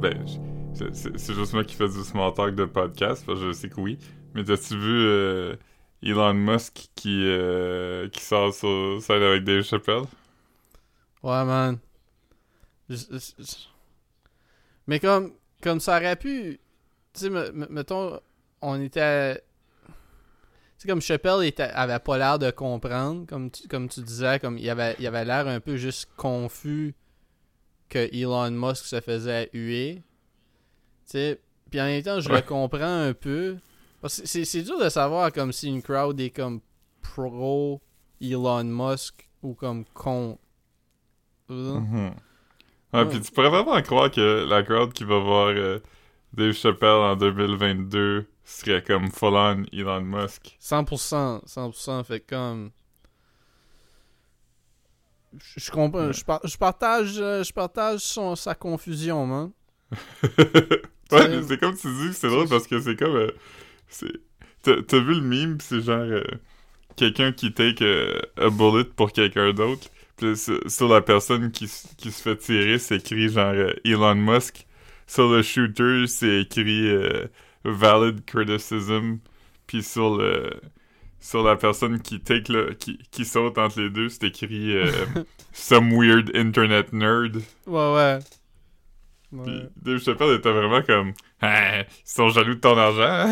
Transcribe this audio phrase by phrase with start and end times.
[0.00, 0.24] Ben,
[0.72, 3.98] c'est juste moi qui fais du small talk de podcast, je sais que oui.
[4.34, 5.56] Mais t'as-tu vu euh,
[6.02, 10.04] Elon Musk qui, euh, qui sort sur scène avec Dave Chappelle?
[11.22, 11.78] Ouais, man.
[14.86, 16.60] Mais comme, comme ça aurait pu.
[17.12, 17.30] Tu sais,
[17.68, 18.20] mettons,
[18.62, 19.34] on était.
[19.34, 19.42] Tu
[20.78, 24.70] sais, comme Chappelle avait pas l'air de comprendre, comme tu, comme tu disais, comme il
[24.70, 26.94] avait il avait l'air un peu juste confus
[27.90, 30.02] que Elon Musk se faisait huer.
[31.04, 31.40] Tu sais,
[31.70, 33.56] puis en même temps, je le comprends un peu.
[34.06, 36.60] C'est dur de savoir comme si une crowd est comme
[37.02, 37.82] pro
[38.22, 40.38] Elon Musk ou comme con.
[41.48, 42.10] Mm
[42.92, 45.78] puis tu pourrais vraiment croire que la crowd qui va voir euh,
[46.32, 50.56] Dave Chappelle en 2022 serait comme full on Elon Musk.
[50.60, 52.70] 100%, 100%, fait comme
[55.56, 59.50] je, comprends, je, partage, euh, je partage son, sa confusion, man.
[61.12, 63.16] ouais, c'est comme tu dis, c'est drôle parce que c'est comme.
[63.16, 64.12] Euh,
[64.62, 65.98] t'as vu le meme, c'est genre.
[65.98, 66.24] Euh,
[66.96, 67.84] quelqu'un qui take
[68.36, 69.88] a bullet pour quelqu'un d'autre.
[70.16, 74.66] Puis sur la personne qui, qui se fait tirer, c'est écrit genre Elon Musk.
[75.06, 76.92] Sur le shooter, c'est écrit
[77.64, 79.18] valid criticism.
[79.66, 80.60] Puis sur le
[81.20, 84.90] sur la personne qui take le, qui, qui saute entre les deux, c'est écrit euh,
[85.52, 87.36] Some weird internet nerd.
[87.66, 88.18] Ouais, ouais.
[89.30, 93.30] Puis Dave Chappelle était vraiment comme ah, Ils sont jaloux de ton argent.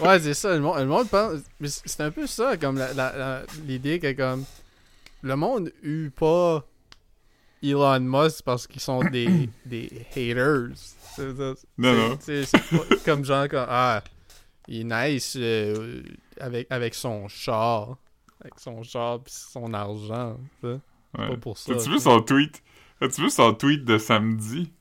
[0.04, 0.54] ouais, c'est ça.
[0.54, 1.40] Le monde, le monde pense.
[1.64, 2.80] C'est un peu ça, comme
[3.66, 4.44] l'idée que comme.
[5.22, 6.64] Le monde eut pas
[7.62, 10.70] Elon Musk parce qu'ils sont des, des haters.
[11.18, 12.18] non, non.
[12.20, 12.46] C'est
[13.04, 14.02] comme genre comme Ah,
[14.70, 15.36] il est nice.
[15.38, 16.02] Euh,
[16.38, 17.98] avec, avec son char.
[18.40, 20.38] Avec son char pis son argent.
[20.62, 20.78] Ouais.
[21.12, 21.74] Pas pour ça.
[21.74, 22.62] As-tu vu son tweet?
[23.00, 24.72] As-tu vu son tweet de samedi?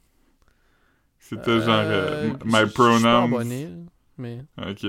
[1.17, 3.25] C'était euh, genre euh, My pronouns.
[3.25, 3.69] Abonné,
[4.17, 4.45] mais...
[4.57, 4.85] Ok.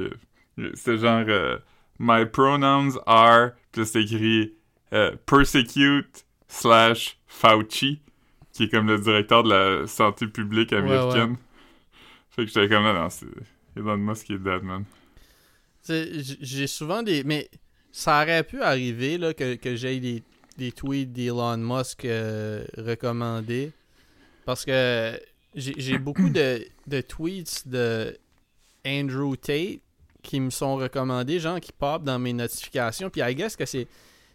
[0.75, 1.25] C'était genre
[1.99, 3.53] My pronouns are.
[3.73, 4.55] Puis c'est écrit
[5.27, 8.03] Persecute slash Fauci,
[8.53, 11.37] qui est comme le directeur de la santé publique américaine.
[12.31, 13.27] Fait que j'étais comme là, non, c'est
[13.77, 14.85] Elon Musk qui est dead, man.
[15.89, 17.25] J'ai souvent des.
[17.25, 17.49] Mais
[17.93, 20.23] ça aurait pu arriver là, que, que j'aie des,
[20.57, 23.73] des tweets d'Elon Musk euh, recommandés.
[24.45, 25.21] Parce que
[25.55, 28.17] j'ai beaucoup de, de tweets de
[28.87, 29.81] Andrew Tate
[30.23, 33.11] qui me sont recommandés, genre qui pop dans mes notifications.
[33.11, 33.87] Puis I guess que c'est.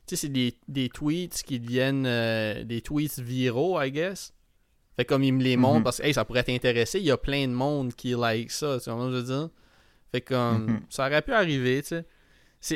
[0.07, 4.33] c'est des, des tweets qui deviennent euh, des tweets viraux, I guess.
[4.95, 5.83] Fait comme ils me les mm-hmm.
[5.83, 7.00] parce que ça pourrait t'intéresser.
[7.00, 9.23] Il y a plein de monde qui like ça, tu vois ce que je veux
[9.23, 9.50] dire?
[10.15, 10.79] Fait comme, mhm.
[10.89, 12.05] ça aurait pu arriver, tu sais.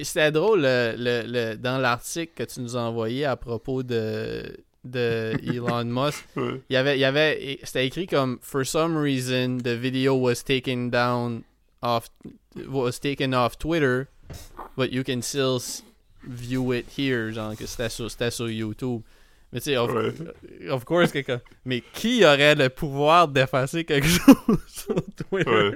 [0.03, 4.44] C'était drôle le, le, dans l'article que tu nous as envoyé à propos de,
[4.83, 6.25] de Elon Musk.
[6.35, 10.44] Il y avait, il y avait, c'était écrit comme For some reason, the video was
[10.44, 11.44] taken down
[11.81, 12.09] off,
[12.67, 14.09] was taken off Twitter,
[14.75, 15.61] but you can still
[16.27, 19.01] view it here, genre que c'était sur, sur YouTube.
[19.52, 19.92] Mais tu sais, of,
[20.70, 21.42] of, course, quelqu'un.
[21.66, 24.96] Mais qui aurait le pouvoir d'effacer quelque chose sur
[25.30, 25.50] Twitter?
[25.50, 25.76] Ouais.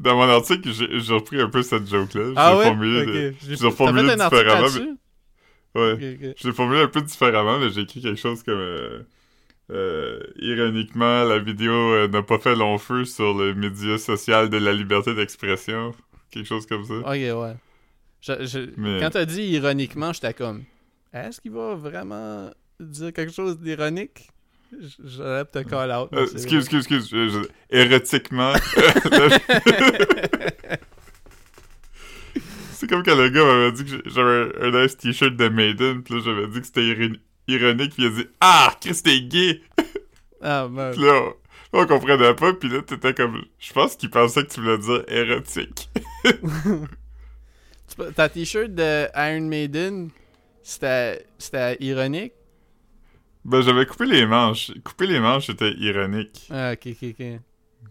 [0.00, 2.32] Dans mon article, j'ai repris un peu cette joke-là.
[2.36, 2.64] Ah ouais?
[2.64, 4.68] formulé, J'ai reformulé différemment.
[5.74, 5.80] Mais...
[5.80, 5.92] Ouais.
[5.92, 8.58] Okay, l'ai formulé un peu différemment, mais j'ai écrit quelque chose comme.
[8.58, 9.02] Euh,
[9.70, 14.56] euh, ironiquement, la vidéo euh, n'a pas fait long feu sur le média social de
[14.56, 15.94] la liberté d'expression.
[16.30, 16.94] Quelque chose comme ça.
[16.94, 17.56] Ok, ouais.
[18.22, 18.70] Je, je...
[18.78, 18.98] Mais...
[18.98, 20.64] Quand t'as dit ironiquement, j'étais comme.
[21.12, 24.30] Est-ce qu'il va vraiment dire quelque chose d'ironique,
[25.04, 26.10] j'aurais te call out.
[26.12, 28.52] Euh, excuse, excuse, excuse, Érotiquement.
[32.72, 36.12] c'est comme quand le gars m'avait dit que j'avais un, nice t-shirt de Maiden, pis
[36.14, 36.84] là j'avais dit que c'était
[37.48, 39.62] ironique, pis il a dit Ah, Chris, t'es gay!
[40.40, 40.94] Ah, man.
[40.94, 41.30] Pis là,
[41.72, 43.42] on, comprenait pas, pis là t'étais comme.
[43.58, 45.90] Je pense qu'il pensait que tu voulais dire érotique.
[48.14, 50.10] Ta t-shirt de Iron Maiden,
[50.62, 51.24] c'était
[51.80, 52.34] ironique?
[53.48, 54.72] Ben, j'avais coupé les manches.
[54.84, 56.46] Couper les manches, c'était ironique.
[56.50, 57.26] Ah, ok, ok, ok.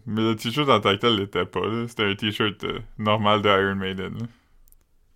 [0.06, 1.88] Mais le t-shirt en tant que tel l'était pas, là.
[1.88, 4.28] C'était un t-shirt euh, normal de Iron Maiden,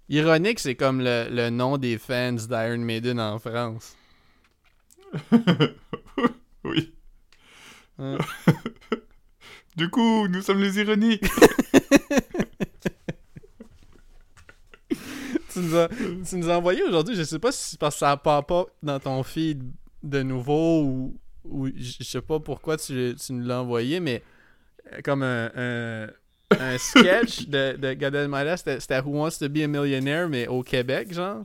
[0.09, 3.97] Ironique, c'est comme le, le, nom des fans d'Iron Maiden en France.
[6.65, 6.93] oui.
[9.77, 11.23] du coup, nous sommes les ironiques.
[15.53, 15.89] tu, nous as,
[16.29, 18.67] tu nous as envoyé aujourd'hui, je sais pas si c'est parce que ça part pas
[18.83, 19.63] dans ton feed
[20.03, 24.23] de nouveau ou, ou je sais pas pourquoi tu, tu nous l'as envoyé, mais
[24.93, 25.51] euh, comme un,
[26.51, 30.63] un, sketch de, de Gad Elmaleh, c'était Who Wants to be a Millionaire, mais au
[30.63, 31.45] Québec, genre?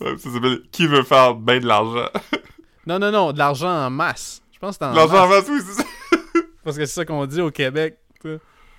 [0.00, 2.08] Ouais, ça s'appelle Qui veut faire bien de l'argent?
[2.86, 4.42] non, non, non, de l'argent en masse.
[4.52, 5.84] Je pense que en L'argent en masse, oui, c'est ça.
[6.64, 7.98] parce que c'est ça qu'on dit au Québec.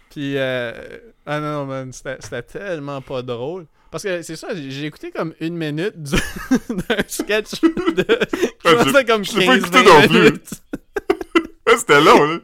[0.09, 0.71] Puis, euh,
[1.25, 3.67] ah non, man, c'était tellement pas drôle.
[3.91, 6.15] Parce que c'est ça, j'ai écouté comme une minute du-
[6.69, 8.05] d'un sketch de.
[8.65, 10.19] Je Ah, pensais comme je l'ai pas 15 écouté non plus.
[11.67, 12.39] Ouais, C'était long, là.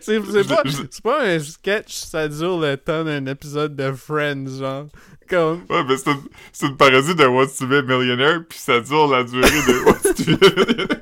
[0.00, 0.62] C'est pas,
[1.02, 4.86] pas un sketch, ça dure le temps d'un épisode de Friends, genre.
[5.28, 5.62] Comme.
[5.68, 9.08] Ouais, mais c'est une, une parodie de What's to be a Millionaire, puis ça dure
[9.08, 11.00] la durée de What's to be a Millionaire.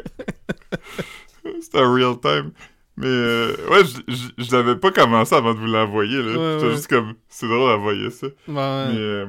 [1.61, 2.51] c'est un real time.
[2.99, 6.25] Mais euh, ouais, je, l'avais pas commencé avant de vous l'envoyer, là.
[6.39, 6.75] Ouais, J'étais ouais.
[6.77, 8.27] juste comme, c'est drôle d'envoyer ça.
[8.49, 9.27] Bon, Mais euh,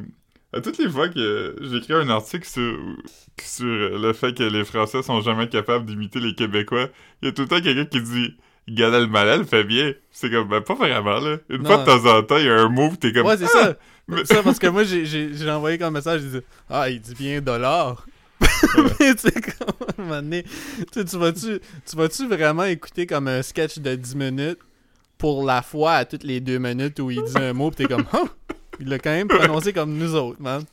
[0.54, 2.78] à toutes les fois que j'écris un article sur,
[3.42, 6.88] sur le fait que les Français sont jamais capables d'imiter les Québécois,
[7.22, 8.36] il y a tout le temps quelqu'un qui dit
[8.70, 9.94] Gad Elmaleh le fait bien.
[10.12, 11.38] C'est comme, ben pas vraiment, là.
[11.50, 11.70] Une Non.
[11.70, 13.26] fois de temps en temps, il y a un move, t'es comme.
[13.26, 13.64] Ouais, c'est Ah!
[13.64, 13.76] ça.
[14.10, 17.40] Mais- Ça, parce que moi, j'ai- envoyé comme message, j'ai dit Ah, il dit bien
[17.42, 18.06] dollar.
[19.00, 20.44] Mais tu sais, comme, à un moment donné,
[20.92, 21.60] tu tu vas-tu
[21.90, 24.60] tu vas-tu vraiment écouter comme un sketch de 10 minutes
[25.18, 27.86] pour la fois à toutes les deux minutes où il dit un mot, pis t'es
[27.86, 28.24] comme Ah!
[28.80, 30.64] Il l'a quand même prononcé comme nous autres, man.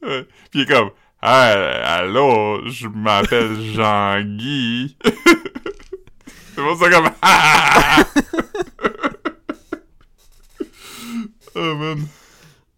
[0.00, 0.90] Puis il est comme
[1.20, 1.50] Ah,
[1.98, 4.96] allô, je m'appelle Jean-Guy.
[6.54, 8.04] C'est bon, ça comme Ah!
[11.54, 12.06] oh man.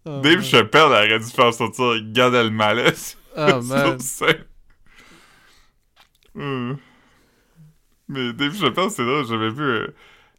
[0.05, 0.43] Oh, Dave man.
[0.43, 2.93] Chappelle aurait dû faire sortir Gad Elmaleh.
[3.33, 3.97] Oh, man.
[6.35, 6.77] Hum.
[8.09, 9.87] Mais Dave Chappelle, c'est drôle, j'avais vu euh,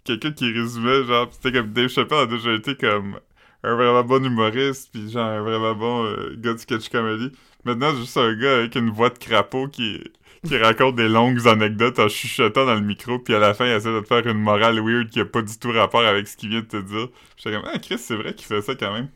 [0.04, 3.18] quelqu'un qui résumait, genre, c'était comme Dave Chappelle a déjà été comme
[3.64, 7.30] un vraiment bon humoriste, puis genre un vraiment bon euh, gars de sketch comedy.
[7.64, 10.02] Maintenant, c'est juste un gars avec une voix de crapaud qui,
[10.46, 13.72] qui raconte des longues anecdotes en chuchotant dans le micro, puis à la fin, il
[13.72, 16.36] essaie de te faire une morale weird qui a pas du tout rapport avec ce
[16.36, 17.08] qu'il vient de te dire.
[17.36, 19.08] J'étais comme, ah, Chris, c'est vrai qu'il fait ça quand même.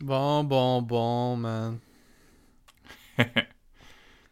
[0.00, 1.78] Bon, bon, bon, man.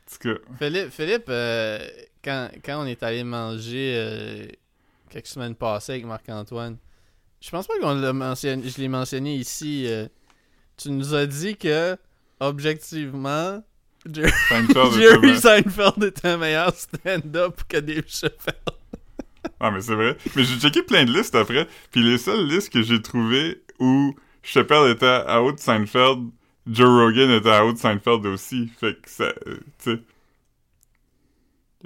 [0.06, 1.78] En tout cas, Philippe, Philippe euh,
[2.22, 4.46] quand, quand on est allé manger euh,
[5.10, 6.76] quelques semaines passées avec Marc-Antoine,
[7.44, 9.84] je pense pas qu'on l'a mentionné, je l'ai mentionné ici.
[9.86, 10.08] euh,
[10.76, 11.96] tu nous as dit que,
[12.40, 13.62] objectivement,
[14.06, 18.54] Jer- Seinfeld était Jerry Seinfeld est un meilleur stand-up que Dave Chappelle.
[19.60, 20.16] Ah, mais c'est vrai.
[20.34, 24.14] Mais j'ai checké plein de listes après, puis les seules listes que j'ai trouvées où
[24.42, 26.30] Chappelle était à haut de Seinfeld,
[26.66, 28.68] Joe Rogan était à haut de Seinfeld aussi.
[28.80, 30.00] Fait que ça, euh, tu sais...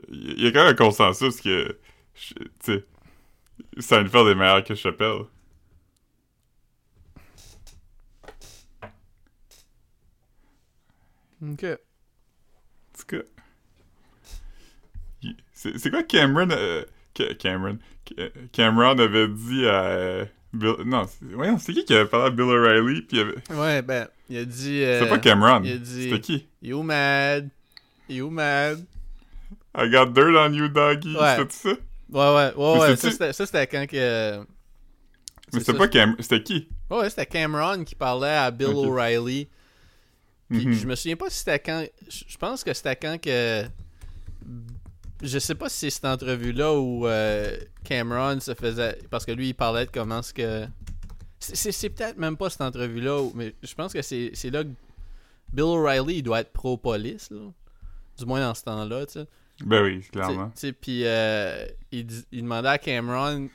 [0.09, 1.77] Il y a quand même un consensus que,
[2.15, 2.85] tu sais,
[3.79, 5.23] Seinfeld est meilleur que Chappelle.
[11.43, 11.65] Ok.
[11.65, 13.23] En tout cas...
[15.55, 16.51] C'est quoi Cameron...
[16.51, 16.85] euh,
[17.17, 17.79] Ca- Cameron...
[18.07, 19.85] Ca- Cameron avait dit à...
[19.85, 20.75] euh, Bill...
[20.87, 23.35] Non, c'est voyons, c'est qui qui avait parlé à Bill O'Reilly, puis avait...
[23.55, 24.83] Ouais, ben, il a dit.
[24.83, 25.63] euh, C'était pas Cameron.
[25.65, 26.47] il a dit- C'était qui?
[26.63, 27.51] You mad?
[28.09, 28.85] You mad?
[29.77, 31.15] I got dirt on you, doggy.
[31.17, 31.37] Ouais.
[31.37, 31.69] C'était ça?
[32.11, 32.97] Ouais, ouais, ouais, ouais.
[32.97, 34.39] Ça, c'était- quand que.
[35.53, 36.17] Mais c'était pas Cameron.
[36.21, 36.69] C'était qui?
[36.91, 38.87] Ouais, c'était Cameron qui parlait à Bill Ok.
[38.89, 39.49] O'Reilly.
[40.51, 40.73] Puis Mhm.
[40.73, 41.85] je me souviens pas si c'était quand.
[42.09, 43.65] Je pense que c'était quand que.
[45.23, 48.99] Je sais pas si c'est cette entrevue-là où euh, Cameron se faisait.
[49.11, 50.67] Parce que lui, il parlait de comment ce que.
[51.41, 54.71] C'est- peut-être même pas cette entrevue-là, où- mais je pense que c'est là que
[55.53, 57.41] Bill O'Reilly, il doit être pro-police, là.
[58.19, 59.27] Du moins dans ce temps-là, tu sais.
[59.65, 60.51] Ben oui, Tu clairement.
[60.55, 63.49] sais, puis euh, il, il demandait à Cameron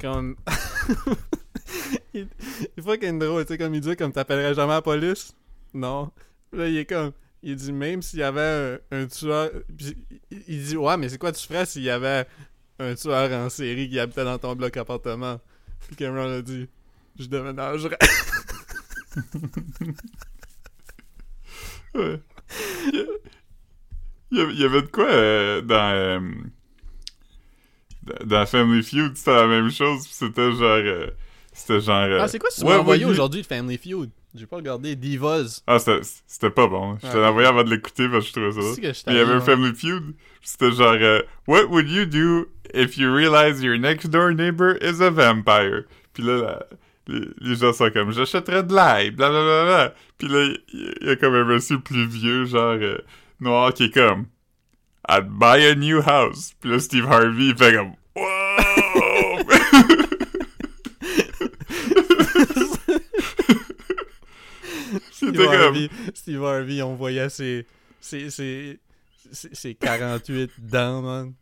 [0.00, 0.36] comme.
[2.14, 2.26] il,
[2.76, 5.34] il une drôle, tu sais, comme il dit, comme t'appellerais jamais la police?
[5.74, 6.10] Non.
[6.50, 7.12] Puis Là, il est comme.
[7.42, 9.50] Il dit même s'il y avait un, un tueur.
[9.76, 9.96] puis
[10.30, 12.26] il, il dit ouais, mais c'est quoi tu ferais s'il y avait
[12.78, 15.40] un tueur en série qui habitait dans ton bloc appartement?
[15.86, 16.68] Puis Cameron a dit
[17.18, 17.98] je déménagerais.
[21.94, 22.20] Ouais.
[24.32, 26.20] Il y avait de quoi euh, dans, euh,
[28.24, 30.62] dans- Family Feud, c'était la même chose, pis c'était genre...
[30.62, 31.08] euh,
[31.52, 32.02] c'était genre...
[32.04, 34.10] euh, Ah, c'est quoi ce que tu ouais, m'as envoyé voyez- aujourd'hui de Family Feud?
[34.34, 35.62] J'ai pas regardé Divas.
[35.66, 36.96] Ah, c'était pas bon.
[37.02, 39.18] Je te envoyé avant de l'écouter parce que je trouvais ça que je il y
[39.18, 40.14] avait un t'avais- Family Feud.
[40.42, 45.02] C'était genre, euh, What would you do if you realize your next door neighbor is
[45.02, 45.84] a vampire?
[46.14, 46.66] Puis là, la-
[47.08, 49.94] les, les gens sont comme, j'achèterais de l'ail, blablabla.
[50.16, 52.98] Puis là, il y, a comme un monsieur plus vieux, genre euh,
[53.40, 54.26] noir, qui est comme,
[55.08, 56.52] I'd buy a new house.
[56.60, 58.39] Puis là, Steve Harvey, il fait comme, Wow!
[65.28, 67.66] Steve comme, Harvey, Steve Harvey, on voyait ses,
[68.00, 68.78] ses, ses,
[69.32, 71.32] ses, ses 48 dents, man.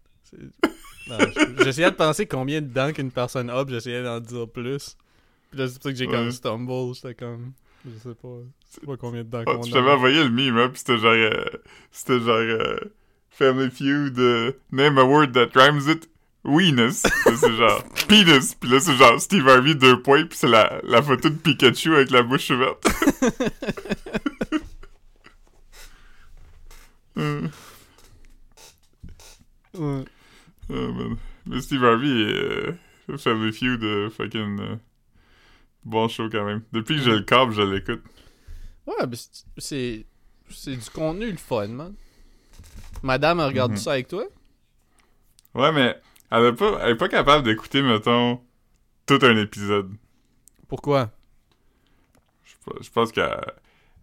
[1.64, 4.96] J'essayais de penser combien de dents qu'une personne a, j'essayais d'en dire plus.
[5.50, 6.12] Puis là, c'est pour ça que j'ai Ouais.
[6.12, 7.52] comme stumble, j'étais comme...
[7.86, 8.28] Je sais pas,
[8.68, 9.74] je sais pas combien de dents Oh, qu'on tu a.
[9.74, 11.12] t'avais envoyé le meme, hein, pis c'était genre...
[11.12, 11.44] euh,
[11.90, 12.34] c'était genre...
[12.36, 12.78] euh,
[13.30, 16.08] Family Feud, euh, name a word that rhymes it
[16.48, 17.02] Weenus.
[17.24, 18.54] C'est genre Penis.
[18.58, 21.94] Puis là, c'est genre Steve Harvey, deux points, puis c'est la, la photo de Pikachu
[21.94, 22.84] avec la bouche ouverte.
[27.16, 27.48] Euh,
[29.74, 30.04] Ouais.
[30.70, 31.16] oh, man.
[31.46, 32.34] Mais Steve Harvey est
[33.10, 34.76] euh, Family Feud, euh, fucking euh,
[35.84, 36.62] bon show quand même.
[36.72, 38.02] Depuis que j'ai le câble, je l'écoute.
[38.86, 40.06] Ouais, mais c'est- c'est.
[40.76, 41.94] Du contenu le fun, man.
[43.02, 43.76] Madame, elle regarde Mhm.
[43.76, 44.24] ça avec toi?
[45.54, 48.40] Ouais, mais elle est pas, elle est pas capable d'écouter, mettons,
[49.06, 49.90] tout un épisode.
[50.68, 51.10] Pourquoi?
[52.44, 53.24] Je, pe- je pense qu'elle.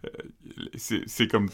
[0.05, 1.50] euh, c'est comme.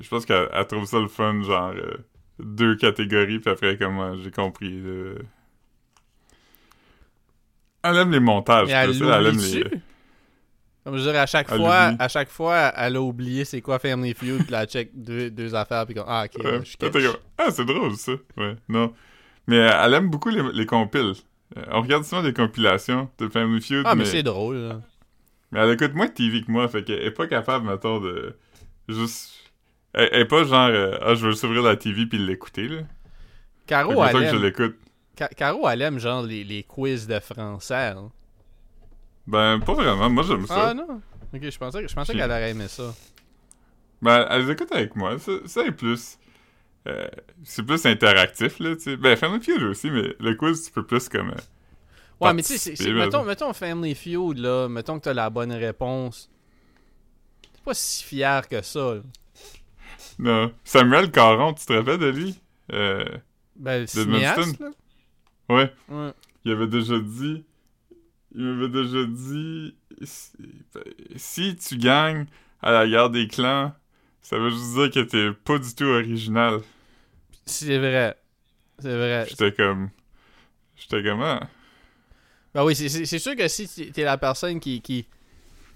[0.00, 1.72] Je pense qu'elle elle trouve ça le fun, genre.
[1.76, 1.96] euh,
[2.40, 4.80] deux catégories, puis après, comme moi, j'ai compris.
[4.82, 5.14] là.
[7.82, 8.66] Elle aime les montages.
[8.68, 9.64] Mais elle ça, elle aime les.
[10.84, 13.78] Comme je dirais, à chaque Elle fois, à chaque fois, elle a oublié c'est quoi
[13.78, 16.58] Family Feud, puis elle check deux, deux affaires, puis comme, ah, ok, Ouais.
[16.62, 16.78] je suis
[17.38, 18.12] ah, c'est drôle, ça.
[18.36, 18.92] Ouais, non.
[19.46, 21.12] Mais euh, elle aime beaucoup les, les compiles.
[21.56, 24.80] Euh, on regarde souvent des compilations de Family Feud, Ah, mais, mais, c'est drôle, là.
[25.52, 28.36] mais elle écoute moins de TV que moi, fait qu'elle est pas capable, mettons, de
[28.88, 29.32] juste...
[29.92, 32.82] Elle, elle est pas genre, euh, ah, je veux s'ouvrir la TV puis l'écouter, là.
[33.66, 34.76] Caro, elle que je aime, l'écoute.
[35.16, 38.10] Ca- Caro, elle aime, genre, les, les quiz de français, hein.
[39.26, 40.68] Ben, pas vraiment, moi j'aime ça.
[40.70, 41.00] Ah, non?
[41.34, 42.94] Ok, je pensais, je pensais qu'elle aurait aimé ça.
[44.02, 46.18] Ben, elle les écoute avec moi, ça, ça est plus...
[46.86, 47.06] euh,
[47.44, 48.96] c'est plus interactif, là, tu sais.
[48.96, 51.30] Ben, Family Feud aussi, mais le quiz, tu peux plus comme...
[51.30, 51.34] euh,
[52.20, 56.30] Ouais, mais tu sais, mettons, mettons Family Feud, là, mettons que t'as la bonne réponse.
[57.42, 59.00] T'es pas si fier que ça, là.
[60.18, 60.52] Non.
[60.62, 62.40] Samuel Caron, tu te rappelles de lui?
[62.72, 63.04] Euh...
[63.56, 64.70] Ben, le cinéaste, là.
[65.48, 65.72] Ouais.
[65.88, 66.12] Ouais.
[66.44, 67.44] il avait déjà dit.
[68.34, 69.76] Il m'avait déjà dit.
[70.02, 70.32] Si,
[71.16, 72.26] si tu gagnes
[72.62, 73.72] à la guerre des clans,
[74.22, 76.60] ça veut juste dire que t'es pas du tout original.
[77.46, 78.16] C'est vrai.
[78.78, 79.26] C'est vrai.
[79.28, 79.90] J'étais comme.
[80.76, 81.22] J'étais comme.
[81.22, 81.40] Ah.
[82.54, 85.06] Ben oui, c'est- sûr que si t'es la personne qui, qui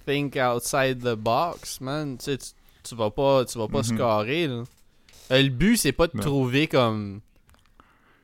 [0.07, 2.47] think outside the box, man, tu sais, tu,
[2.85, 3.85] tu vas pas, tu vas pas Mhm.
[3.97, 4.63] scorer, là.
[5.33, 6.23] Euh, le but, c'est pas de Non.
[6.23, 7.21] trouver comme...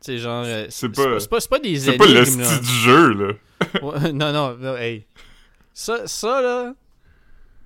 [0.07, 0.45] Genre...
[0.47, 3.33] euh, C'est pas- C'est pas, c'est pas des C'est pas le style du jeu, là.
[3.83, 5.05] Ouais, non, non, non, hey.
[5.73, 6.75] Ça, ça, là...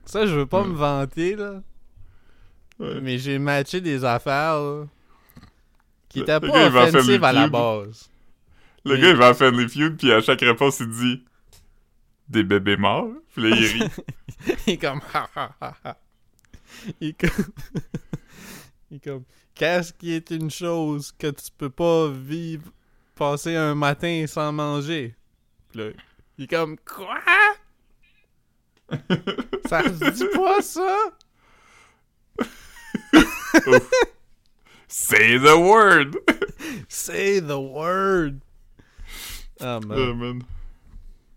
[0.05, 0.69] Ça, je veux pas Mm.
[0.71, 1.63] me vanter, là.
[2.79, 3.01] Ouais.
[3.03, 4.85] Mais j'ai matché des affaires, là,
[6.25, 8.11] qui le pas gars, il va faire offensives le à la base.
[8.85, 11.25] Le gars, il va à Family Feud, puis à chaque réponse, il dit.
[12.29, 13.09] Des bébés morts.
[13.35, 13.91] Puis là, il rit.
[14.67, 15.97] Il est comme ha ha ha ha.
[17.01, 17.31] Il est comme
[18.91, 22.71] Il est comme qu'est-ce qui est une chose que tu peux pas vivre
[23.15, 25.15] passer un matin sans manger?
[25.71, 25.91] Puis là,
[26.37, 27.19] il est comme quoi?
[29.69, 30.97] Ça se dit pas ça?
[34.89, 36.17] Say the word!
[36.89, 38.41] Say the word.
[39.61, 39.99] Ah man.
[39.99, 40.43] Ah, man.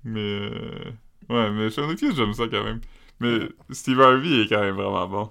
[0.04, 0.20] Mais.
[0.20, 0.92] euh,
[1.30, 2.82] Ouais, mais Family Feud, j'aime ça quand même.
[3.22, 5.30] Mais Steve Harvey est quand même vraiment bon.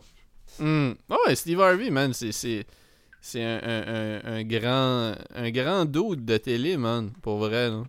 [1.11, 3.83] Ah ouais, Steve Harvey, man, c'est c'est un, un,
[4.25, 7.69] un, un grand un grand dude de télé, man, pour vrai.
[7.69, 7.83] Là.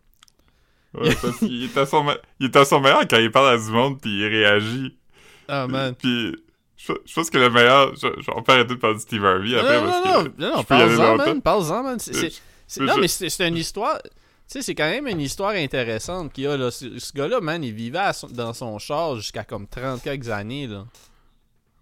[0.94, 2.06] Ouais, parce qu'il est à son,
[2.42, 4.98] il est à son meilleur quand il parle à du monde puis il réagit.
[5.48, 5.96] Ah man.
[5.96, 6.36] Puis
[6.88, 9.24] je, je pense que le meilleur, je, je- on peut arrêter de parler de Steve
[9.26, 11.98] Harvey après non, parce non, que non, non, parle-en, man, parle-en, man.
[12.80, 14.00] Non, mais c'est, c'est une histoire...
[14.04, 14.10] Tu
[14.58, 16.72] sais, c'est quand même une histoire intéressante qu'il y a, là.
[16.72, 20.68] Ce, ce gars-là, man, il vivait son- dans son char jusqu'à comme 30 quelques années,
[20.68, 20.86] là.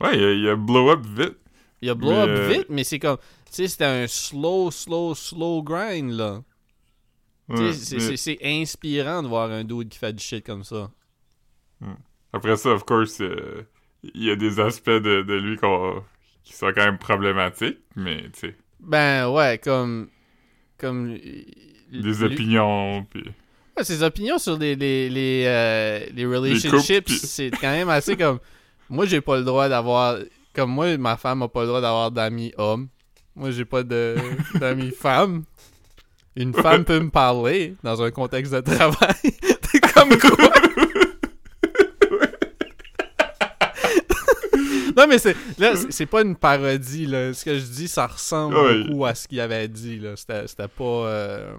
[0.01, 1.37] Ouais, il a, il a blow up vite.
[1.81, 3.17] Il a blow Mais, up euh, vite, mais c'est comme...
[3.17, 6.41] Tu sais, c'était un slow, slow, slow grind, là.
[7.47, 10.63] Ouais, c'est, mais c'est, c'est inspirant de voir un dude qui fait du shit comme
[10.63, 10.91] ça.
[12.33, 13.63] Après ça, of course, euh,
[14.03, 16.01] il y a des aspects de, de lui qu'on-
[16.43, 20.07] qui sont quand même problématiques, mais tu sais, Ben, ouais, comme...
[20.77, 21.17] Comme...
[21.91, 23.23] des opinions, puis...
[23.77, 28.39] Ouais, ses opinions sur les, les, les, euh, les relationships, c'est quand même assez comme.
[28.89, 30.17] Moi, j'ai pas le droit d'avoir.
[30.53, 32.89] Comme moi, ma femme a pas le droit d'avoir d'amis hommes.
[33.35, 34.15] Moi, j'ai pas de
[34.55, 35.43] d'amis femmes.
[36.35, 39.15] Une femme peut me parler dans un contexte de travail.
[39.71, 40.51] T'es comme quoi?
[44.97, 47.05] non, mais c'est là, c'est- pas une parodie.
[47.05, 47.33] Là.
[47.33, 48.83] Ce que je dis, ça ressemble Ouais.
[48.83, 49.99] beaucoup à ce qu'il avait dit.
[49.99, 50.15] là.
[50.15, 50.83] C'était c'était pas.
[50.83, 51.53] euh,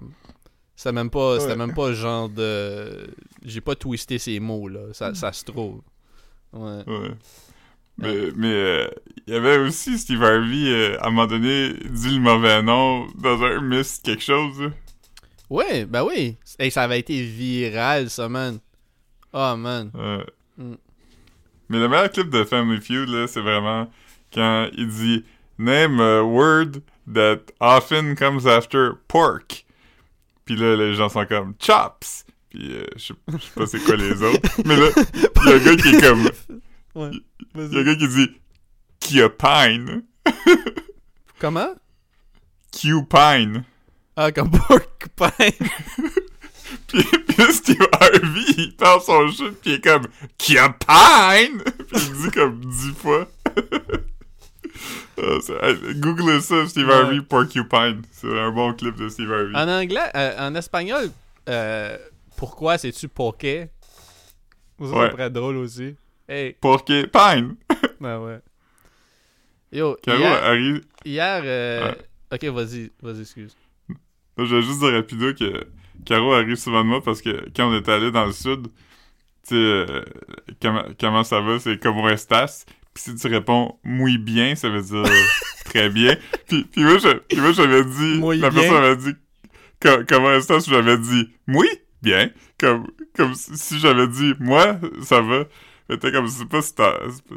[0.75, 1.39] C'était même pas.
[1.39, 1.57] C'était Ouais.
[1.57, 3.07] même pas genre de.
[3.45, 4.81] J'ai pas twisté ces mots là.
[4.93, 5.81] Ça, ça se trouve.
[6.53, 6.83] Ouais.
[6.87, 7.11] Ouais.
[7.97, 8.87] Mais, mais euh,
[9.27, 13.05] il y avait aussi Steve Harvey, euh, à un moment donné, dit le mauvais nom
[13.19, 14.59] dans un Miss quelque chose.
[14.59, 14.69] là.
[15.49, 16.37] Ouais, ben oui.
[16.57, 18.57] Hey, ça avait été viral, ça, man.
[19.33, 19.91] Oh, man.
[19.93, 20.25] Ouais.
[20.57, 20.73] Mm.
[21.71, 23.89] Mais le meilleur clip de Family Feud, là, c'est vraiment
[24.33, 25.23] quand il dit
[25.57, 26.81] Name a word
[27.13, 29.63] that often comes after pork.
[30.43, 32.25] Puis là, les gens sont comme Chops!
[32.49, 33.13] Puis euh, je sais
[33.55, 34.49] pas c'est quoi les autres.
[34.65, 36.29] Mais là, il y a un gars qui est comme.
[36.93, 37.09] Ouais.
[37.55, 38.29] Il y a un gars qui dit
[38.99, 40.03] Cupine.
[41.39, 41.73] Comment?
[42.73, 43.63] Cupine.
[44.17, 45.69] Ah, comme porcupine.
[46.87, 47.03] Puis,
[47.53, 48.73] Steve Harvey, il
[49.05, 51.63] son shit, puis il est comme Cupine!
[51.87, 53.27] Puis il dit comme dix fois.
[55.17, 56.93] Ah, Google ça, Steve Ouais.
[56.95, 58.01] Harvey Porcupine.
[58.11, 59.55] C'est un bon clip de Steve Harvey.
[59.55, 61.11] En anglais, euh, en espagnol,
[61.47, 61.95] euh,
[62.37, 63.67] pourquoi c'est-tu poké?
[64.79, 65.29] Ça, Ouais.
[65.29, 65.95] drôle aussi.
[66.27, 67.55] Hey, Porcupine!
[67.99, 68.39] ben ouais.
[69.71, 70.81] Yo, Caro hier, arrive.
[71.05, 71.93] hier euh,
[72.31, 73.55] ok, vas-y, vas-y, excuse.
[74.37, 75.67] Je vais juste dire rapido que
[76.05, 78.67] Caro arrive souvent de moi parce que quand on est allé dans le sud,
[79.47, 80.03] tu sais, euh,
[80.61, 82.65] comment, comment ça va, c'est comment estas.
[82.93, 85.03] Puis si tu réponds muy bien, ça veut dire
[85.65, 86.15] très bien.
[86.47, 88.61] Puis, puis moi, j'avais dit, Muy la bien.
[88.61, 89.13] personne m'avait dit
[89.81, 91.67] co- comment estas, j'avais dit muy
[92.01, 92.29] bien.
[92.59, 95.45] Comme, comme si j'avais dit moi, ça va.
[95.89, 96.73] Mais t'es comme, c'est pas, si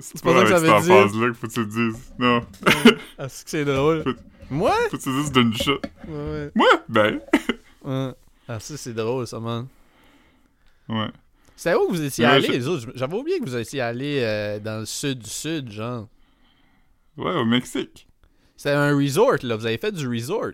[0.00, 2.12] c'est pas, pas avec cette phase-là qu'il faut que tu le dises.
[2.18, 2.40] Non,
[3.18, 4.02] Ah, c'est que c'est drôle.
[4.04, 4.10] Faut-
[4.50, 4.72] Moi?
[4.90, 5.80] faut que tu le dises d'une shot.
[6.06, 7.20] Ouais, Moi, ben,
[7.84, 8.10] ouais.
[8.48, 9.66] Ah, ça, c'est drôle, ça, man.
[10.88, 11.08] ouais.
[11.56, 12.86] C'est où que vous étiez je- les autres?
[12.94, 16.08] J'avais oublié que vous étiez allés euh, dans le sud du sud, genre.
[17.16, 18.08] Ouais, au Mexique.
[18.56, 19.56] C'était un resort, là.
[19.56, 20.50] Vous avez fait du resort.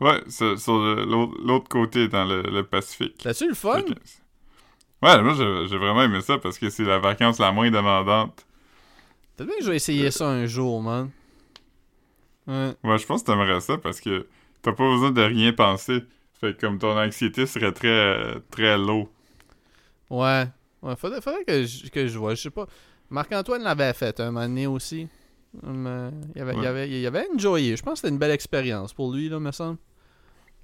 [0.00, 3.14] Ouais, sur, l'autre côté dans le, le Pacifique.
[3.18, 3.82] C'était-tu le fun?
[3.82, 3.92] Que-
[5.00, 8.44] Ouais, moi j'ai vraiment aimé ça parce que c'est la vacance la moins demandante.
[9.36, 11.10] Peut-être bien que je vais essayer ça un jour, man.
[12.48, 12.72] Ouais.
[12.82, 14.26] Ouais, je pense que t'aimerais ça parce que
[14.60, 16.02] t'as pas besoin de rien penser.
[16.40, 19.10] Fait que comme ton anxiété serait très très low.
[20.10, 20.46] Ouais.
[20.82, 22.34] Ouais, faudrait, faudrait que, je, que je vois.
[22.34, 22.66] Je sais pas.
[23.10, 25.08] Marc-Antoine l'avait fait un moment donné aussi.
[25.62, 26.66] Hum, euh, il, avait, il, Ouais.
[26.66, 27.76] avait, il avait enjoyé.
[27.76, 29.78] Je pense que c'était une belle expérience pour lui, là, me semble.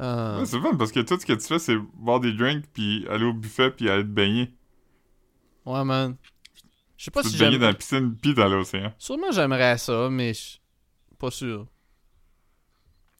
[0.00, 2.64] Euh, Ouais, c'est fun parce que tout ce que tu fais c'est boire des drinks
[2.72, 4.52] puis aller au buffet puis aller te baigner.
[5.66, 6.16] ouais, man.
[6.96, 8.92] Je sais pas tu si te baigner dans la piscine puis dans l'océan.
[8.98, 10.58] Sûrement j'aimerais ça, mais je...
[11.18, 11.66] pas sûr.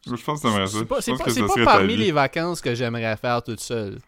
[0.06, 0.66] Je pense que ça.
[0.66, 3.98] C'est pas, c'est pas, c'est parmi les vacances que j'aimerais faire toute seule.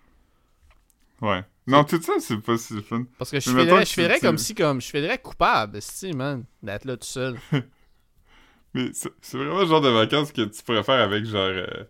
[1.21, 1.43] Ouais.
[1.67, 3.05] Non, tout ça c'est pas si fun.
[3.19, 6.85] Parce que je ferais, je ferais comme si comme je ferais coupable, si man, d'être
[6.85, 7.37] là tout seul.
[8.75, 11.85] Mais c'est vraiment le genre de vacances que tu pourrais faire avec genre euh,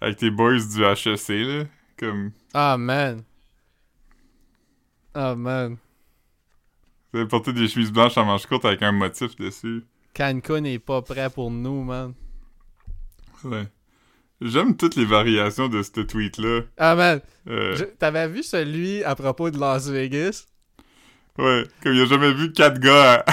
[0.00, 1.64] avec tes boys du HEC là,
[1.96, 3.22] comme Ah man.
[5.14, 5.76] Ah man.
[7.12, 9.84] Vous avez porté des chemises blanches en manches courtes avec un motif dessus.
[10.14, 12.12] Cancun est pas prêt pour nous, man.
[13.44, 13.66] Ouais.
[14.40, 16.62] J'aime toutes les variations de ce tweet-là.
[16.76, 20.46] Ah man, Euh, t'avais vu celui à propos de Las Vegas?
[21.38, 23.24] Ouais, comme il a jamais vu quatre gars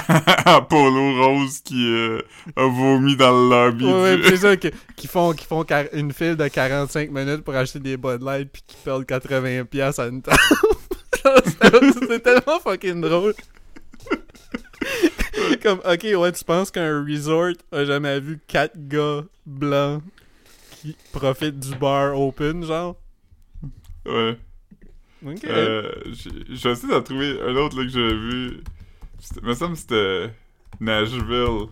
[0.46, 2.22] à- polo rose qui euh,
[2.56, 3.84] a vomi dans le lobby.
[3.84, 7.78] Ouais, du- c'est ça, qui font, qui font une file de 45 minutes pour acheter
[7.78, 10.38] des Bud Light pis qui perdent 80$ piastres à une table.
[12.08, 13.34] c'est tellement fucking drôle.
[15.62, 20.02] Comme, ok, ouais, tu penses qu'un resort a jamais vu quatre gars blancs
[20.80, 22.96] qui profitent du bar open, genre?
[24.06, 24.38] Ouais.
[25.26, 25.44] Ok.
[25.44, 25.92] Euh,
[26.50, 28.60] essayé d'en trouver un autre là, que j'avais vu.
[29.18, 30.30] C'était- me semble que c'était
[30.80, 31.66] Nashville.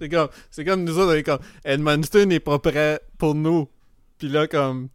[0.00, 3.68] C'est comme, c'est comme nous autres, comme, Edmonton n'est pas prêt pour nous.
[4.18, 4.88] Puis là, comme,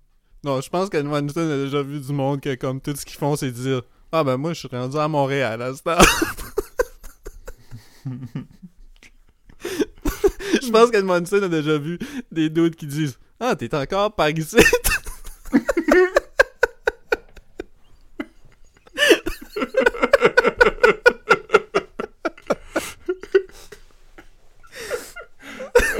[0.43, 3.35] non, je pense qu'Edmonton a déjà vu du monde que, comme, tout ce qu'ils font,
[3.35, 3.81] c'est dire,
[4.11, 5.97] ah ben moi, je suis rendu à Montréal à ce temps.
[9.63, 11.99] Je pense qu'Edmonton a déjà vu
[12.31, 14.57] des doutes qui disent, ah, t'es encore par ici.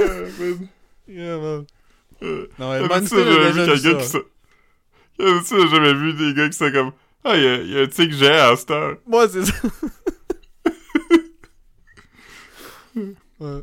[0.00, 0.68] Euh, man.
[1.08, 1.66] Yeah, man.
[2.22, 4.10] Euh, Non, D'habitude, Edmonton a déjà vu quelqu'un qui
[5.62, 6.92] j'ai jamais vu des gars qui sont comme
[7.24, 8.96] Ah, il y, a- un tigre géant à cette heure.
[9.06, 9.52] Moi, c'est ça.
[12.96, 13.62] Ouais.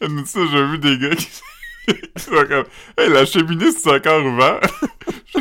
[0.00, 1.26] D'habitude, j'ai vu des gars qui,
[2.16, 2.64] qui sont comme
[2.98, 4.60] Hey, la cheminée, c'est encore ouvert.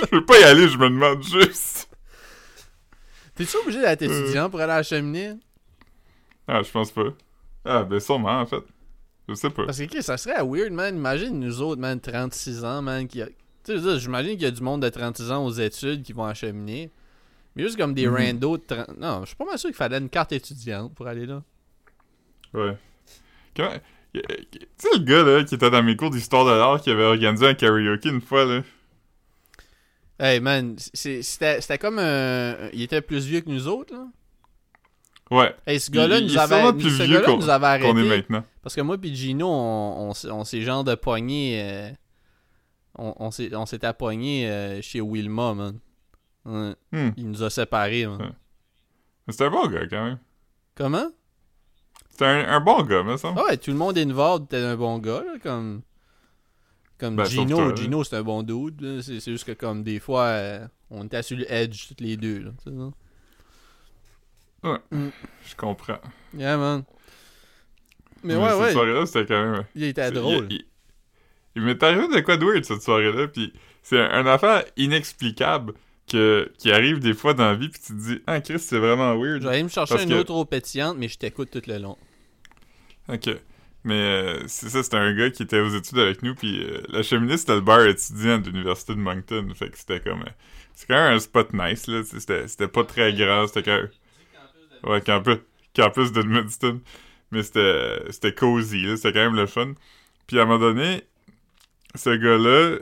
[0.00, 1.88] je, peux pas y aller, je me demande juste.
[3.34, 4.22] T'es-tu obligé d'être Euh.
[4.22, 5.32] étudiant pour aller à la cheminée?
[6.46, 7.08] Ah, je pense pas.
[7.64, 8.62] Ah, ben sûrement, en fait.
[9.28, 9.64] Je sais pas.
[9.64, 10.94] Parce que, ça serait weird, man.
[10.94, 13.26] Imagine nous autres, man, 36 ans, man, qui a...
[13.26, 13.32] Tu
[13.72, 16.24] sais, veux j'imagine qu'il y a du monde de 36 ans aux études qui vont
[16.24, 16.90] à la cheminée.
[17.56, 18.98] Mais juste comme des randos de 30...
[18.98, 21.42] Non, je suis pas mal sûr qu'il fallait une carte étudiante pour aller là.
[22.52, 22.76] Ouais.
[23.56, 24.20] Y-
[24.52, 27.04] Tu sais, le gars, là, qui était dans mes cours d'histoire de l'art, qui avait
[27.04, 28.62] organisé un karaoke une fois, là.
[30.18, 32.70] Hey, man, c'était comme un...
[32.72, 34.06] Il était plus vieux que nous autres, là.
[35.30, 35.54] Ouais.
[35.66, 38.08] Hey, ce gars-là nous avait, plus ce vieux gars-là qu'on- nous avait Qu'on est arrêté.
[38.16, 38.44] maintenant.
[38.62, 41.60] Parce que moi puis Gino, on, on, s- on s'est genre de pogné.
[41.62, 41.90] euh,
[42.96, 45.78] on on s'est on s'était pogné euh, chez Wilma, man.
[46.44, 47.10] Ouais, Hmm.
[47.16, 48.06] Il nous a séparés.
[48.06, 48.16] Ouais.
[49.26, 50.18] Mais C'est un bon gars, quand même.
[50.74, 51.10] Comment?
[52.10, 53.40] C'est un, un bon gars, me semble.
[53.40, 55.82] Ah ouais, tout le monde involved était un bon gars, là, comme...
[56.98, 57.74] Comme Ben, Gino, toi.
[57.74, 61.36] Gino c'est un bon dude, c'est juste que comme des fois, euh, on était sur
[61.36, 62.92] le edge tous les deux, là, tu sais, non?
[64.62, 65.98] Je comprends.
[66.36, 66.84] Yeah, man.
[68.22, 69.64] Mais Mais ouais, cette ouais, soirée-là, c'était quand même...
[69.74, 70.46] il était drôle.
[70.50, 70.64] Il, il-
[71.56, 73.52] il m'est arrivé de quoi de weird cette soirée-là, puis
[73.82, 75.74] c'est un- affaire inexplicable
[76.08, 78.78] que, qui arrive des fois dans la vie, puis tu te dis «Ah, Chris, c'est
[78.78, 79.42] vraiment weird.
[79.42, 81.78] Je vais aller me chercher une que- autre eau pétillante, mais je t'écoute tout le
[81.78, 81.96] long.»
[83.08, 83.30] Ok.
[83.84, 86.80] Mais euh, c'est ça, c'était un gars qui était aux études avec nous, puis euh,
[86.88, 90.22] la cheminée, c'était le bar étudiant de l'université de Moncton, fait que c'était comme...
[90.22, 90.30] euh,
[90.74, 93.90] c'est quand même un spot nice, là, c'était c'était pas très grand, c'était quand même...
[94.84, 95.38] Ouais, campus,
[95.74, 96.80] campus de Edmundston.
[97.30, 99.74] Mais c'était c'était cozy, là, c'était quand même le fun.
[100.26, 101.02] Puis à un moment donné,
[101.94, 102.78] ce gars-là,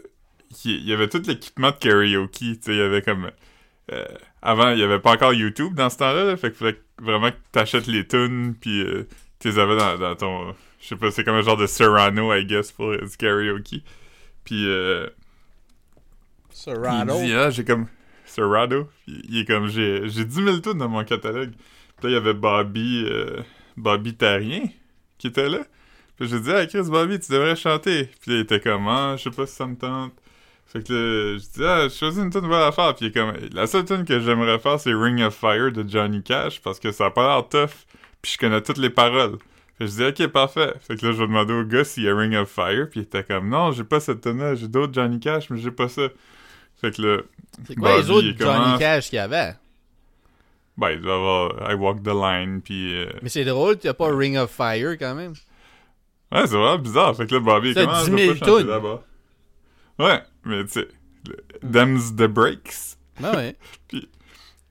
[0.65, 3.31] il y avait tout l'équipement de karaoke, tu sais, il y avait comme...
[3.93, 4.05] euh,
[4.43, 7.31] avant, il y avait pas encore YouTube dans ce temps-là, là, fait qu'il fallait vraiment
[7.31, 10.55] que t'achètes les tunes, puis euh, tu les avais dans, dans ton...
[10.81, 13.83] Je sais pas, c'est comme un genre de Serrano, I guess, pour euh, du karaoke.
[14.45, 15.09] Puis euh,
[16.51, 17.15] Serato.
[17.21, 17.87] il dit, ah, j'ai comme...
[18.25, 18.89] Serato.
[19.07, 21.53] Il, il est comme, j'ai j'ai 10 000 tunes dans mon catalogue.
[21.53, 23.07] Puis là, il y avait Bobby...
[23.77, 24.65] Bobby Tarien
[25.19, 25.61] qui était là.
[26.17, 28.05] Puis j'ai dit, ah, Chris, Bobby, tu devrais chanter.
[28.21, 30.13] Puis là, il était comme, ah, je sais pas si ça me tente.
[30.73, 32.95] Fait que là, je dis, ah, je choisis une tune nouvelle à faire.
[32.95, 35.85] Puis il est comme, la seule tune que j'aimerais faire, c'est Ring of Fire de
[35.87, 37.85] Johnny Cash parce que ça a pas l'air tough.
[38.23, 39.37] Puis je connais toutes les paroles.
[39.79, 40.73] Fait que je dis, ok, parfait.
[40.81, 42.89] Fait que là, je vais demander au gars s'il y a Ring of Fire.
[42.91, 44.55] Puis il était comme, non, j'ai pas cette tune-là.
[44.55, 46.09] J'ai d'autres Johnny Cash, mais j'ai pas ça.
[46.81, 47.19] Fait que là,
[47.67, 49.55] C'est quoi les autres Johnny Cash qu'il y avait?
[50.79, 52.63] ben, il doit avoir I Walk the Line.
[52.63, 52.97] Puis.
[52.99, 55.33] euh, Mais c'est drôle, tu pas Ring of Fire quand même.
[56.33, 57.15] Ouais, c'est vraiment bizarre.
[57.15, 58.67] Fait que là, Bobby, il T'as commence 10 à 000 pas chanter tunes.
[58.69, 59.03] d'abord.
[59.99, 60.89] Ouais, mais tu sais,
[61.29, 62.97] le- them's the breaks.
[63.21, 63.57] Ben ouais.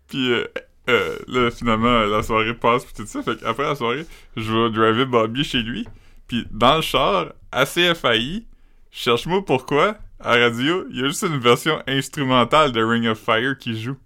[0.08, 0.46] Puis euh,
[0.90, 3.24] euh, là, finalement, la soirée passe pis tout ça.
[3.24, 4.06] Fait qu'après la soirée,
[4.36, 5.88] je vais driver Bobby chez lui.
[6.28, 8.46] Puis dans le char, à CFAI,
[8.90, 13.58] cherche-moi pourquoi, à radio, il y a juste une version instrumentale de Ring of Fire
[13.58, 13.98] qui joue.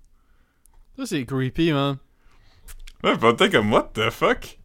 [0.98, 1.98] Ça, c'est creepy, man.
[3.04, 4.58] Ouais, était comme, what the fuck?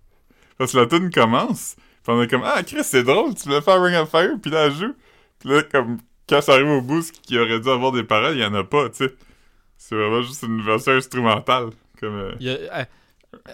[0.57, 1.77] Parce que la tune commence.
[2.05, 4.51] Pis on est comme, ah, Chris, c'est drôle, tu voulais faire Ring of Fire, puis
[4.51, 4.95] là, elle joue.
[5.39, 5.99] Pis là, comme,
[6.31, 8.55] quand ça arrive au bout, ce qui aurait dû avoir des paroles, il y en
[8.55, 9.15] a pas, tu sais.
[9.77, 11.71] C'est vraiment juste une version instrumentale.
[11.99, 12.85] Comme, euh, Il y a- euh,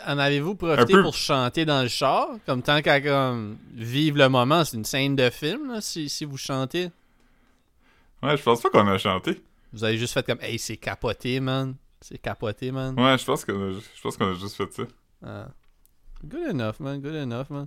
[0.06, 1.02] en avez-vous profité peu.
[1.02, 2.28] pour chanter dans le char?
[2.46, 6.24] Comme tant qu'à comme, vivre le moment, c'est une scène de film, là, si, si
[6.24, 6.90] vous chantez?
[8.22, 9.40] Ouais, je pense pas qu'on a chanté.
[9.72, 11.74] Vous avez juste fait comme, hey, c'est capoté, man.
[12.00, 12.98] C'est capoté, man.
[12.98, 14.82] Ouais, je pense qu'on a, je pense qu'on a juste fait ça.
[15.24, 15.48] Ah.
[16.24, 17.00] Good enough, man.
[17.00, 17.66] Good enough, man.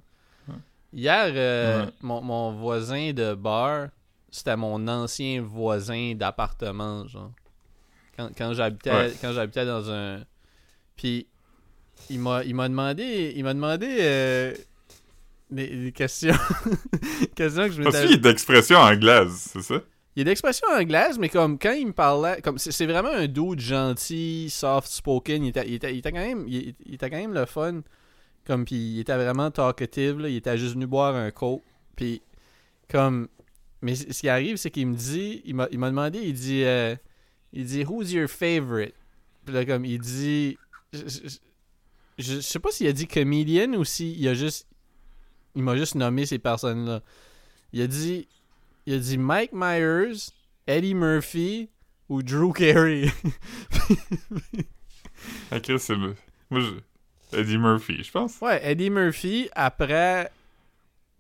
[0.92, 1.92] Hier, euh, Ouais.
[2.02, 3.90] mon, mon voisin de bar,
[4.32, 7.32] c'était mon ancien voisin d'appartement, genre.
[8.18, 9.14] Quand, quand j'habitais Ouais.
[9.22, 10.24] quand j'habitais dans un.
[10.96, 11.28] Puis
[12.10, 14.54] il m'a il m'a demandé il m'a demandé euh,
[15.50, 16.34] des, des questions
[17.36, 19.76] questions que je Parce m'étais qu'il est d'expression anglaise, c'est ça?
[20.16, 23.28] il a d'expression anglaise, mais comme quand il me parlait, comme c'est c'est vraiment un
[23.28, 25.46] dude gentil, soft spoken.
[25.46, 27.82] Il était, il était, il était quand même, il, il était quand même le fun.
[28.46, 30.20] Comme puis il était vraiment talkative.
[30.20, 31.62] Là, il était juste venu boire un coke.
[31.96, 32.22] Puis
[32.90, 33.30] comme,
[33.82, 36.96] mais ce qui arrive, c'est qu'il me dit, il m'a, demandé, il dit, euh,
[37.54, 38.94] il dit, who's your favorite?
[39.46, 40.58] Puis là comme il dit,
[40.94, 41.38] je, je- je-
[42.18, 44.68] je sais pas s'il a dit comedian ou s'il a juste,
[45.56, 47.02] il m'a juste nommé ces personnes là.
[47.74, 48.28] Il a dit
[48.86, 50.14] il a dit Mike Myers,
[50.68, 51.70] Eddie Murphy
[52.10, 53.06] ou Drew Carey.
[55.64, 56.16] Chris, c'est le.
[56.50, 57.38] Moi, je.
[57.38, 58.40] Eddie Murphy, je pense.
[58.42, 60.32] ouais, Eddie Murphy après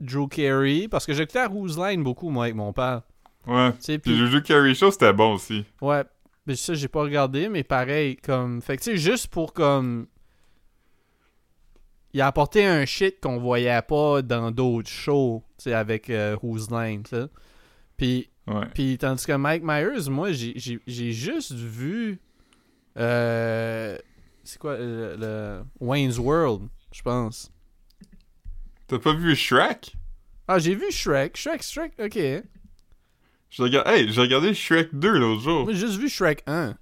[0.01, 3.01] Drew Carey parce que j'écoutais à Who's Line beaucoup moi avec mon père.
[3.47, 3.71] Ouais.
[3.99, 5.65] Puis le jeu Carrie Show, c'était bon aussi.
[5.81, 6.03] ouais,
[6.45, 10.07] mais ça j'ai pas regardé mais pareil comme fait que tu sais juste pour comme
[12.13, 16.35] il a apporté un shit qu'on voyait pas dans d'autres shows, tu sais avec euh,
[16.41, 17.25] Who's Line, tu sais.
[17.97, 18.65] Puis Ouais.
[18.73, 20.57] Puis tandis que Mike Myers, moi, j'ai-
[20.87, 22.19] juste vu.
[22.97, 23.95] Euh,
[24.43, 27.51] c'est quoi le, le- Wayne's World, je pense.
[28.89, 29.95] T'as pas vu Shrek?
[30.47, 31.37] Ah, j'ai vu Shrek.
[31.37, 32.15] Shrek, Shrek, ok.
[33.51, 35.67] J'ai regardé, hey, j'ai regardé Shrek 2 l'autre jour.
[35.69, 36.75] J'ai juste vu Shrek 1.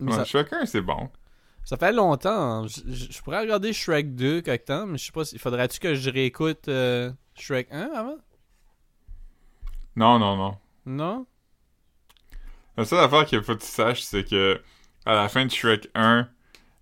[0.00, 1.10] Mais Ouais, ça, Shrek 1, c'est bon.
[1.64, 2.66] ça fait longtemps.
[2.68, 5.38] Je, je- je pourrais regarder Shrek 2 quelque temps, mais je sais pas si.
[5.38, 8.18] Faudrait-tu que je réécoute euh, Shrek 1 avant?
[9.96, 10.56] Non, non, non.
[10.86, 11.26] Non?
[12.76, 14.62] La seule affaire qu'il faut que tu saches, c'est que
[15.04, 16.28] à la fin de Shrek 1,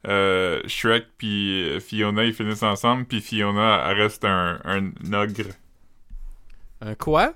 [0.07, 5.53] euh, Shrek puis Fiona ils finissent ensemble, puis Fiona elle reste un, un ogre.
[6.81, 7.35] Un quoi?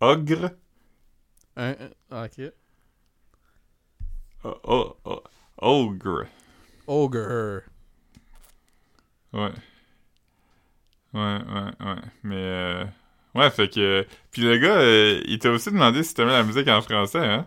[0.00, 0.50] Ogre?
[1.56, 1.74] Un.
[2.10, 2.52] ok.
[4.44, 5.22] Oh, oh, oh,
[5.58, 6.26] ogre.
[6.86, 7.62] Ogre.
[9.32, 9.52] Ouais.
[11.14, 12.02] Ouais, ouais, ouais.
[12.22, 12.84] Mais, euh...
[13.34, 14.06] Ouais, fait que...
[14.30, 17.46] Puis le gars, euh, il t'a aussi demandé si t'aimais la musique en français, hein?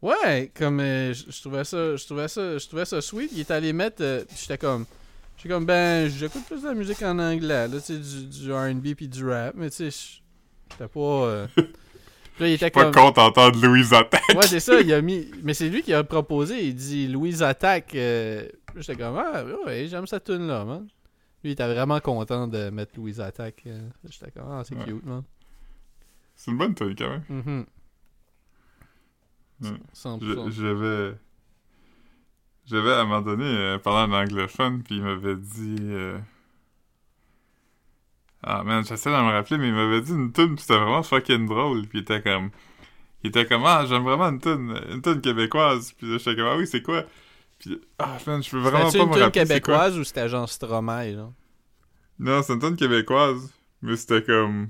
[0.00, 3.30] Ouais, comme euh, je je trouvais ça, je trouvais ça, je trouvais ça sweet.
[3.32, 4.84] Il est allé mettre, euh, j'étais comme,
[5.36, 8.52] j'étais comme ben, j'écoute plus de la musique en anglais, là, tu sais, du, du
[8.52, 10.20] R&B puis du rap, mais tu sais,
[10.70, 11.00] j'étais pas.
[11.00, 14.22] euh, Puis là, il était Pas comme, con d'entendre Louise Attaque.
[14.28, 16.68] ouais, c'est ça, il a mis, mais c'est lui qui a proposé.
[16.68, 17.96] Il dit Louise attaque.
[17.96, 20.82] euh, J'étais comme ah ouais, j'aime cette tune là, man.
[21.42, 23.64] Lui, il était vraiment content de mettre Louise attaque.
[23.66, 24.84] euh, J'étais comme ah c'est Ouais.
[24.84, 25.24] cute, man.
[26.36, 27.22] C'est une bonne tune, quand même.
[27.28, 27.64] Ouais.
[29.62, 30.50] 100%.
[30.50, 31.14] Je- J'avais...
[32.66, 35.76] J'avais, à un moment donné, euh, parlé en anglophone, puis il m'avait dit...
[35.80, 36.18] euh,
[38.42, 41.02] Ah, man, j'essaie de me rappeler, mais il m'avait dit une tune, puis c'était vraiment
[41.02, 42.50] fucking drôle, puis il était comme...
[43.24, 46.56] Il était comme, ah, j'aime vraiment une tune, une tune québécoise, puis j'étais comme, ah
[46.56, 47.04] oui, c'est quoi?
[47.58, 49.74] Puis, ah, man, je peux vraiment pas une me tune rappeler c'est quoi.
[49.74, 51.32] québécoise ou c'était genre Stromae, là?
[52.20, 54.68] Non, c'est une tune québécoise, mais c'était comme...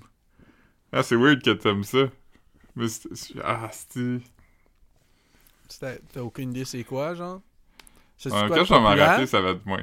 [0.92, 2.09] Ah, c'est weird que t'aimes ça.
[2.77, 3.40] Mais c'était...
[3.44, 4.20] Ah, c'était...
[5.69, 7.41] C'était- T'as aucune idée c'est quoi, genre?
[8.25, 9.83] De je vais m'en rappeler, ça va être moins.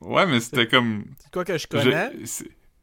[0.00, 1.04] Ouais, mais c'était comme...
[1.18, 2.12] C'est quoi que je connais?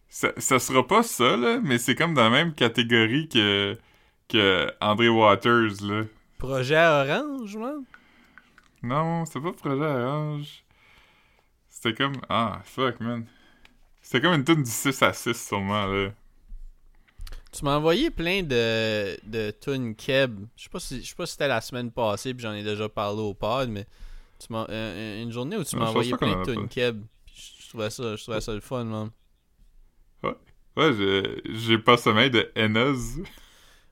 [0.09, 3.77] ça, ça sera pas ça, là, mais c'est comme dans la même catégorie que,
[4.27, 6.03] que André Waters, là.
[6.37, 7.83] Projet Orange, man?
[8.83, 10.63] Non, c'est pas Projet Orange.
[11.69, 12.15] C'était comme...
[12.29, 13.25] Ah, fuck, man.
[14.01, 16.09] C'était comme une tune du 6 à 6, sûrement, là.
[17.57, 20.45] Tu m'as envoyé plein de, de tunes Keb.
[20.55, 22.63] Je sais pas si je sais pas si c'était la semaine passée, puis j'en ai
[22.63, 23.85] déjà parlé au pod, mais
[24.39, 27.01] tu m'as euh, une journée où tu Ouais, m'as envoyé plein de tunes Keb.
[27.35, 29.09] Je trouvais ça, je trouvais ça le fun, man.
[30.23, 33.17] Ouais, j'ai- j'ai pas sommeil de Henaz.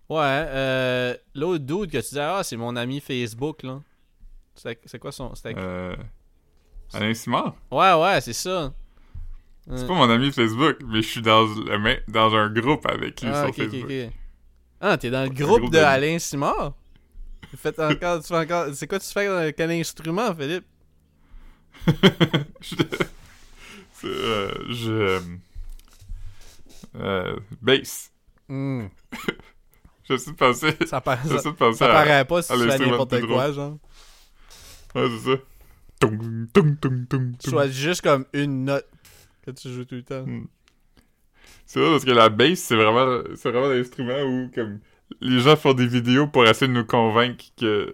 [0.08, 3.82] Ouais, euh, l'autre dude que tu disais, ah, c'est mon ami Facebook, là.
[4.54, 5.34] C'est c'est quoi son.
[5.34, 5.96] c'était- Euh...
[6.94, 7.56] Alain Simard?
[7.72, 8.72] Ouais, ouais, c'est ça.
[9.68, 13.22] C'est Euh, pas mon ami Facebook, mais je suis dans, le dans un groupe avec
[13.22, 13.92] lui ah, sur ok, ok, Facebook.
[13.92, 14.14] ok.
[14.82, 15.80] Ah, t'es dans le Un groupe groupe de.
[15.80, 16.74] Alain Simard?
[17.50, 18.68] Tu fais encore, tu fais encore.
[18.74, 20.66] C'est quoi tu fais dans quel instrument, Philippe?
[22.62, 22.76] je...
[24.06, 25.22] euh, je...
[26.98, 27.36] Euh...
[27.62, 28.12] Bass.
[28.48, 28.86] Hmm,
[30.08, 30.76] J'essaie de penser...
[30.86, 32.04] Ça, par- ça, J'essaie de penser ça à...
[32.04, 33.78] paraît pas si à tu fais n'importe quoi, genre.
[34.94, 35.38] Ouais, c'est ça.
[36.00, 37.50] Tung, tung, tung, tung, tung.
[37.52, 38.86] Soit juste comme une note
[39.46, 40.26] que tu joues tout le temps.
[41.66, 44.80] C'est vrai, parce que la bass, c'est vraiment, c'est vraiment l'instrument où, comme,
[45.22, 47.92] les gens font des vidéos pour essayer de nous convaincre que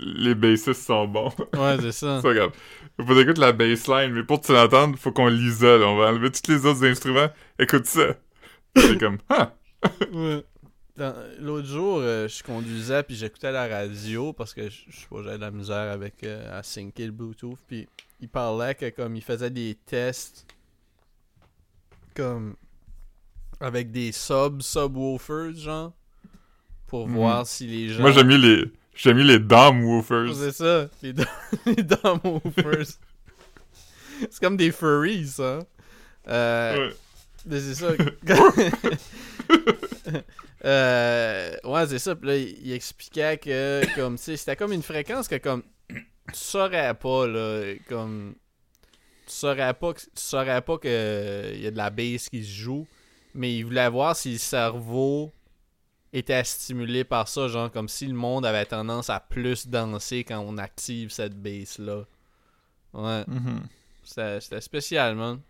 [0.00, 1.32] les bassistes sont bons.
[1.54, 2.20] Ouais, c'est ça.
[2.22, 2.52] C'est grave.
[2.98, 5.82] Faut écouter la bassline, mais pour te l'entendre, faut qu'on l'isole.
[5.82, 7.28] On va enlever tous les autres instruments.
[7.58, 8.16] Écoute ça.
[8.76, 9.52] C'est comme, ah!
[10.12, 10.42] Ouais.
[11.38, 15.22] L'autre jour, euh, je conduisais puis j'écoutais la radio parce que je je sais pas,
[15.22, 17.86] j'avais de la misère avec euh, à syncer le Bluetooth puis
[18.20, 20.46] il parlait que comme il faisait des tests
[22.16, 22.56] comme
[23.60, 25.92] avec des sub subwoofers genre
[26.86, 27.14] pour Mhm.
[27.14, 30.34] voir si les gens Moi, j'ai mis les, j'ai mis les Dom Woofers.
[30.34, 31.26] c'est ça les dom
[31.66, 32.86] les dom woofers
[34.30, 35.58] c'est comme des furries ça
[36.28, 36.94] euh, Ouais.
[37.46, 37.92] mais c'est ça.
[40.64, 42.14] euh, ouais, c'est ça.
[42.16, 45.62] Puis là, il, il expliquait que, comme, tu sais, c'était comme une fréquence que, comme,
[45.88, 45.96] tu
[46.32, 48.34] saurais pas, là, comme,
[49.26, 52.44] tu saurais pas que, tu saurais pas que il y a de la bass qui
[52.44, 52.86] se joue,
[53.34, 55.32] mais il voulait voir si le cerveau
[56.12, 60.40] était stimulé par ça, genre, comme si le monde avait tendance à plus danser quand
[60.40, 62.04] on active cette bass-là.
[62.94, 63.62] Ouais, Mhm.
[64.04, 65.40] c'était c'était spécial, man.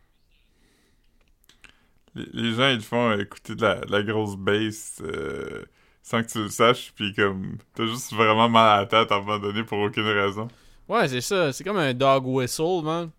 [2.15, 5.65] Les, les gens, ils te font écouter de la, de la grosse bass euh,
[6.03, 9.17] sans que tu le saches, puis comme, t'as juste vraiment mal à la tête à
[9.17, 10.49] un moment donné pour aucune raison.
[10.89, 11.53] Ouais, c'est ça.
[11.53, 13.11] C'est comme un dog whistle, man.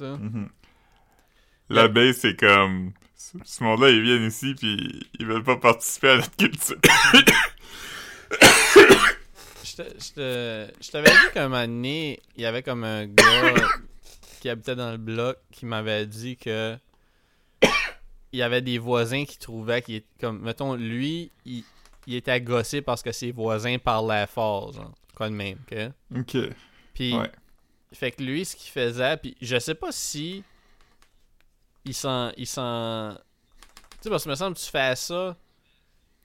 [0.00, 0.16] Ça.
[0.16, 0.48] Mhm.
[2.14, 2.92] C'est comme.
[3.44, 6.76] Ce monde-là, ils viennent ici, puis ils veulent pas participer à notre culture.
[9.62, 13.06] Je te- je te- je t'avais dit qu'un moment donné, il y avait comme un
[13.06, 13.54] gars
[14.40, 16.76] qui habitait dans le bloc qui m'avait dit que
[18.32, 21.62] il y avait des voisins qui trouvaient qu'il était comme mettons lui il,
[22.06, 25.92] il était agacé parce que ses voisins parlaient fort genre quoi de même ok?
[26.18, 26.36] Ok.
[26.94, 27.30] puis Ouais.
[27.92, 30.44] Fait que lui ce qu'il faisait puis je sais pas si
[31.84, 33.14] il s'en il s'en
[33.92, 35.36] tu sais parce que me semble que tu fais ça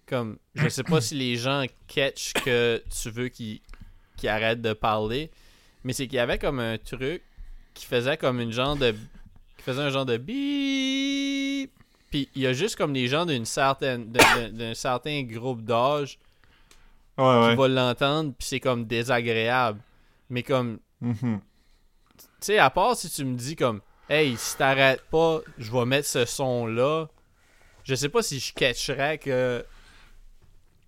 [0.05, 3.59] comme, je sais pas si les gens catch que tu veux qu'ils
[4.17, 5.31] qu'ils arrêtent de parler,
[5.83, 7.23] mais c'est qu'il y avait comme un truc
[7.73, 8.91] qui faisait comme une genre de.
[9.57, 11.71] qui faisait un genre de bip.
[12.11, 14.11] Puis il y a juste comme des gens d'une certaine.
[14.11, 16.19] d'un- certain groupe d'âge
[17.17, 17.55] Ouais, qui ouais.
[17.55, 19.81] vont l'entendre, puis c'est comme désagréable.
[20.29, 21.41] Mais comme, Mhm.
[22.17, 25.85] Tu sais, à part si tu me dis comme, hey, si t'arrêtes pas, je vais
[25.85, 27.07] mettre ce son-là,
[27.83, 29.63] je sais pas si je catcherais que.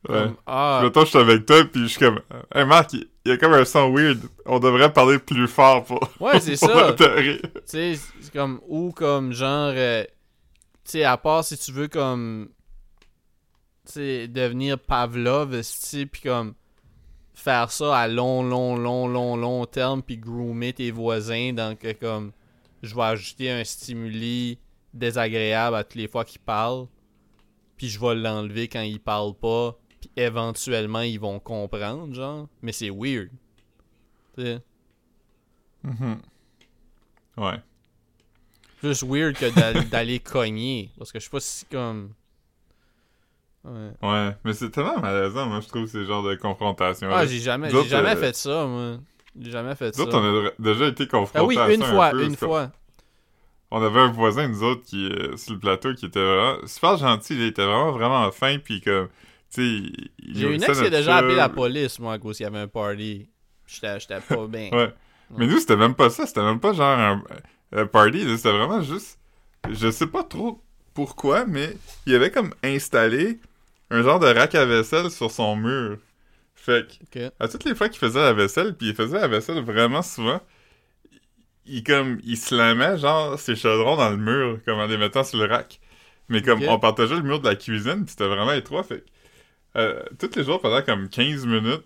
[0.09, 0.31] Ouais.
[0.45, 2.21] ah, je suis avec toi, puis je suis comme...
[2.53, 4.19] Hey, Marc, il y a comme un son weird.
[4.45, 5.99] On devrait parler plus fort pour...
[6.19, 6.93] Ouais, c'est ça.
[6.93, 10.03] Tu sais, c'est comme, ou comme genre, euh,
[10.85, 12.47] tu sais, à part si tu veux comme,
[13.85, 16.53] tu sais, devenir Pavlov, esti, puis comme,
[17.37, 22.31] faire ça à long, long, long, long, long terme, puis groomer tes voisins, donc comme,
[22.81, 24.57] je vais ajouter un stimuli
[24.93, 26.87] désagréable à toutes les fois qu'ils parlent,
[27.77, 32.71] puis je vais l'enlever quand ils parlent pas, puis éventuellement ils vont comprendre, genre, mais
[32.71, 33.29] c'est weird.
[34.35, 34.61] Tu sais?
[35.83, 36.19] Mhm.
[37.37, 37.61] Ouais.
[38.79, 40.89] plus weird que d'a- d'aller cogner.
[40.97, 42.13] Parce que je sais pas si comme.
[43.63, 43.91] Ouais.
[44.01, 47.09] Ouais, mais c'est tellement malaisant, moi, je trouve, ces genres de confrontations.
[47.11, 48.97] Ah, j'ai jamais, Nous j'ai jamais euh, fait ça, moi.
[49.39, 50.01] J'ai jamais fait Nous ça.
[50.03, 52.71] autres, on a déjà été confrontés Ah oui, à une un fois, peu, une fois.
[53.69, 56.97] On avait un voisin, nous autres, qui, euh, sur le plateau, qui était vraiment super
[56.97, 57.35] gentil.
[57.35, 59.09] Il était vraiment, vraiment fin, puis comme,
[59.53, 59.91] tu sais...
[60.33, 62.59] J'ai une ex qui a déjà appelé la police, moi, à cause qu'il y avait
[62.59, 63.29] un party.
[63.65, 64.69] J'étais pas bien.
[64.71, 64.93] Ouais.
[65.37, 66.25] Mais nous, c'était même pas ça.
[66.25, 67.21] C'était même pas genre un,
[67.73, 68.37] un party.
[68.37, 69.19] C'était vraiment juste...
[69.69, 70.61] Je sais pas trop
[70.97, 73.39] pourquoi, mais il avait comme installé
[73.91, 75.99] un genre de rack à vaisselle sur son mur.
[76.55, 79.63] Fait que, à toutes les fois qu'il faisait la vaisselle, puis il faisait la vaisselle
[79.63, 80.41] vraiment souvent,
[81.67, 85.37] il comme il slamait genre ses chaudrons dans le mur, comme en les mettant sur
[85.37, 85.79] le rack.
[86.29, 89.05] Mais comme on partageait le mur de la cuisine, puis c'était vraiment étroit, fait que,
[89.79, 91.85] euh, tous les jours pendant comme 15 minutes,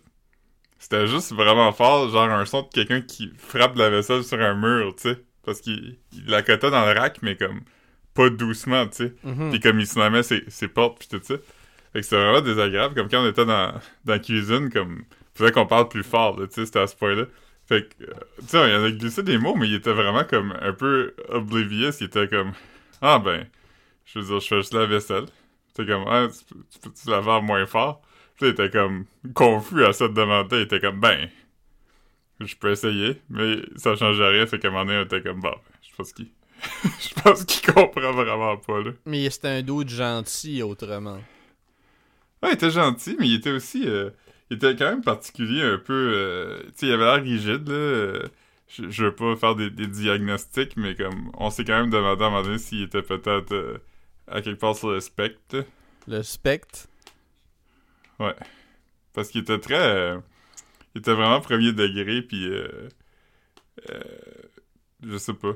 [0.79, 4.55] c'était juste vraiment fort, genre un son de quelqu'un qui frappe la vaisselle sur un
[4.55, 7.59] mur, tu sais, parce qu'il il la cotait dans le rack, mais comme
[8.13, 9.13] pas doucement, tu sais.
[9.23, 9.51] Mhm.
[9.51, 11.35] Puis comme il slamait ses, ses portes puis tout ça.
[11.93, 12.95] Fait que c'était vraiment désagréable.
[12.95, 13.73] Comme quand on était dans,
[14.05, 15.03] dans la cuisine, comme...
[15.33, 17.23] Faudrait qu'on parle plus fort, tu sais, c'était à ce point-là.
[17.67, 20.25] Fait que, euh, tu sais, il en a glissé des mots, mais il était vraiment
[20.25, 21.91] comme un peu oblivious.
[22.01, 22.51] Il était comme...
[23.01, 23.47] Ah ben,
[24.05, 25.25] je veux dire, je fais juste la vaisselle.
[25.69, 28.01] C'était comme, ah, tu, peux- tu peux-tu la faire moins fort?
[28.35, 30.57] Puis là, il était comme confus à ça de demander.
[30.57, 31.29] Il était comme, ben,
[32.41, 34.45] je peux essayer, mais ça changeait rien.
[34.47, 36.27] Fait qu'à un moment donné, on était comme, bon, ben, je pense qu'il...
[36.99, 38.91] je pense qu'il comprend vraiment pas, là.
[39.05, 41.19] Mais c'était un doute gentil, autrement.
[42.43, 43.87] Ouais, il était gentil, mais il était aussi.
[43.87, 44.09] euh,
[44.49, 45.93] il était quand même particulier un peu.
[46.15, 48.27] euh, tu sais, il avait l'air rigide, là.
[48.67, 51.31] je, je veux pas faire des, des diagnostics, mais comme.
[51.37, 53.77] On s'est quand même demandé à un moment donné s'il était peut-être euh,
[54.27, 55.63] à quelque part sur le spectre.
[56.07, 56.87] Le spectre?
[59.13, 59.75] Parce qu'il était très.
[59.79, 60.19] euh,
[60.95, 62.49] il était vraiment premier degré, puis.
[65.03, 65.53] je sais pas.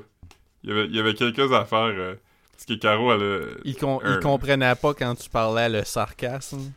[0.64, 1.78] Il y avait, il y avait quelques affaires.
[1.96, 2.14] euh,
[2.52, 3.46] parce que Caro, elle a.
[3.64, 6.72] Il, com- il Un- comprenait pas quand tu parlais le sarcasme.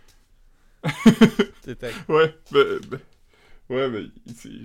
[2.07, 2.99] Ouais, ben, ben-
[3.69, 4.05] ouais, mais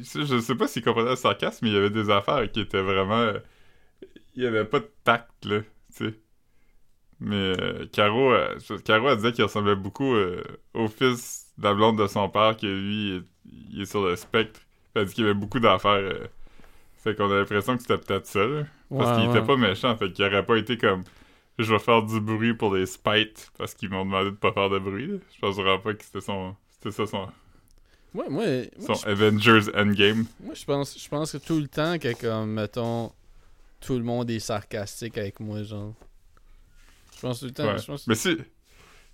[0.04, 2.60] c'est- je sais pas s'il comprenait le sarcasme, mais il y avait des affaires qui
[2.60, 3.20] étaient vraiment.
[3.20, 3.38] euh,
[4.36, 5.60] il y avait pas de tact, là,
[5.96, 6.14] tu sais.
[7.20, 10.14] Mais euh, Caro, euh, Caro, elle disait qu'il ressemblait beaucoup
[10.74, 13.22] au fils de la blonde de son père, qui lui, il est,
[13.74, 14.60] il est sur le spectre.
[14.94, 16.00] Elle dit qu'il y avait beaucoup d'affaires.
[17.04, 18.64] Fait qu'on a l'impression que c'était peut-être ça, là.
[18.90, 19.36] Parce Ouais, qu'il ouais.
[19.38, 21.04] était pas méchant, fait qu'il aurait pas été comme.
[21.58, 24.70] Je vais faire du bruit pour les spites parce qu'ils m'ont demandé de pas faire
[24.70, 25.06] de bruit.
[25.06, 25.18] là.
[25.34, 26.56] Je pense vraiment pas que c'était son.
[26.70, 27.28] C'était ça son,
[28.12, 28.44] Ouais, moi,
[28.80, 30.24] son Avengers Endgame.
[30.40, 33.12] Moi, je pense, je pense que tout le temps que, comme, mettons,
[33.80, 35.94] tout le monde est sarcastique avec moi, genre.
[37.16, 37.66] Je pense tout le temps.
[37.66, 37.78] Ouais.
[37.78, 38.06] Je pense...
[38.06, 38.36] Mais si,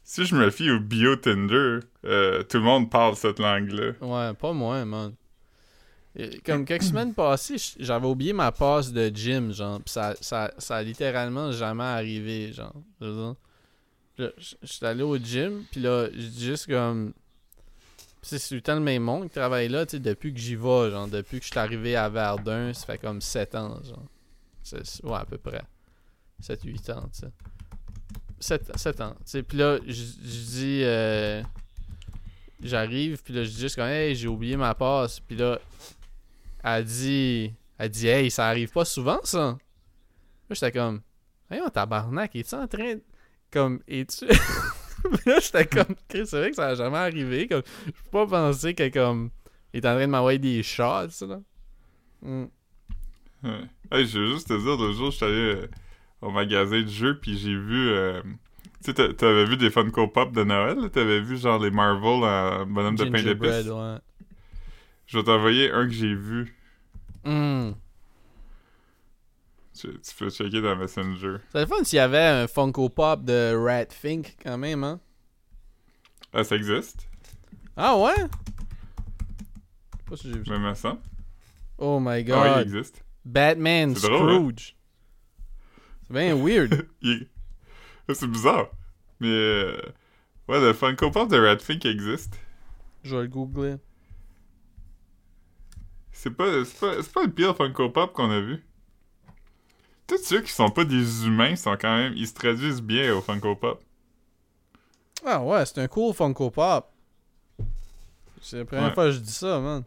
[0.05, 3.93] si je me fie au bio Tinder, euh, tout le monde parle cette langue-là.
[4.01, 5.15] Ouais, pas moi, man.
[6.17, 9.81] Et Comme quelques semaines passées, j'avais oublié ma passe de gym, genre.
[9.81, 12.75] Pis ça, ça, ça a littéralement jamais arrivé, genre.
[13.01, 13.35] Je
[14.63, 17.13] J'étais allé au gym, puis là, dis juste comme.
[18.23, 20.57] C'est tout le temps le même monde qui travaille là, tu sais, depuis que j'y
[20.57, 21.09] vais, genre.
[21.09, 24.05] Depuis que je suis arrivé à Verdun, ça fait comme 7 ans, genre.
[25.05, 25.63] Ouais, à peu près.
[26.43, 27.31] 7-8 ans, tu sais.
[28.41, 29.43] 7, 7 ans, tu sais.
[29.43, 30.81] Puis là, je dis.
[30.85, 31.43] euh,
[32.63, 35.19] J'arrive, puis là, je dis juste comme, hey, j'ai oublié ma passe.
[35.21, 35.59] Puis là,
[36.65, 39.39] elle dit, elle dit, hey, ça arrive pas souvent, ça.
[39.39, 39.59] Là,
[40.51, 41.01] j'étais comme,
[41.51, 43.03] hey, on tabarnak, es-tu en train de.
[43.53, 44.27] Comme, es-tu?
[45.27, 47.49] Là, j'étais comme, Chris, c'est vrai que ça a jamais arrivé.
[47.49, 49.31] Comme, je peux pas penser que, comme,
[49.73, 51.41] il est en train de m'envoyer des shots, là.
[52.23, 52.45] Hmm.
[53.43, 53.61] Ouais.
[53.91, 55.69] Hey, je veux juste te dire, l'autre jour, je suis allé euh,
[56.21, 60.09] au magasin de jeux, puis j'ai vu euh, Tu sais, t'a- t'avais vu des Funko
[60.09, 60.79] Pop de Noël?
[60.79, 60.89] là?
[60.91, 63.67] T'avais vu genre les Marvel en bonhomme de pain d'épices?
[63.67, 63.97] ouais.
[65.11, 66.55] Je vais t'envoyer un que j'ai vu.
[67.25, 67.73] Hmm.
[69.77, 71.39] Tu, tu peux checker dans Messenger.
[71.51, 75.01] C'est le fun s'il y avait un Funko Pop de Rat Fink quand même, hein?
[76.33, 77.09] Ah, ça existe?
[77.77, 78.15] Ah ouais?
[78.17, 80.59] Je sais pas si j'ai vu ça.
[80.59, 80.99] Même ça?
[81.79, 82.61] Oh my Ah oui, il god.
[82.67, 83.05] existe.
[83.25, 83.95] Batman hein?
[83.97, 84.77] Scrooge.
[86.07, 86.87] C'est bien weird.
[87.03, 87.27] Il-
[88.13, 88.69] C'est bizarre.
[89.19, 89.29] Mais...
[89.29, 89.81] euh,
[90.47, 92.39] Ouais, le Funko Pop de Radfink existe.
[93.03, 93.77] Je vais le googler.
[96.23, 98.63] C'est pas, c'est pas, pas le pire Funko Pop qu'on a vu.
[100.07, 102.13] Tous ceux qui sont pas des humains sont quand même...
[102.15, 103.83] Ils se traduisent bien au Funko Pop.
[105.25, 106.91] Ah ouais, c'est un cool Funko Pop.
[108.43, 108.93] C'est la première Ouais.
[108.93, 109.83] fois que je dis ça, man.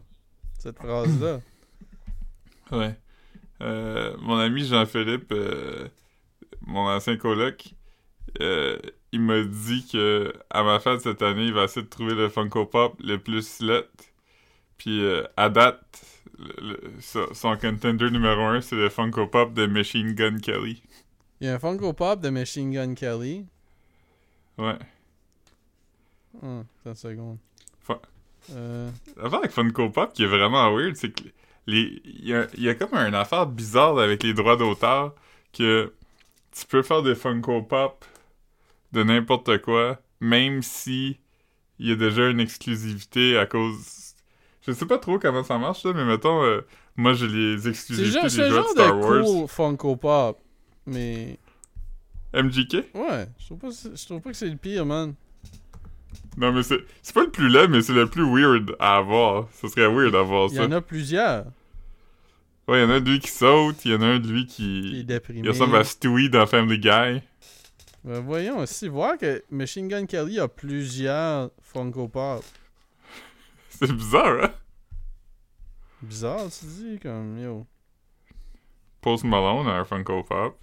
[0.58, 1.40] Cette phrase-là.
[2.72, 2.98] Ouais.
[3.60, 5.86] Euh, mon ami Jean-Philippe, euh,
[6.62, 7.74] mon ancien coloc,
[8.40, 8.76] euh,
[9.12, 12.28] il m'a dit que à ma fête cette année, il va essayer de trouver le
[12.28, 13.84] Funko Pop le plus slut.
[14.78, 19.66] Puis euh, à date, le- son son contender numéro un, c'est le Funko Pop de
[19.66, 20.82] Machine Gun Kelly.
[21.40, 23.44] Il y a un Funko Pop de Machine Gun Kelly.
[24.58, 24.78] Ouais.
[26.42, 27.38] Ah, attends une seconde.
[27.80, 28.00] Fa-
[28.50, 31.24] Euh, L'affaire avec Funko Pop qui est vraiment weird, c'est que
[31.66, 35.14] les il y a, y a comme une affaire bizarre avec les droits d'auteur
[35.52, 35.92] que
[36.52, 38.04] tu peux faire des Funko Pop
[38.92, 41.18] de n'importe quoi, même si
[41.78, 44.03] il y a déjà une exclusivité à cause.
[44.66, 46.60] Je sais pas trop comment ça marche, là, mais mettons, euh,
[46.96, 49.24] moi j'ai les exclusivités des jeux de genre Star de Wars.
[49.24, 50.38] cool Funko Pop.
[50.86, 51.38] Mais
[52.34, 52.74] MGK?
[52.94, 55.14] ouais, je trouve pas, je trouve pas que c'est le pire, man.
[56.36, 59.48] Non, mais c'est c'est pas le plus laid, mais c'est le plus weird à avoir.
[59.60, 60.64] Ce serait weird à avoir Il y ça.
[60.66, 61.44] en a plusieurs.
[62.66, 64.18] Ouais, il y en a un de lui qui saute, il y en a un
[64.18, 65.04] de lui qui est qui.
[65.04, 65.40] déprimé.
[65.44, 67.20] Il ressemble à Stewie dans Family Guy.
[68.04, 72.42] Ben, voyons aussi, voir que Machine Gun Kelly a plusieurs Funko Pop.
[73.78, 74.54] C'est bizarre, hein?
[76.02, 77.66] Bizarre, tu dis, comme, yo.
[79.00, 80.58] Post Malone a un Funko Pop.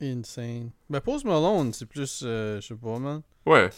[0.00, 0.70] Insane.
[0.88, 3.22] Ben, Post Malone, c'est plus, euh, je sais pas, man.
[3.44, 3.70] Ouais.
[3.70, 3.76] Tu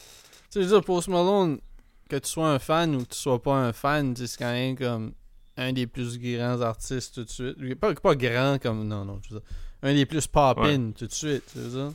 [0.51, 1.61] sais, je veux dire, Post Malone,
[2.09, 4.77] que tu sois un fan ou que tu sois pas un fan, c'est quand même
[4.77, 5.15] comme
[5.57, 7.75] un des plus grands artistes tout de suite.
[7.77, 8.87] Pas, pas grand comme.
[8.87, 9.49] Non, non, je veux dire.
[9.83, 11.93] Un des plus pop-in tout de suite, tu veux dire.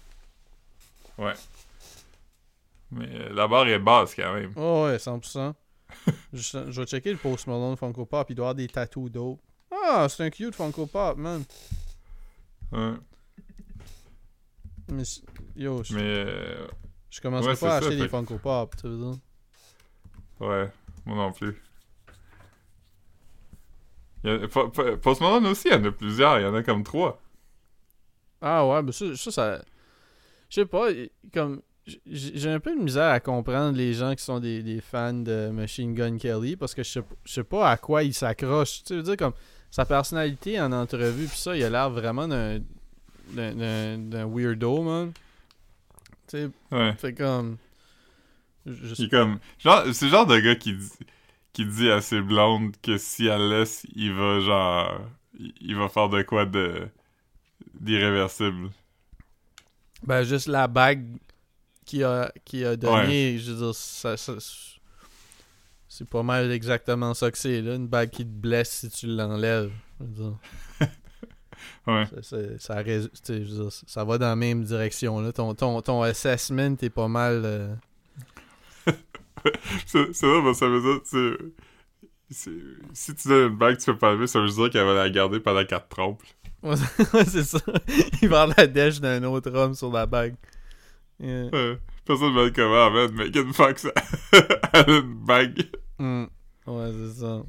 [2.92, 4.52] Mais euh, la barre est basse quand même.
[4.56, 5.54] Oh, ouais, 100%.
[6.34, 9.40] je, je vais checker le Post Malone Funko Pop, il doit avoir des tattoos dope.
[9.72, 11.44] Ah, c'est un cute Funko Pop, man.
[12.72, 12.94] Ouais.
[14.92, 15.04] Mais,
[15.56, 16.02] yo, je, Mais.
[16.04, 16.68] euh,
[17.10, 19.20] je commencerai ouais, pas à ça, acheter des Funko Pop, tu veux dire?
[20.42, 20.70] ouais.
[21.06, 21.62] Moi non plus.
[24.24, 26.40] Il y a- Po- Po- Post Malone aussi, il y en a plusieurs.
[26.40, 27.22] Il y en a comme trois.
[28.42, 29.62] Ah ouais, mais ça, ça, ça-
[30.50, 30.88] je sais pas,
[31.34, 31.62] comme,
[32.08, 35.50] j'ai un peu de misère à comprendre les gens qui sont des, des fans de
[35.50, 38.84] Machine Gun Kelly parce que je sais, je sais pas à quoi il s'accroche.
[38.84, 39.34] Tu veux dire, comme,
[39.70, 42.60] sa personnalité en entrevue, pis ça, il a l'air vraiment d'un
[43.34, 45.12] d'un- weirdo, man.
[46.28, 46.94] Tu sais, Ouais.
[46.94, 47.58] fait comme...
[48.66, 49.38] Je, je comme.
[49.60, 50.92] Genre, c'est le genre de gars qui dit,
[51.54, 55.02] qui dit à ses blondes que si elle laisse, il va genre.
[55.38, 56.88] Il, il va faire de quoi de.
[57.80, 58.70] d'irréversible.
[60.02, 61.06] Ben, juste la bague
[61.86, 64.34] qu'il a, qu'il a donnée, je veux dire, ça, ça-
[65.88, 67.76] c'est pas mal exactement ça que c'est, là.
[67.76, 69.72] Une bague qui te blesse si tu l'enlèves.
[71.88, 72.06] Ouais.
[72.06, 75.32] ça, ça, ça dire, ça va dans la même direction, là.
[75.32, 77.44] Ton, ton, ton assessment est pas mal...
[77.46, 77.76] euh,
[79.86, 81.54] C'est que ça veut dire, tu
[82.30, 85.10] Si tu donnes une bague, tu peux pas lever, ça veut dire qu'elle va la
[85.10, 86.22] garder pendant qu'elle te trompe.
[86.64, 86.76] Ouais,
[87.28, 87.60] c'est ça.
[88.24, 90.36] Il va avoir la dèche d'un autre homme sur la bague.
[91.20, 91.50] Yeah.
[91.54, 93.12] Euh, personne ne va être comment, man.
[93.14, 93.88] Megan Fox,
[94.34, 95.66] elle a une bague.
[95.98, 96.26] Mm.
[96.68, 97.44] Ouais, c'est ça.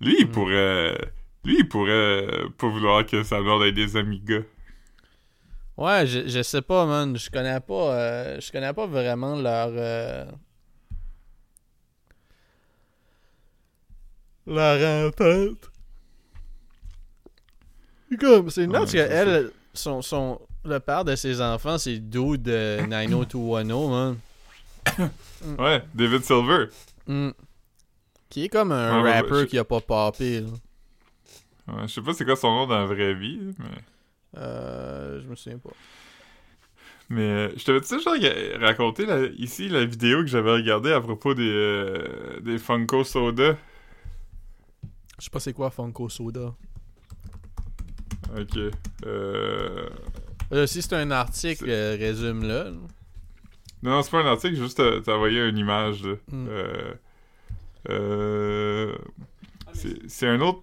[0.00, 0.30] Lui, il Mm.
[0.32, 1.12] pourrait.
[1.44, 2.26] Lui, il pourrait
[2.58, 4.42] pas vouloir que sa blonde ait des amis gars.
[5.76, 7.16] Ouais, je, je sais pas, man.
[7.16, 7.94] Je connais pas.
[7.94, 9.68] euh, je connais pas vraiment leur.
[9.70, 10.24] euh,
[14.46, 15.70] leur entente.
[18.10, 21.92] C'est Comme, c'est Ouais, nuts c'est qu'elle, son, son, le père de ses enfants, c'est
[21.94, 24.16] le dude de 90210, man.
[25.58, 26.66] Ouais, David Silver.
[27.06, 27.30] Mm.
[28.30, 30.48] Qui est comme un Ouais, je- qui a pas popé, là.
[31.68, 34.38] Ouais, je sais pas c'est quoi son nom dans la vraie vie, mais.
[34.38, 35.70] Euh, je me souviens pas.
[37.10, 41.00] Mais euh, je t'avais déjà ra- raconté la- ici la vidéo que j'avais regardée à
[41.00, 43.56] propos des, euh, des Funko Soda?
[45.18, 46.54] Je sais pas c'est quoi Funko Soda.
[48.36, 48.58] Ok.
[49.06, 49.88] Euh...
[50.50, 52.48] Là, si c'est un article, euh, résume-le.
[52.48, 52.72] là.
[53.82, 56.02] Non, c'est pas un article, juste euh, t'as envoyé une image.
[56.04, 56.14] là.
[56.28, 56.46] Mm.
[56.48, 56.94] Euh...
[57.90, 58.96] Euh...
[60.06, 60.62] C'est un autre...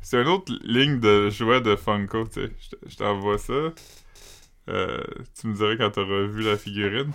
[0.00, 2.52] C'est une autre ligne de jouets de Funko, tu sais.
[2.86, 3.72] Je t'envoie ça.
[4.68, 5.02] Euh,
[5.38, 7.12] tu me dirais quand t'auras vu la figurine.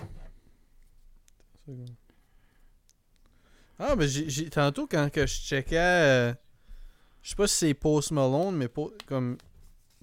[3.78, 6.34] Ah, mais j'ai, tantôt, quand que je checkais, euh,
[7.22, 9.36] je sais pas si c'est Post Malone, mais po- comme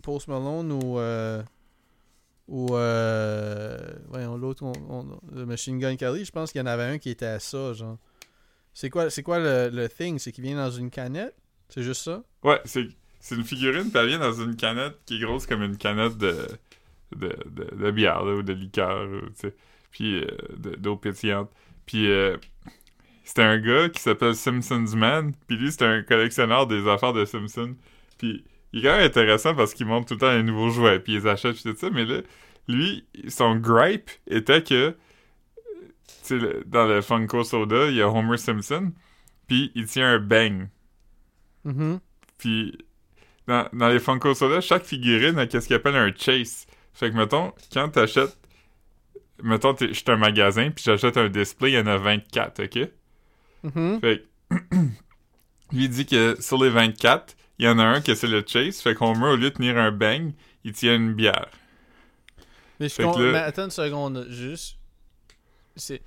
[0.02, 1.00] Post Malone ou.
[2.48, 2.76] Ou.
[2.76, 3.78] Euh,
[4.10, 4.72] voyons, l'autre,
[5.34, 7.74] le Machine Gun Kelly, je pense qu'il y en avait un qui était à ça,
[7.74, 7.98] genre.
[8.74, 10.20] C'est quoi, c'est quoi le, le thing?
[10.20, 11.36] C'est qu'il vient dans une canette?
[11.70, 12.24] C'est juste ça?
[12.44, 12.88] Ouais, c'est
[13.20, 16.16] c'est une figurine, puis elle vient dans une canette qui est grosse comme une canette
[16.18, 16.46] de,
[17.16, 19.56] de, de, bière là, ou de liqueur, tu sais,
[19.90, 20.28] puis euh,
[20.58, 21.50] de- d'eau pétillante.
[21.88, 22.38] Puis euh,
[23.24, 27.26] c'était un gars qui s'appelle Simpsons Man, puis lui, c'était un collectionneur des affaires de
[27.26, 27.76] Simpsons.
[28.20, 31.00] Puis il est quand même intéressant parce qu'il montre tout le temps les nouveaux jouets,
[31.00, 32.22] puis il les achète, puis tout ça, mais là,
[32.68, 38.10] lui, son gripe était que, tu sais, le- dans le Funko Soda, il y a
[38.10, 38.92] Homer Simpson,
[39.48, 40.68] puis il tient un bang.
[41.64, 42.00] Mhm.
[42.38, 42.78] Puis
[43.48, 46.66] dans, dans les Funko Soda, chaque figurine a qu'est-ce qu'ils appellent un chase.
[46.94, 48.38] Fait que mettons, quand t'achètes,
[49.44, 52.90] mettons, je suis un magasin puis j'achète un display, il y en a 24, ok?
[53.64, 54.00] Mhm.
[54.00, 54.56] Fait que
[55.72, 58.80] lui dit que sur les 24, il y en a un que c'est le chase.
[58.82, 60.34] Fait qu'on met au lieu de tenir un bang,
[60.64, 61.50] il tient une bière.
[62.80, 64.78] Mais, je là- mais attends une seconde, juste.
[65.78, 66.02] C'est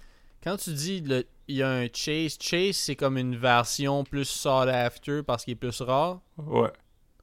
[0.44, 4.26] quand tu dis le il y a un chase, chase c'est comme une version plus
[4.26, 6.20] sought after parce qu'il est plus rare?
[6.36, 6.70] Ouais.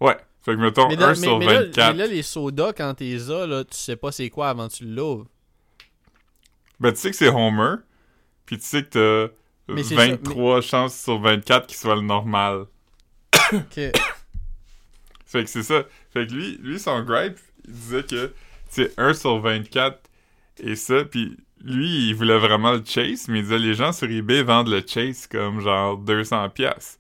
[0.02, 0.18] Ouais.
[0.42, 1.92] Fait que mettons, Mais là, 1 mais- sur mais là- 24.
[1.96, 4.74] mais là, les sodas quand t'es là, là, tu sais pas c'est quoi avant que
[4.74, 5.28] tu l'ouvres.
[6.80, 7.76] Ben, tu sais que c'est Homer,
[8.48, 9.34] puis tu sais que t'as
[9.74, 12.66] Mais c'est ça, 23 chances sur 24 qu'il soit le normal.
[13.54, 13.80] Ok.
[15.36, 15.84] Fait que c'est ça.
[16.14, 18.32] Fait que lui, lui son gripe, il disait que
[18.70, 20.00] c'est 1 sur 24
[20.60, 24.10] et ça, puis lui, il voulait vraiment le chase, mais il disait les gens sur
[24.10, 27.00] eBay vendent le chase comme genre 200 pièces.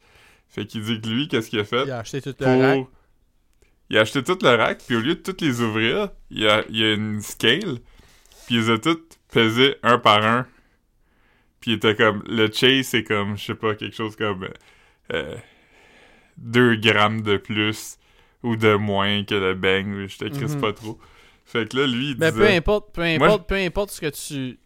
[0.49, 1.83] Fait qu'il dit que lui, qu'est-ce qu'il a fait?
[1.86, 2.47] Il a acheté tout pour...
[2.47, 2.88] le rack.
[3.89, 6.65] Il a acheté tout le rack, puis au lieu de toutes les ouvrir, il a,
[6.69, 7.77] il a une scale,
[8.47, 10.45] puis il les a toutes pesées un par un.
[11.61, 12.21] Puis il était comme...
[12.27, 14.49] Le chase, c'est comme, je sais pas, quelque chose comme...
[15.13, 15.38] Euh,
[16.38, 17.97] 2 grammes de plus
[18.46, 20.08] ou de moins que le bang.
[20.08, 20.62] Je te crisse Mhm.
[20.62, 21.00] pas trop.
[21.46, 22.43] Fait que là, lui, il Mais disait...
[22.48, 24.60] peu importe, peu Moi, importe, peu importe ce que tu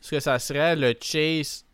[0.00, 1.64] ce que ça serait, le chase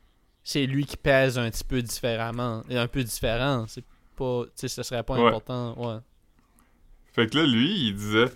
[0.43, 3.85] c'est lui qui pèse un petit peu différemment, et un peu différent, c'est
[4.17, 5.27] pas tu sais ce serait pas Ouais.
[5.29, 5.99] important, ouais.
[7.15, 8.27] Fait que là, lui, il disait...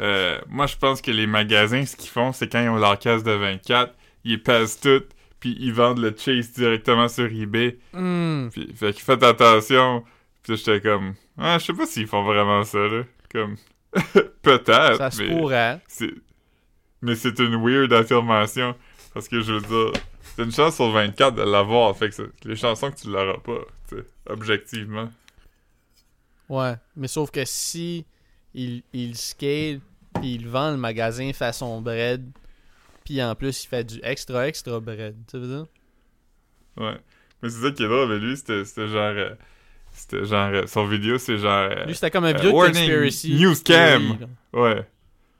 [0.00, 2.98] euh, moi, je pense que les magasins, ce qu'ils font, c'est quand ils ont leur
[2.98, 3.94] caisse de 24,
[4.24, 5.02] ils pèsent tout,
[5.40, 7.78] puis ils vendent le chase directement sur eBay.
[7.92, 8.48] Hmm.
[8.52, 10.04] Puis, fait que faites attention.
[10.42, 11.14] Puis là, j'étais comme...
[11.40, 13.02] Ah, je sais pas s'ils font vraiment ça, là.
[13.32, 13.56] Comme...
[14.42, 15.28] Peut-être, Ça se mais...
[15.36, 15.80] pourrait.
[15.88, 16.14] c'est-
[17.02, 18.74] Mais c'est une weird affirmation.
[19.14, 20.00] Parce que je veux dire,
[20.36, 21.96] c'est une chance sur 24 de l'avoir.
[21.96, 25.08] Fait que les chansons que tu l'auras pas, tu sais, objectivement.
[26.48, 28.04] Ouais, mais sauf que si
[28.54, 29.80] il, il scale
[30.14, 32.24] puis il vend le magasin façon bread,
[33.04, 35.66] puis en plus il fait du extra extra bread, tu veux dire?
[36.76, 36.98] Ouais.
[37.42, 39.00] Mais c'est ça qui est drôle, mais lui, c'était c'était genre.
[39.16, 39.34] euh,
[40.00, 40.50] c'était genre.
[40.52, 41.70] euh, son vidéo, c'est genre.
[41.70, 43.34] euh, Lui c'était comme un euh, vidéo de conspiracy.
[43.34, 44.16] new scam.
[44.52, 44.86] ouais.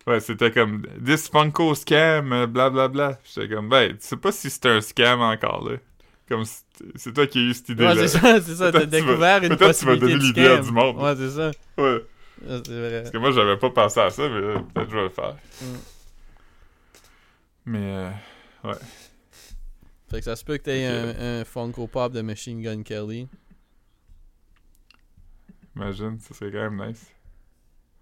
[0.06, 0.86] Ouais, c'était comme.
[1.04, 3.18] This Funko scam, blablabla.
[3.24, 5.76] J'étais comme, ben, tu sais pas si c'est un scam encore, là.
[6.28, 6.44] Comme,
[6.94, 7.94] c'est toi qui as eu cette Ouais, idée-là.
[8.08, 10.46] c'est ça, c'est ça, t'as tu vas- découvert une peut-être tu vas possibilité donner l'idée
[10.46, 10.96] à du monde.
[10.96, 11.50] Ouais, c'est ça.
[11.78, 11.84] ouais.
[12.48, 12.98] Ouais, C'est vrai.
[13.00, 15.34] Parce que moi, j'avais pas pensé à ça, mais peut-être que je vais le faire.
[15.60, 15.64] Mm.
[17.66, 17.78] Mais,
[18.64, 18.72] euh,
[20.10, 23.28] Fait que ça se peut que t'aies un, un Funko Pop de Machine Gun Kelly.
[25.76, 27.06] Imagine, ça serait quand même nice.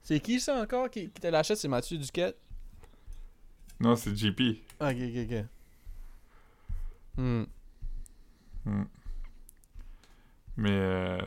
[0.03, 1.59] C'est qui ça encore qui, qui te l'achète?
[1.59, 2.39] C'est Mathieu Duquette?
[3.81, 4.41] Non, c'est JP.
[4.81, 5.45] Ah, ok, ok, ok.
[7.16, 7.45] Hmm.
[10.57, 11.19] Mais, euh...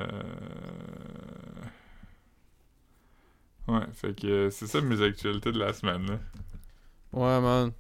[3.68, 6.20] Ouais, fait que c'est ça mes actualités de la semaine, là.
[7.14, 7.72] Ouais, man.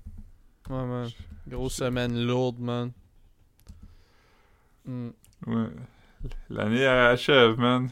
[0.69, 1.09] Ouais, man.
[1.47, 2.91] Grosse semaine lourde, man.
[4.85, 5.09] Hmm.
[5.47, 5.69] Ouais.
[6.49, 7.89] L'année achève, man.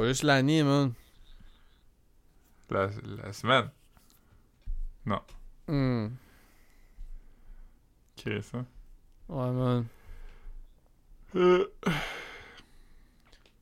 [0.00, 0.94] Pas juste l'année, man.
[2.70, 2.88] La,
[3.22, 3.70] la semaine.
[5.68, 6.08] Hmm.
[8.16, 8.64] Chris, hein.
[9.28, 9.86] Ouais, man.
[11.36, 11.66] Euh,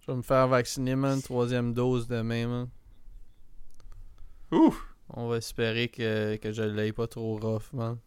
[0.00, 1.20] Je vais me faire vacciner, man.
[1.20, 2.68] Troisième dose demain, man.
[4.52, 4.80] Ouf!
[5.10, 7.98] On va espérer que, que je l'aille pas trop rough, man.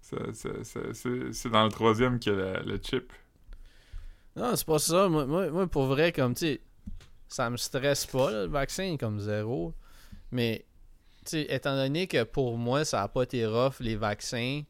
[0.00, 0.94] Ça- ça- ça-
[1.32, 3.12] C'est dans le troisième qu'il y a la- le chip.
[4.36, 5.08] Non, c'est pas ça.
[5.08, 6.60] Moi, moi, moi, pour vrai, comme, tu sais,
[7.28, 9.74] ça me stresse pas, là, le vaccin est comme zéro.
[10.32, 10.66] Mais,
[11.24, 14.62] tu sais, étant donné que pour moi, ça a pas été rough, les vaccins,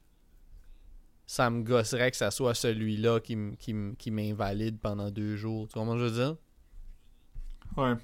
[1.27, 5.69] ça me gosserait que ça soit celui-là qui, qui, qui m'invalide pendant deux jours.
[5.69, 6.37] Tu vois comment je veux dire?
[7.77, 7.95] Ouais.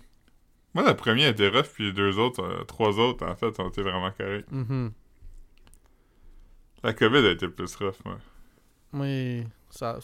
[0.75, 3.69] Moi, le premier était rough, puis les deux autres, euh, trois autres, en fait, ont
[3.69, 4.51] été vraiment corrects.
[4.51, 4.93] Mhm.
[6.83, 8.19] La COVID a été plus rough, moi.
[8.93, 9.99] Oui, ça.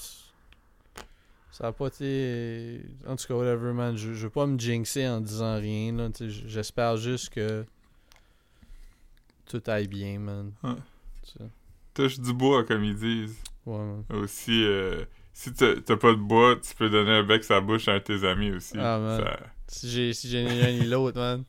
[1.60, 2.80] Ça a pas été.
[3.06, 3.96] En tout cas, whatever, man.
[3.96, 6.08] Je, je veux pas me jinxer en disant rien, là.
[6.18, 7.64] J'espère juste que.
[9.46, 10.52] Tout aille bien, man.
[10.62, 11.46] Ouais.
[11.92, 13.36] Touche du bois, comme ils disent.
[13.66, 14.04] Ouais, man.
[14.22, 15.04] Aussi, euh,
[15.34, 17.98] si t'as pas de bois, tu peux donner un bec sur la bouche à un
[17.98, 18.74] de tes amis aussi.
[18.78, 19.20] Ah, man.
[19.20, 21.44] Ça- Si j'ai si j'ai ni l'un ni l'autre, man.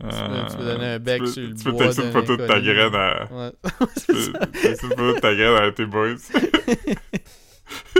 [0.00, 0.08] peux-
[0.50, 2.36] tu peux donner un bec tu peux- sur le Tu peux bois une d'un photo
[2.36, 3.32] de ta graine à...
[3.32, 3.52] Ouais.
[4.06, 6.16] Tu peux une photo de ta graine à tes boys.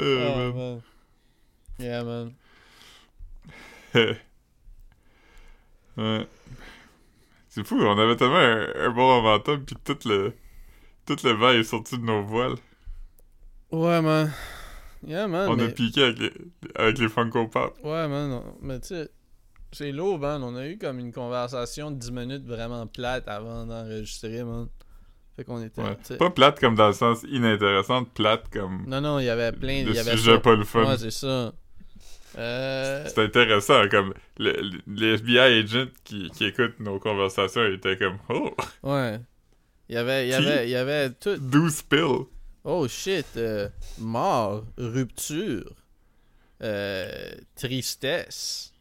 [0.00, 0.54] Euh, Ah, man.
[0.56, 0.82] man.
[1.78, 2.32] Yeah, man.
[5.96, 6.26] ouais.
[7.48, 10.32] C'est fou, on avait tellement un, un bon momentum, puis tout le...
[11.06, 12.54] Tout le vent est sorti de nos voiles.
[13.72, 14.30] Ouais, man.
[15.04, 15.48] Yeah, man.
[15.48, 16.32] on a piqué avec les,
[16.76, 17.76] avec les Funko Pop.
[17.82, 18.42] Ouais, man.
[18.60, 19.10] Mais tu sais,
[19.72, 20.42] c'est lourd, man.
[20.44, 24.68] On a eu comme une conversation de 10 minutes vraiment plate avant d'enregistrer, man.
[25.40, 25.80] Fait qu'on était.
[25.80, 25.96] Ouais.
[26.18, 29.84] Pas plate comme dans le sens inintéressante, plate comme Non, non, il y avait plein.
[29.84, 30.38] le Il y avait sujet ça.
[30.40, 30.84] pas le fun.
[30.84, 31.54] Ouais, c'est ça.
[32.36, 33.04] Euh.
[33.08, 38.18] C'est intéressant, comme le, le- les FBI agents qui, qui écoutent nos conversations étaient comme
[38.28, 38.50] Oh,
[38.82, 39.18] Ouais.
[39.88, 41.36] Il y avait, il y avait, il y avait tout.
[41.38, 42.26] 12 pills.
[42.64, 43.24] Oh shit.
[43.38, 45.72] euh, mort, rupture,
[46.62, 48.74] euh, tristesse.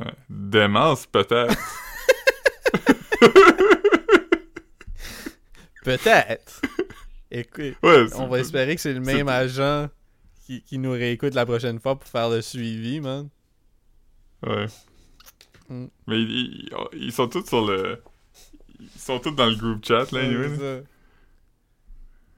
[0.00, 0.10] Ouais.
[0.28, 1.54] Démence, peut-être.
[5.84, 6.60] Peut-être.
[7.30, 9.88] Écoute, Ouais, on va espérer que c'est le même agent
[10.46, 13.28] qui, qui nous réécoute la prochaine fois pour faire le suivi, man.
[14.44, 14.66] Ouais.
[15.68, 15.86] Mm.
[16.08, 18.02] Mais ils, ils- ils sont tous sur le.
[18.80, 20.78] Ils sont tous dans le group chat, là, Ouais, anyway, c'est là.
[20.80, 20.86] ça.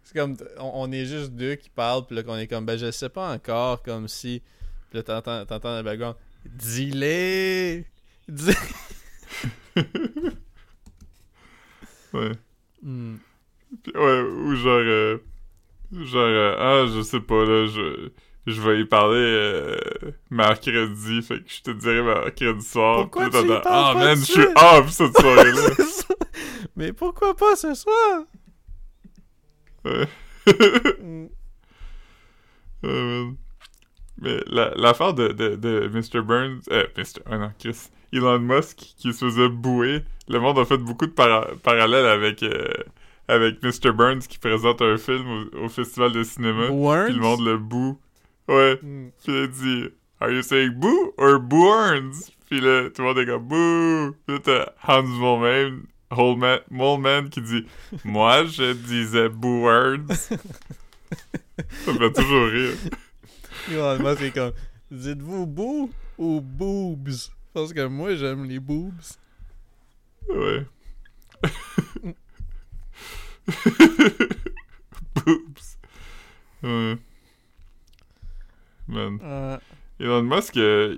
[0.04, 2.76] C'est comme, on, on est juste deux qui parlent, puis là qu'on est comme, ben
[2.76, 4.42] je sais pas encore, comme si,
[4.90, 7.86] puis là t'entends, t'entends dans le background, dis-les!
[8.28, 8.52] Dis...
[12.12, 12.32] Ouais.
[12.82, 13.16] Hmm.
[13.94, 14.78] Ouais, ou genre.
[14.80, 15.18] euh,
[15.92, 18.10] genre, euh, ah, je sais pas, là, je.
[18.44, 19.76] Je vais y parler euh,
[20.28, 23.02] mercredi, fait que je te dirai mercredi soir.
[23.08, 25.70] Pourquoi tu y Ah, pas man, je suis off cette soirée-là.
[26.74, 28.24] Mais pourquoi pas ce soir?
[29.84, 30.08] ouais.
[32.82, 33.36] Man.
[34.20, 36.20] Mais la- l'affaire de, de, de Mr.
[36.22, 37.20] Burns, euh, Mr.
[37.30, 41.12] Oh non, Chris, Elon Musk qui se faisait bouer, le monde a fait beaucoup de
[41.12, 42.68] para- parallèles avec, euh,
[43.28, 43.92] avec Mr.
[43.92, 47.06] Burns qui présente un film au, au festival de cinéma, Burns?
[47.06, 47.98] puis le monde le boue.
[48.48, 49.08] Ouais, Hmm.
[49.24, 49.84] puis il dit
[50.20, 52.30] Are you saying boo or Burns?
[52.50, 54.16] Puis là, tout le monde est comme boo.
[54.26, 57.66] Puis là, t'as Hans Moleman, Holman, Moleman qui dit
[58.04, 60.08] Moi, je disais Burns.
[60.14, 62.72] Ça me fait toujours rire.
[63.70, 64.52] Elon Musk est comme,
[64.90, 67.30] dites-vous boo ou boobs?
[67.54, 68.92] Parce que moi, j'aime les boobs.
[70.28, 70.66] Ouais.
[75.14, 75.76] Boobs.
[76.62, 76.96] Ouais.
[78.88, 79.18] Man.
[79.22, 79.58] Euh,
[80.00, 80.96] Elon Musk, euh,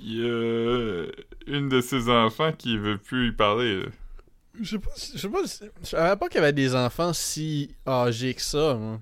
[0.00, 1.06] il y a
[1.46, 3.82] une de ses enfants qui veut plus y parler.
[3.82, 3.88] là.
[4.60, 5.38] Je sais pas, si- je sais pas,
[5.82, 9.00] je savais pas qu'il y avait des enfants si âgés que ça, moi.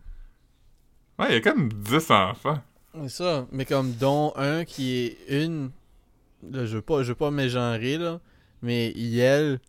[1.19, 2.61] Ouais, il y a comme 10 enfants.
[3.03, 4.97] C'est ça, mais comme dont un qui
[5.29, 5.71] est une,
[6.51, 8.21] là, je veux pas, je veux pas mégenrer là,
[8.63, 9.61] mais elle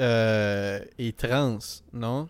[0.00, 1.58] euh, est trans,
[1.92, 2.28] non?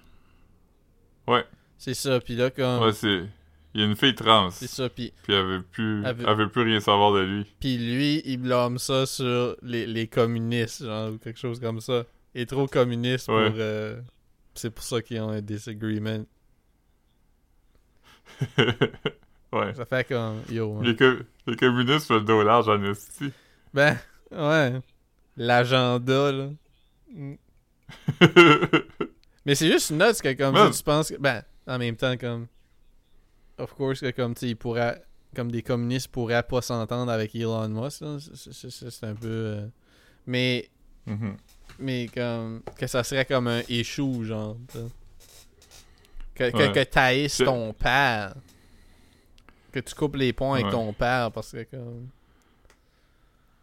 [1.26, 1.44] Ouais.
[1.78, 3.24] C'est ça, puis là comme, Ouais, c'est...
[3.76, 6.04] Il y a une fille trans, c'est ça, puis puis elle veut plus...
[6.06, 7.44] Elle veut- Elle veut plus rien savoir de lui.
[7.58, 12.04] puis lui il blâme ça sur les, les communistes, genre ou quelque chose comme ça.
[12.36, 13.48] Il est trop communiste Ouais.
[13.50, 14.00] pour, euh,
[14.54, 16.24] c'est pour ça qu'ils ont un disagreement.
[19.52, 19.74] ouais.
[19.74, 20.76] Ça fait comme, yo.
[20.78, 20.82] hein.
[20.84, 23.32] Les, co- les communistes font le dos large en esti.
[23.72, 23.96] Ben,
[24.30, 24.80] ouais,
[25.36, 26.48] l'agenda là.
[27.12, 27.34] Mm.
[29.46, 32.46] Mais c'est juste nuts que comme ça, tu penses que, ben, en même temps, comme,
[33.58, 35.02] of course, que comme, tu pourraient,
[35.36, 38.02] comme des communistes pourraient pas s'entendre avec Elon Musk.
[38.28, 39.66] C'est- un peu, euh,
[40.26, 40.68] mais,
[41.06, 41.36] Mhm.
[41.78, 44.56] mais comme, que ça serait comme un échou, genre.
[46.34, 46.56] Que, que,
[46.98, 47.28] Ouais.
[47.28, 48.34] C'est- ton père.
[49.72, 50.72] Que tu coupes les ponts avec Ouais.
[50.72, 52.08] ton père parce que, comme,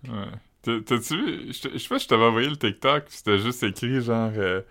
[0.08, 0.28] Ouais.
[0.64, 1.48] T'as- T'as-tu vu?
[1.54, 4.32] Je sais pas je t'avais envoyé le TikTok, pis c'était juste écrit genre.
[4.36, 4.62] euh,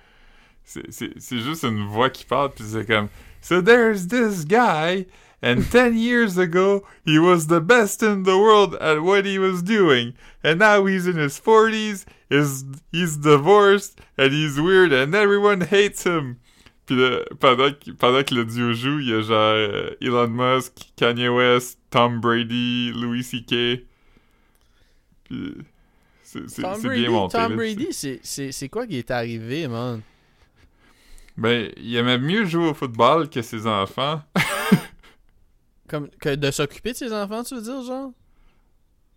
[0.64, 3.08] c'est juste une voix qui parle, puis c'est comme
[3.40, 5.06] So there's this guy,
[5.42, 9.62] and 10 years ago, he was the best in the world at what he was
[9.62, 10.12] doing,
[10.44, 16.04] and now he's in his 40s, is he's divorced, and he's weird, and everyone hates
[16.04, 16.36] him.
[16.86, 20.28] Puis là, pendant, que- pendant que le duo joue, il y a genre euh, Elon
[20.28, 23.84] Musk, Kanye West, Tom Brady, Louis C.K.
[25.24, 25.54] Puis
[26.48, 27.38] c'est Brady, bien monté.
[27.38, 30.00] Tom là, Brady, c'est- quoi qui est arrivé, man?
[31.36, 34.22] Ben, il aimait mieux jouer au football que ses enfants.
[35.88, 38.12] Comme que de s'occuper de ses enfants, tu veux dire, genre?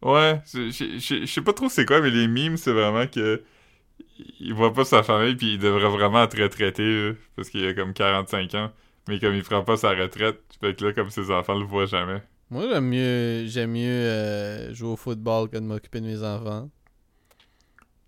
[0.02, 3.42] Ouais, je sais pas trop c'est quoi, mais les mimes, c'est vraiment que
[4.40, 7.74] il voit pas sa famille, puis il devrait vraiment être retraité, là, parce qu'il a
[7.74, 8.72] comme 45 ans.
[9.08, 11.86] Mais comme il prend pas sa retraite, fait que là, comme ses enfants le voient
[11.86, 12.22] jamais.
[12.50, 16.70] Moi, j'aime mieux, j'aime mieux euh, jouer au football que de m'occuper de mes enfants.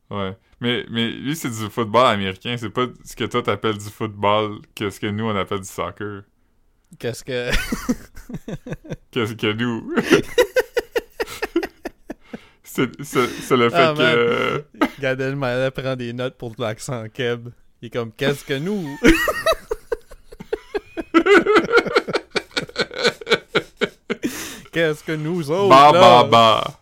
[0.10, 0.38] Ouais.
[0.62, 4.60] Mais, mais lui, c'est du football américain, c'est pas ce que toi t'appelles du football
[4.76, 6.24] que ce que nous, on appelle du soccer.
[7.00, 7.52] Qu'est-ce que...
[9.12, 9.94] Qu'est-ce que nous...
[12.64, 12.86] c'est
[13.52, 13.98] le fait Ah, que...
[14.02, 14.16] man.
[14.18, 14.60] euh,
[15.00, 17.50] Gad Elmaleh prend des notes pour l'accent keb.
[17.82, 18.98] Il est comme, qu'est-ce que nous?
[24.72, 26.24] qu'est-ce que nous autres, Ba là?
[26.24, 26.74] ba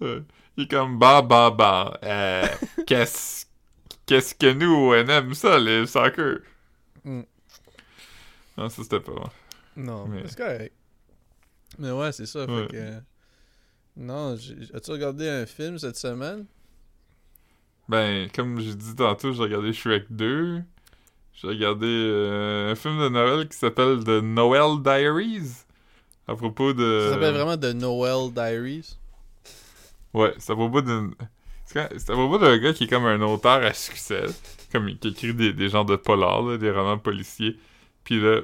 [0.00, 0.08] ba.
[0.56, 1.98] Il est comme ba ba ba.
[2.02, 2.46] Euh,
[2.86, 3.46] qu'est-ce
[4.06, 6.38] qu'est-ce que nous on aime ça le soccer?
[7.04, 7.22] Mm.
[8.56, 9.12] Non, ça c'était pas.
[9.12, 9.30] bon.
[9.76, 10.72] Non, Mais- c'est correct.
[11.78, 12.46] Mais ouais, c'est ça.
[12.46, 12.62] Ouais.
[12.62, 12.92] Fait que...
[13.96, 14.34] Non,
[14.74, 16.46] as-tu regardé un film cette semaine?
[17.88, 20.62] Ben, comme j'ai dit tantôt, j'ai regardé Shrek 2.
[21.34, 25.64] J'ai regardé euh, un film de Noël qui s'appelle The Noel Diaries.
[26.26, 27.08] À propos de.
[27.08, 28.96] Ça s'appelle vraiment The Noel Diaries.
[30.16, 31.14] Ouais, c'est à propos d'une.
[32.06, 34.24] Propos d'un gars qui est comme un auteur à succès.
[34.72, 37.56] Comme qui écrit des, des genres de polars, là, des romans policiers.
[38.02, 38.40] Puis là,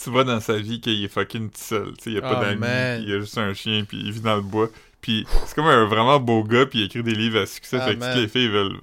[0.00, 1.92] tu vois dans sa vie qu'il est fucking tout seul.
[1.96, 4.20] Tu sais, il a pas Oh, d'amis, il a juste un chien, puis il vit
[4.20, 4.68] dans le bois.
[5.00, 7.78] Puis c'est comme un vraiment beau gars, puis il écrit des livres à succès.
[7.80, 8.78] Ah, fait que toutes les filles veulent,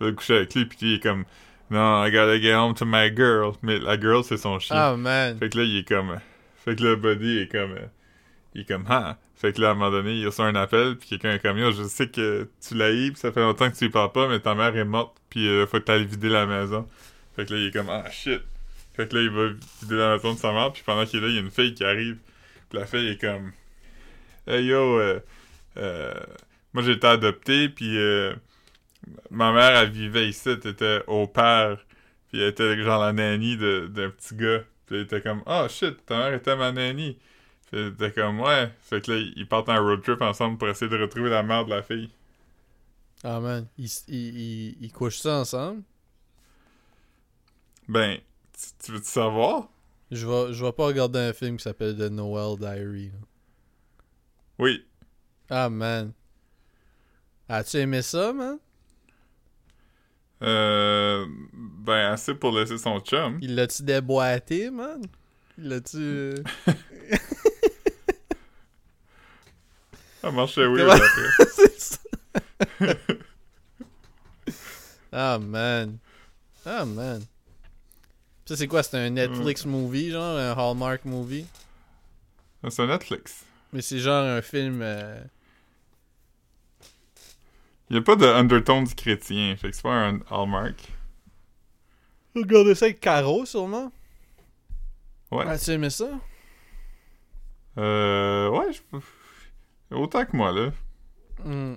[0.00, 1.24] veulent coucher avec lui, puis il est comme
[1.70, 3.52] Non, I gotta get home to my girl.
[3.62, 4.76] Mais la girl, c'est son chien.
[4.76, 5.38] Ah, man.
[5.38, 6.18] Fait que là, il est comme.
[6.64, 7.74] Fait que là, Buddy est comme.
[8.58, 9.16] Il est comme, ah.
[9.36, 11.58] Fait que là, à un moment donné, il reçoit un appel, puis quelqu'un est comme,
[11.58, 14.10] yo, je sais que tu l'as eu, pis ça fait longtemps que tu y parles
[14.10, 16.88] pas, mais ta mère est morte, puis euh, faut que t'ailles vider la maison.
[17.36, 18.42] Fait que là, il est comme, ah, shit.
[18.94, 19.50] Fait que là, il va
[19.82, 21.52] vider la maison de sa mère, puis pendant qu'il est là, il y a une
[21.52, 22.18] fille qui arrive.
[22.68, 23.52] Puis la fille est comme,
[24.48, 25.20] hey yo, euh,
[25.76, 26.14] euh,
[26.72, 28.34] moi j'ai été adopté, puis euh,
[29.30, 31.78] ma mère, elle vivait ici, elle était au père,
[32.28, 34.64] puis elle était genre la nanny d'un petit gars.
[34.86, 37.18] Puis il était comme, oh shit, ta mère était ma nanny.
[37.70, 38.70] Puis il était comme, ouais.
[38.82, 41.64] Fait que là, ils partent en road trip ensemble pour essayer de retrouver la mère
[41.64, 42.10] de la fille.
[43.24, 43.66] Ah, man.
[43.76, 45.82] Ils, ils, ils, ils couchent ça ensemble?
[47.88, 48.18] Ben,
[48.52, 49.68] tu, tu veux-tu savoir?
[50.10, 53.06] Je vais, je vais pas regarder un film qui s'appelle The Noel Diary.
[53.06, 53.18] là.
[54.58, 54.84] Oui.
[55.50, 56.12] Ah, man.
[57.48, 58.58] As-tu aimé ça, man?
[60.42, 63.38] Euh, ben, assez pour laisser son chum.
[63.42, 65.02] Il l'a-tu déboîté, man?
[65.58, 66.34] Il l'a-tu...
[70.28, 72.98] Ça marchait Comment- après.
[75.10, 75.96] Ah, man.
[76.66, 77.22] Ah, man.
[78.44, 78.82] Ça, c'est quoi?
[78.82, 80.36] C'est un Netflix movie, genre?
[80.36, 81.46] Un Hallmark movie?
[82.68, 83.42] C'est un Netflix.
[83.72, 84.80] Mais c'est genre un film...
[84.82, 85.18] euh,
[87.88, 90.76] Il y a pas de undertones chrétien, fait que c'est pas un Hallmark.
[92.36, 93.90] Regardez ça avec Caro, sûrement?
[95.30, 95.46] Ouais.
[95.46, 96.10] As-tu aimé ça?
[97.78, 98.80] Euh, ouais, je...
[99.90, 100.72] Autant que moi, là.
[101.44, 101.74] Hmm.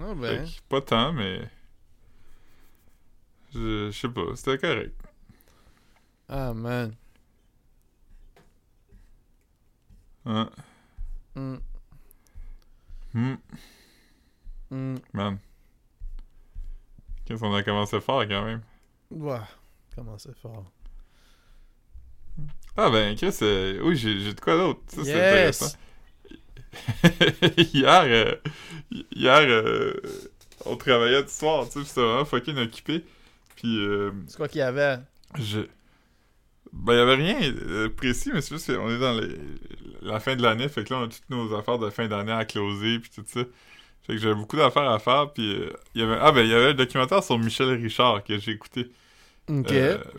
[0.00, 0.44] Ah, ben.
[0.44, 1.40] que pas tant, mais...
[3.52, 4.98] Je, je sais pas, c'était correct.
[6.28, 6.94] Ah, man.
[10.24, 10.50] Hein?
[11.34, 11.56] Hmm.
[13.12, 13.34] Hmm.
[14.70, 14.96] Hmm.
[15.12, 15.38] Man.
[17.24, 18.62] Qu'est-ce qu'on a commencé fort quand même?
[19.10, 19.46] Ouah.
[19.94, 20.64] Comment c'est fort.
[22.76, 24.80] Ah ben, Chris, euh, oui, j'ai de quoi d'autre.
[24.86, 25.62] Ça, c'est Yes!
[25.62, 25.78] intéressant.
[27.74, 28.34] hier, euh,
[29.14, 29.94] hier euh,
[30.64, 33.04] on travaillait du soir, tu sais, c'était vraiment fucking occupé.
[33.56, 34.98] Puis, euh, C'est quoi qu'il y avait?
[35.38, 35.68] je...
[36.72, 39.36] Ben, il y avait rien de précis, mais c'est juste qu'on est dans les-
[40.00, 42.32] la fin de l'année, fait que là, on a toutes nos affaires de fin d'année
[42.32, 43.40] à closer, puis tout ça.
[44.04, 45.44] Fait que j'avais beaucoup d'affaires à faire, puis
[45.94, 46.18] il y avait...
[46.20, 48.90] Ah ben, il y avait un documentaire sur Michel Richard que j'ai écouté.
[49.48, 49.72] Ok.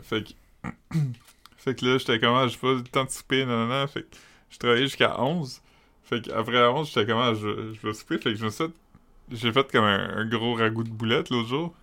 [0.03, 0.33] Fait que...
[1.57, 3.81] fait que là, j'étais comme, ah, j'ai pas eu le temps de souper, non, non,
[3.81, 3.87] non.
[3.87, 4.17] Fait que
[4.49, 5.61] je travaillais jusqu'à 11.
[6.13, 8.17] Fait qu'après 11, j'étais comme, ah, je, je vais souper.
[8.17, 8.65] Fait que je me suis
[9.31, 11.73] J'ai fait comme un, gros ragoût de boulettes l'autre jour.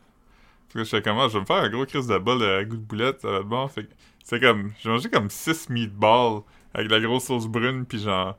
[0.73, 2.77] Que j'étais comme, ah, je vais me faire un gros crise de bol à goût
[2.77, 3.67] de boulette, va être bon.
[3.69, 3.89] Fait
[4.25, 6.43] c'est comme, j'ai mangé comme 6 meatballs
[6.75, 8.39] avec de la grosse sauce brune, puis genre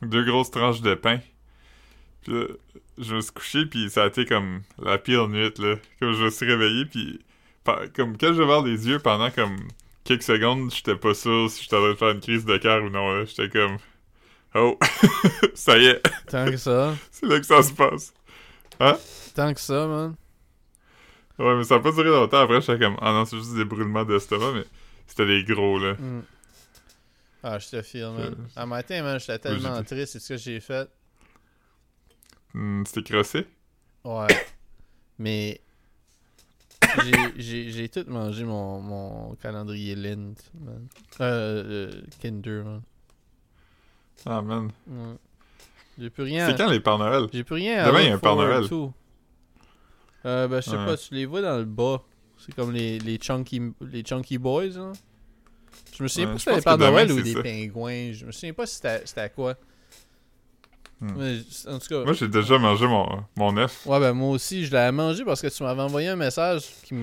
[0.00, 1.18] deux grosses tranches de pain.
[2.22, 2.44] Puis là,
[2.96, 5.74] je me suis couché, puis ça a été comme la pire nuit, là.
[6.00, 7.20] Comme je me suis réveillé, puis
[7.94, 9.56] comme quand j'ai ouvert les yeux pendant comme
[10.04, 12.82] quelques secondes, j'étais pas sûr si j'étais en train de faire une crise de cœur
[12.82, 13.24] ou non.
[13.26, 13.76] J'étais comme,
[14.54, 14.78] oh,
[15.54, 16.94] ça y est, Tant que ça.
[17.10, 18.12] c'est là que ça se passe.
[19.34, 20.14] Tant que ça, man.
[21.38, 22.38] Ouais, mais ça a pas duré longtemps.
[22.40, 24.64] Après, j'étais comme, ah non, c'est juste des brûlements d'estomac, mais
[25.06, 25.94] c'était des gros, là.
[25.94, 26.22] Mm.
[27.44, 28.34] Ah, je te file, man.
[28.34, 30.12] Euh, Un matin, man, j'étais tellement triste.
[30.14, 30.88] C'est ce que j'ai fait.
[32.54, 33.46] Hmm, C'était crossé?
[34.04, 34.26] Ouais.
[35.18, 35.60] Mais.
[37.36, 40.88] j'ai- tout mangé mon, mon calendrier Lint, man.
[41.20, 42.82] Euh, euh, Kinder, man.
[44.26, 44.70] Ah, man.
[44.86, 45.14] Ouais.
[45.98, 46.46] J'ai plus rien.
[46.48, 47.26] C'est quand les Pères Noël?
[47.32, 48.64] J'ai plus rien à Demain, il y a un Père Noël.
[50.26, 50.84] Euh, ben, je sais Ouais.
[50.84, 52.02] pas, tu les vois dans le bas.
[52.38, 54.92] C'est comme les, les, chunky, les Chunky Boys, hein.
[55.96, 57.42] Je me souviens Ouais, pas si c'était les Pères Noël ou des ça.
[57.42, 58.12] pingouins.
[58.12, 59.54] Je me souviens pas si c'était c'était quoi.
[61.00, 61.12] Hmm.
[61.16, 61.38] Mais,
[61.72, 62.04] en tout cas.
[62.04, 63.06] Moi, j'ai déjà mangé mon,
[63.36, 63.86] mon œuf.
[63.86, 66.94] Ouais, ben moi aussi, je l'avais mangé parce que tu m'avais envoyé un message qui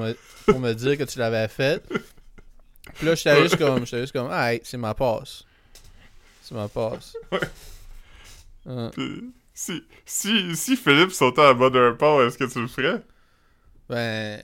[0.46, 1.82] pour me dire que tu l'avais fait.
[2.96, 5.46] Puis là, j'étais juste comme, j'étais juste comme, ah, hey, c'est ma passe.
[6.48, 7.16] C'est ma passe.
[7.32, 7.40] Ouais.
[8.68, 8.92] Hein.
[8.94, 13.02] Puis, si, si, si Philippe sautait à bas d'un pont, est-ce que tu le ferais?
[13.90, 14.44] Ben,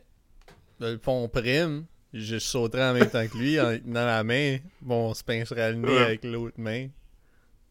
[0.79, 4.57] ben, le pont prime, je sauterais en même temps que lui, en tenant la main.
[4.81, 5.97] Bon, on se pincerait le nez Ouais.
[6.01, 6.87] avec l'autre main.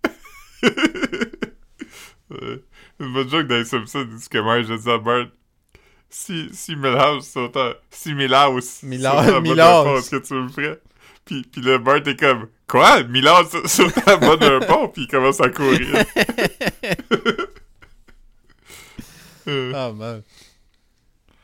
[2.31, 2.63] Ouais.
[3.01, 5.27] Une bonne joke dans les Simpsons, dit que moi, je dis à Bart,
[6.09, 9.85] si, si Milhouse sautait, si Milhouse Mila- sautait à bas d'un Milhouse.
[9.85, 10.81] pont, est-ce que tu le ferais?
[11.31, 12.99] Puis, puis le Bart est comme, quoi?
[13.49, 15.87] Sa- sautait à bas d'un pont, puis il commence à courir.
[19.47, 20.23] Ah, man.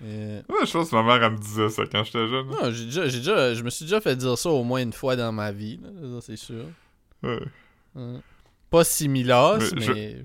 [0.05, 2.47] Euh, Ouais, je pense que ma mère, elle me disait ça quand j'étais jeune.
[2.49, 4.93] Non, j'ai déjà, j'ai déjà, je me suis déjà fait dire ça au moins une
[4.93, 5.81] fois dans ma vie,
[6.21, 6.65] c'est sûr.
[7.23, 7.41] Ouais.
[7.97, 8.21] Hein.
[8.71, 10.17] Pas similaire, Mais je- mais...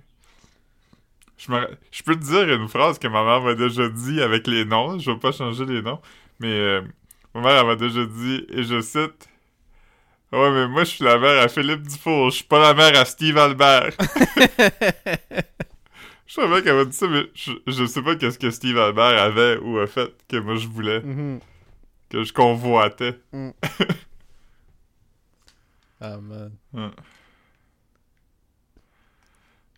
[1.38, 4.46] Je, me- je peux te dire une phrase que ma mère m'a déjà dit avec
[4.48, 5.00] les noms.
[5.00, 6.00] Je vais pas changer les noms.
[6.40, 6.82] Mais euh,
[7.34, 9.28] ma mère, elle m'a déjà dit, et je cite
[10.32, 12.30] Ouais, mais moi, je suis la mère à Philippe Dufour.
[12.30, 13.90] Je suis pas la mère à Steve Albert.
[16.26, 19.22] je savais qu'elle m'a dit ça, mais je, je sais pas qu'est-ce que Steve Albert
[19.22, 21.40] avait ou a fait que moi je voulais, Mhm.
[22.10, 23.20] que je convoitais.
[26.04, 26.52] Ah, man.
[26.74, 26.90] Ouais.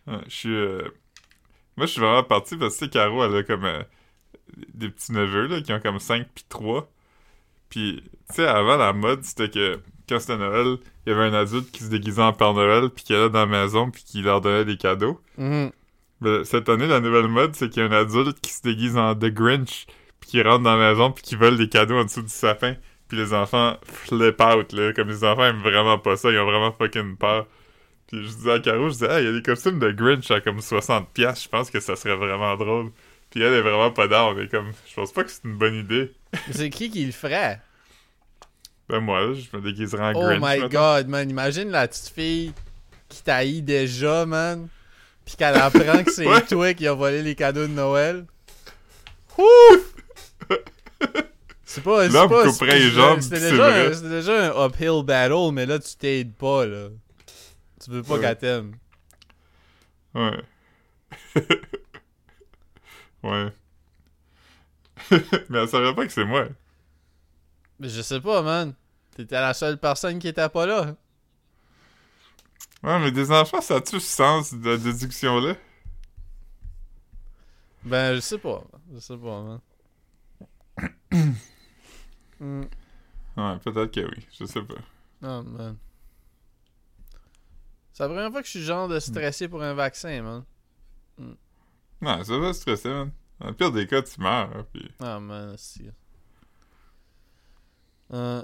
[0.06, 0.54] Ouais, je suis.
[0.54, 0.82] euh,
[1.76, 3.82] Moi, je suis vraiment parti parce que, tu sais, Caro, elle a comme euh,
[4.74, 6.90] des petits neveux, là, qui ont comme 5 puis 3.
[7.68, 11.34] Puis, tu sais, avant, la mode, c'était que quand c'était Noël, il y avait un
[11.34, 14.22] adulte qui se déguisait en Père Noël, puis qui allait dans la maison, puis qui
[14.22, 15.20] leur donnait des cadeaux.
[15.38, 15.70] Mhm.
[16.20, 18.96] Mais cette année, la nouvelle mode, c'est qu'il y a un adulte qui se déguise
[18.96, 19.86] en The Grinch,
[20.20, 22.76] puis qui rentre dans la maison, puis qui vole des cadeaux en dessous du sapin.
[23.08, 24.92] Puis les enfants flip out, là.
[24.92, 27.46] Comme les enfants aiment vraiment pas ça, ils ont vraiment fucking peur.
[28.06, 30.30] Puis je disais à Caro, je disais, ah, il y a des costumes de Grinch
[30.30, 32.90] à comme 60$, piastres, je pense que ça serait vraiment drôle.
[33.30, 35.74] Puis elle est vraiment pas down, mais comme, je pense pas que c'est une bonne
[35.74, 36.12] idée.
[36.50, 37.60] C'est qui qui le ferait?
[38.88, 40.40] Ben moi, là, je me déguiserais en Oh Grinch.
[40.42, 40.68] my mettons.
[40.68, 41.30] god, man.
[41.30, 42.52] Imagine la petite fille
[43.08, 44.68] qui t'haït déjà, man.
[45.24, 46.42] Puis qu'elle apprend que c'est Ouais.
[46.44, 48.26] toi qui as volé les cadeaux de Noël.
[49.38, 49.44] Ouh!
[51.64, 52.06] C'est pas.
[52.06, 55.02] c'est Là, on pas- me couperait les jambes, C'était c'est déjà, un- déjà un uphill
[55.04, 56.88] battle, mais là, tu t'aides pas, là.
[57.82, 58.20] Tu veux pas Ouais.
[58.20, 58.72] qu'elle t'aime.
[60.14, 60.40] Ouais.
[63.24, 63.52] ouais.
[65.48, 66.46] mais elle savait pas que c'est moi.
[67.78, 68.74] Mais je sais pas, man.
[69.14, 70.94] T'étais la seule personne qui était pas là.
[72.82, 75.54] Ouais, mais des enfants, ça a-tu ce sens de déduction-là?
[77.84, 78.62] Ben, je sais pas.
[78.92, 79.60] Je sais pas, man.
[83.36, 84.74] Ouais, peut-être que oui, je sais pas.
[85.22, 85.76] Oh, man.
[87.92, 90.44] C'est la première fois que je suis genre de stressé pour un vaccin, man.
[92.00, 93.10] Non, ça va stresser, man.
[93.40, 94.88] Dans le pire des cas, tu meurs, hein, pis...
[95.00, 95.90] Ah, man, si.
[98.12, 98.42] Euh,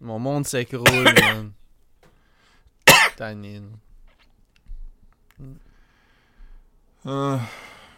[0.00, 0.84] mon monde s'écroule,
[1.20, 1.52] man.
[3.16, 3.70] Tanine.
[7.06, 7.40] Ah,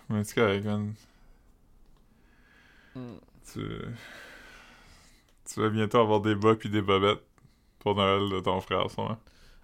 [0.08, 0.94] mais c'est correct, man.
[2.94, 3.16] Hmm.
[3.52, 3.60] Tu...
[5.48, 7.22] Tu vas bientôt avoir des bas puis des bobettes
[7.78, 9.16] pour Noël de ton frère, sûrement.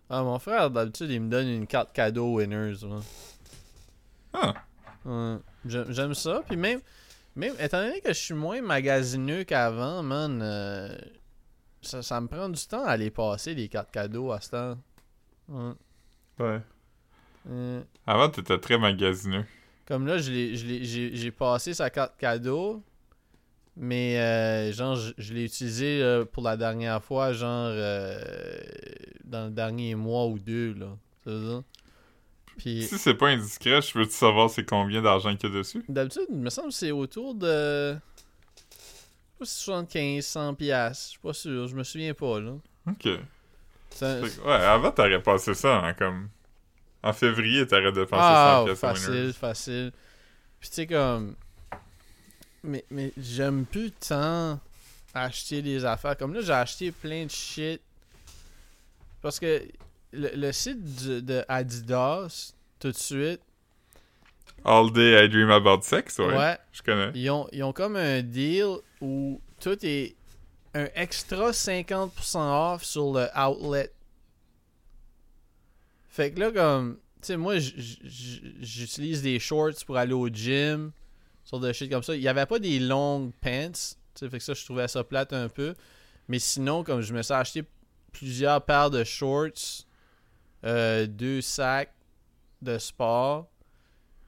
[0.08, 3.02] Ah, mon frère, d'habitude, il me donne une carte cadeau winners, man.
[4.32, 4.54] Ah,
[5.04, 5.36] Ouais.
[5.66, 6.42] J'aime ça.
[6.46, 6.80] Puis même,
[7.36, 10.96] même, étant donné que je suis moins magasineux qu'avant, man, euh,
[11.80, 14.78] ça, ça me prend du temps à les passer, les cartes cadeaux à ce temps.
[15.48, 15.72] Ouais.
[16.40, 16.60] ouais.
[17.50, 19.44] Euh, Avant, t'étais très magasineux.
[19.86, 22.82] comme là, j'ai passé sa carte cadeau.
[23.74, 27.70] Mais, euh, genre, je, je l'ai utilisé pour la dernière fois, genre,
[29.24, 30.96] dans le dernier mois ou deux, là.
[31.24, 31.64] Tu vois?
[32.58, 35.82] Puis, Si c'est pas indiscret, je veux-tu savoir c'est combien d'argent qu'il y a dessus?
[35.88, 37.94] d'habitude, il me semble que c'est autour de.
[37.94, 41.04] Je sais pas si 75, 100 piastres.
[41.04, 42.52] Je suis pas sûr, je me souviens pas, là.
[42.88, 43.04] Ok.
[44.00, 46.28] Ouais, avant t'aurais passé ça en comme.
[47.02, 49.92] En février, t'aurais dépensé Ah, 100 pièces à facile, facile.
[50.60, 51.34] Puis tu sais, comme.
[52.62, 54.60] Mais, mais j'aime plus tant
[55.14, 56.16] acheter des affaires.
[56.16, 57.80] Comme là, j'ai acheté plein de shit.
[59.20, 59.62] Parce que
[60.12, 63.40] le, le site du- de Adidas, tout de suite,
[64.64, 66.36] All day I dream about sex, ouais.
[66.36, 67.10] ouais, Je connais.
[67.16, 70.14] ils, ont, ils ont comme un deal où tout est
[70.74, 73.90] un extra 50% off sur le outlet.
[76.08, 80.92] Fait que là, comme, tu sais, moi, j'utilise des shorts pour aller au gym,
[81.44, 82.14] sur des shit comme ça.
[82.14, 83.80] Il n'y avait pas des longues pants, tu
[84.14, 85.74] sais, fait que ça, je trouvais ça plate un peu.
[86.28, 87.64] Mais sinon, comme je me suis acheté
[88.12, 89.84] plusieurs paires de shorts,
[90.64, 91.94] euh, deux sacs
[92.60, 93.48] de sport,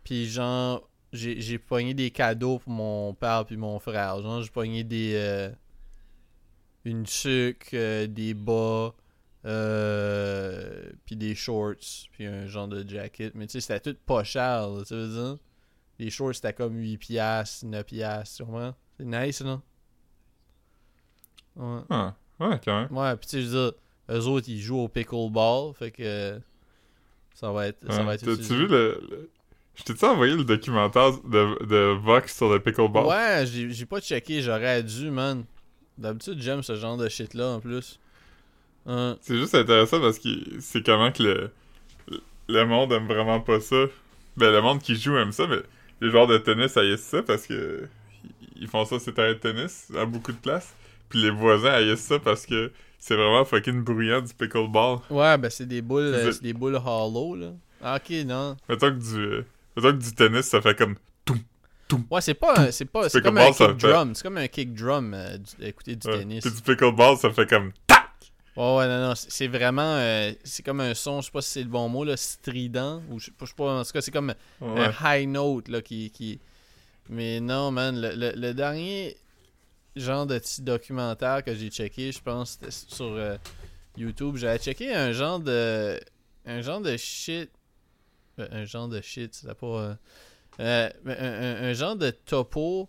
[0.03, 4.21] puis genre, j'ai pogné des cadeaux pour mon père puis mon frère.
[4.23, 5.13] Genre, j'ai pogné des.
[5.15, 5.51] euh,
[6.85, 8.95] une tuque, euh, des bas,
[11.07, 13.35] puis des shorts, puis un genre de jacket.
[13.35, 15.39] Mais tu sais, c'était tout pas cher, tu veux dire?
[15.99, 18.75] Les shorts, c'était comme 8 piastres, 9 piastres, comprends?
[18.99, 19.61] C'est nice, là?
[21.57, 21.81] Ouais.
[21.89, 22.97] Ah, ouais, quand même.
[22.97, 23.79] Ouais, puis tu sais, je veux dire,
[24.11, 26.39] eux autres, ils jouent au pickleball, fait que.
[27.35, 27.79] Ça va être.
[27.91, 28.05] Ça Ouais.
[28.05, 29.01] va être T'as-tu vu le.
[29.11, 29.31] le-
[29.77, 33.07] Je t'ai-tu envoyé le documentaire de, de Vox sur le pickleball?
[33.07, 35.45] Ouais, j'ai pas checké, j'aurais dû, man.
[35.99, 37.99] D'habitude, j'aime ce genre de shit-là en plus.
[38.87, 39.17] Hein.
[39.21, 40.29] C'est juste intéressant parce que
[40.61, 41.51] c'est comment que le,
[42.49, 43.85] le monde aime vraiment pas ça.
[44.37, 45.59] Ben, le monde qui joue aime ça, mais
[46.01, 47.89] les joueurs de tennis haïssent ça parce que
[48.57, 50.75] ils font ça sur terrain de tennis à beaucoup de places.
[51.09, 52.71] Puis les voisins haïssent ça parce que
[53.07, 55.01] c'est vraiment fucking bruyant du pickleball.
[55.11, 57.49] Ouais, ben c'est des boules, euh, C'est- c'est des boules hollow, là.
[57.83, 58.57] Ah, ok, non.
[58.67, 59.45] Mettons que du, euh,
[59.77, 60.97] mettons que du tennis, ça fait comme...
[62.11, 64.15] Ouais, c'est pas c'est pas, c'est comme un kick drum.
[64.15, 66.43] C'est comme un kick drum, euh, du- écouter du tennis.
[66.43, 67.73] Puis du pickleball, ça fait comme...
[67.87, 68.09] TAC!
[68.57, 71.43] Ouais, ouais, non, non, c'est c'est vraiment, euh, c'est comme un son, je sais pas
[71.43, 73.85] si c'est le bon mot, là, strident, ou je sais pas, je sais pas, en
[73.85, 74.33] tout cas, c'est comme
[74.63, 74.81] Ouais.
[74.81, 76.41] un high note, là, qui, qui...
[77.11, 79.15] Mais non, man, le, le- le dernier
[79.97, 83.37] genre de petit documentaire que j'ai checké, je pense, c'était sur euh,
[83.97, 86.01] YouTube, j'avais checké un genre de...
[86.47, 87.51] un genre de shit...
[88.39, 89.67] euh, Un genre de shit, c'est pas...
[89.67, 89.95] euh,
[90.61, 92.89] euh, un, un- un genre de topo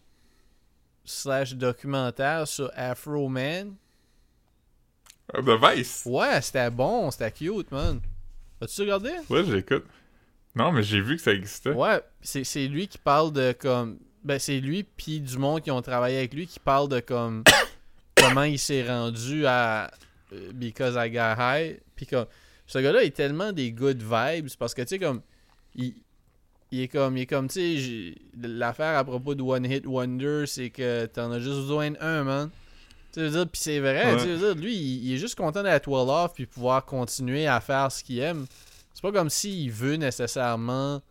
[1.04, 3.76] slash documentaire sur Afro Man.
[5.34, 6.04] Ah, De Vice!
[6.06, 8.00] Ouais, c'était bon, c'était cute, man.
[8.62, 9.12] As-tu regardé?
[9.30, 9.86] Ouais, j'écoute.
[10.56, 11.72] Non, mais j'ai vu que ça existait.
[11.72, 14.00] Ouais, c'est lui qui parle de comme.
[14.26, 17.44] Ben, c'est lui, puis du monde qui ont travaillé avec lui, qui parle de comme.
[18.16, 19.92] comment il s'est rendu à.
[20.34, 21.80] euh, Because I Got High.
[21.96, 22.26] Puis comme.
[22.68, 25.22] Ce gars-là est tellement des good vibes parce que, tu sais, comme.
[25.76, 25.94] Il,
[26.72, 27.16] il est comme.
[27.18, 31.32] Il est comme, tu sais, l'affaire à propos de One Hit Wonder, c'est que t'en
[31.32, 32.50] as juste besoin d'un, man.
[33.14, 34.22] Tu veux dire, puis c'est vrai, Ouais.
[34.22, 37.48] tu veux dire, lui, il, il est juste content d'être well off puis pouvoir continuer
[37.48, 38.46] à faire ce qu'il aime.
[38.94, 41.02] C'est pas comme s'il veut nécessairement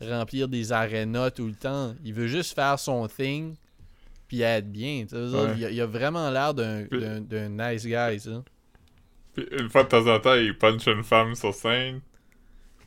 [0.00, 1.94] remplir des arénas tout le temps.
[2.04, 3.54] Il veut juste faire son thing
[4.28, 5.06] puis être bien.
[5.12, 5.54] Ouais.
[5.56, 6.84] il, a, il a vraiment l'air d'un
[7.48, 8.42] nice guy, ça.
[9.34, 12.00] Puis une fois de temps en temps, il punch une femme sur scène.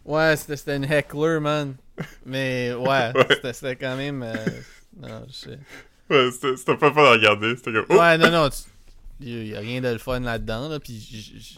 [0.05, 1.75] Ouais, c'était c'était une heckler, man.
[2.25, 3.39] Mais ouais, Ouais.
[3.53, 4.23] c'était- quand même...
[4.23, 4.33] euh,
[4.99, 5.59] non, je sais.
[6.09, 7.55] Ouais, c'était pas fun à regarder.
[7.55, 7.85] C'était comme...
[7.89, 7.99] Oh!
[7.99, 8.49] Ouais, non, non.
[8.49, 8.57] tu-
[9.21, 10.79] Il y a rien de le fun là-dedans, là.
[10.79, 11.55] Puis, je- je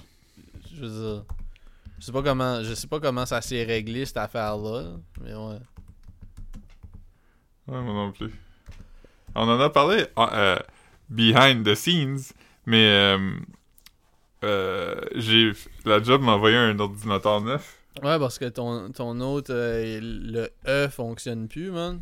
[0.75, 1.23] je veux dire...
[2.03, 4.97] Je sais pas comment, je sais pas comment ça s'est réglé, cette affaire-là.
[5.21, 5.55] Mais ouais.
[7.65, 8.29] Ouais, moi non plus.
[9.33, 10.59] On en a parlé ah, euh,
[11.07, 12.19] behind the scenes,
[12.65, 13.37] mais euh,
[14.43, 15.53] euh, j'ai
[15.85, 17.77] la job m'a envoyé un ordinateur neuf.
[18.03, 22.01] Ouais, parce que ton, ton autre, le E fonctionne plus, man.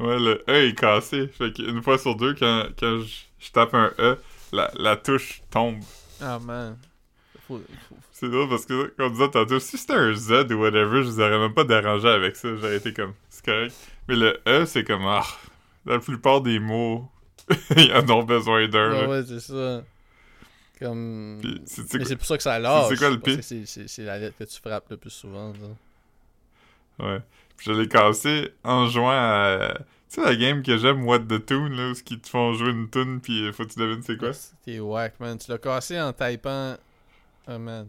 [0.00, 1.28] Ouais, le E est cassé.
[1.28, 4.18] Fait qu'une fois sur deux, quand, quand je, je tape un E,
[4.52, 5.80] la, la touche tombe.
[6.20, 6.76] Ah, man.
[7.48, 7.58] Faut,
[7.88, 11.08] faut- C'est drôle parce que, comme disait tantôt, si c'était un Z ou whatever, je
[11.08, 12.54] vous aurais même pas dérangé avec ça.
[12.54, 13.74] J'aurais été comme, c'est correct.
[14.08, 15.24] Mais le E, c'est comme, ah,
[15.86, 17.08] la plupart des mots,
[17.78, 18.90] ils en ont besoin d'un.
[18.90, 19.08] Ouais, là.
[19.08, 19.82] ouais, c'est ça.
[20.78, 21.38] Comme.
[21.40, 22.88] Puis, c'est- Mais pour ça que ça lâche.
[22.90, 23.38] c'est quoi le pire?
[23.42, 25.54] C'est c'est- c'est la lettre que tu frappes le plus souvent.
[25.54, 27.04] ça.
[27.06, 27.20] Ouais.
[27.56, 29.74] Puis je l'ai cassé en jouant à.
[30.10, 32.70] Tu sais la game que j'aime, What the Tune, là, où ils te font jouer
[32.70, 34.32] une tune, puis euh, faut que tu devines c'est quoi.
[34.64, 35.38] T'es whack, man.
[35.38, 36.76] Tu l'as cassé en typant.
[37.48, 37.88] Oh, man.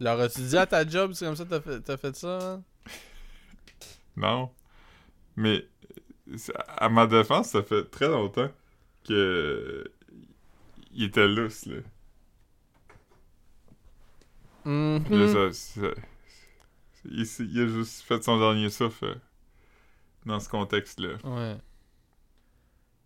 [0.00, 2.62] Leur as-tu dit à ta job, c'est comme ça que t'as fait, fait ça, man?
[4.16, 4.50] Non.
[5.36, 5.66] Mais
[6.76, 8.50] à ma défense, ça fait très longtemps
[9.04, 9.90] que
[10.92, 11.76] il était lousse, là.
[14.64, 15.04] Mhm.
[15.10, 16.00] Là, ça- ça-
[17.04, 19.14] il, a juste fait son dernier souffle euh,
[20.26, 21.16] dans ce contexte-là.
[21.24, 21.56] Ouais.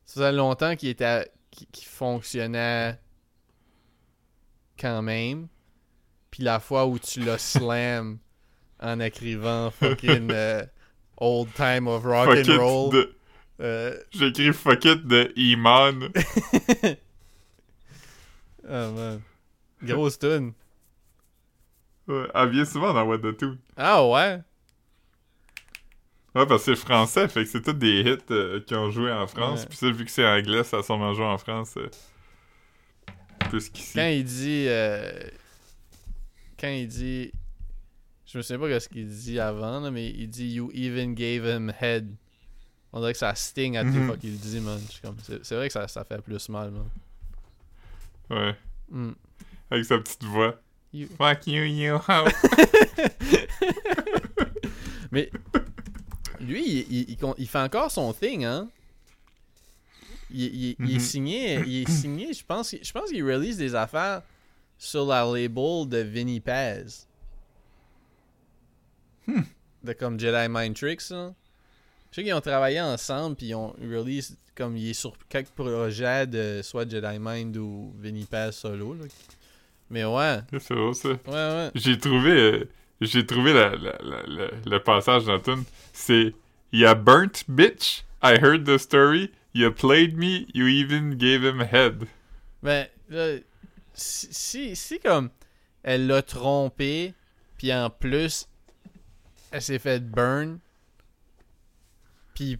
[0.06, 2.98] Ça faisait longtemps qu'il était qu'il qu'il fonctionnait
[4.78, 5.48] quand même.
[6.32, 8.18] Puis la fois où tu l'as slam
[8.80, 10.64] en écrivant fucking euh,
[11.18, 12.92] old time of rock Fuck and roll.
[12.92, 13.14] de-
[13.60, 16.08] euh, J'ai écrit fuck it de Iman.
[18.68, 19.20] oh man.
[19.82, 20.52] Grosse tune.
[22.08, 23.56] Ouais, elle vient souvent dans What the Two.
[23.76, 24.40] Ah ouais?
[26.34, 29.12] Ouais, parce que c'est français, fait que c'est tous des hits euh, qui ont joué
[29.12, 29.66] en France.
[29.66, 31.74] Puis ça, vu que c'est anglais, ça a sûrement joué en France.
[31.76, 31.88] euh,
[33.50, 33.92] plus qu'ici.
[33.94, 34.66] Quand il dit.
[36.62, 37.30] Quand il dit.
[38.24, 41.44] Je me souviens pas ce qu'il dit avant, là, mais il dit You even gave
[41.44, 42.14] him head.
[42.94, 43.94] On dirait que ça sting à Mhm.
[43.94, 44.80] tout fois qu'il le dit, man.
[45.42, 46.88] C'est vrai que ça, ça fait plus mal, man.
[48.30, 48.56] Ouais,
[48.90, 49.12] Mm.
[49.70, 50.58] avec sa petite voix.
[50.94, 52.28] You- Fuck you, you hoe.
[55.10, 55.30] Mais
[56.40, 58.68] lui, il, il- il fait encore son thing, hein?
[60.30, 61.00] Il, il- il est Mhm.
[61.00, 64.22] signé, il est signé, je pense, je pense qu'il release des affaires
[64.84, 67.06] sur la label de Vinny Paz.
[69.26, 69.42] Hmm.
[69.84, 71.32] De comme Jedi Mind Tricks, là.
[72.10, 75.50] Je sais qu'ils ont travaillé ensemble, puis ils ont release, comme il est sur quelques
[75.50, 79.04] projets de soit Jedi Mind ou Vinny Paz solo, là.
[79.88, 81.08] Mais ouais, c'est drôle, ça.
[81.10, 81.70] ouais, ouais.
[81.74, 82.68] J'ai trouvé, euh,
[83.00, 85.64] j'ai trouvé la- la- la- le passage dans tune.
[85.92, 86.34] C'est
[86.72, 88.02] You burnt bitch.
[88.22, 89.30] I heard the story.
[89.54, 90.46] You played me.
[90.54, 92.06] You even gave him head.
[92.62, 93.36] Ben, là,
[93.94, 95.30] si, si, comme
[95.82, 97.14] elle l'a trompé,
[97.56, 98.48] puis en plus,
[99.50, 100.58] elle s'est fait burn,
[102.34, 102.58] puis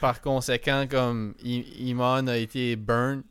[0.00, 3.24] par conséquent, comme Iman a été burnt,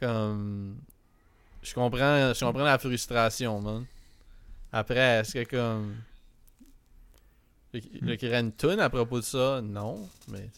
[0.00, 0.76] comme.
[1.62, 2.32] Je comprends,
[2.64, 3.86] la frustration, man.
[4.72, 5.96] Après, est-ce que comme.
[7.72, 9.60] Le, aurait une à propos de ça?
[9.62, 10.48] Non, mais.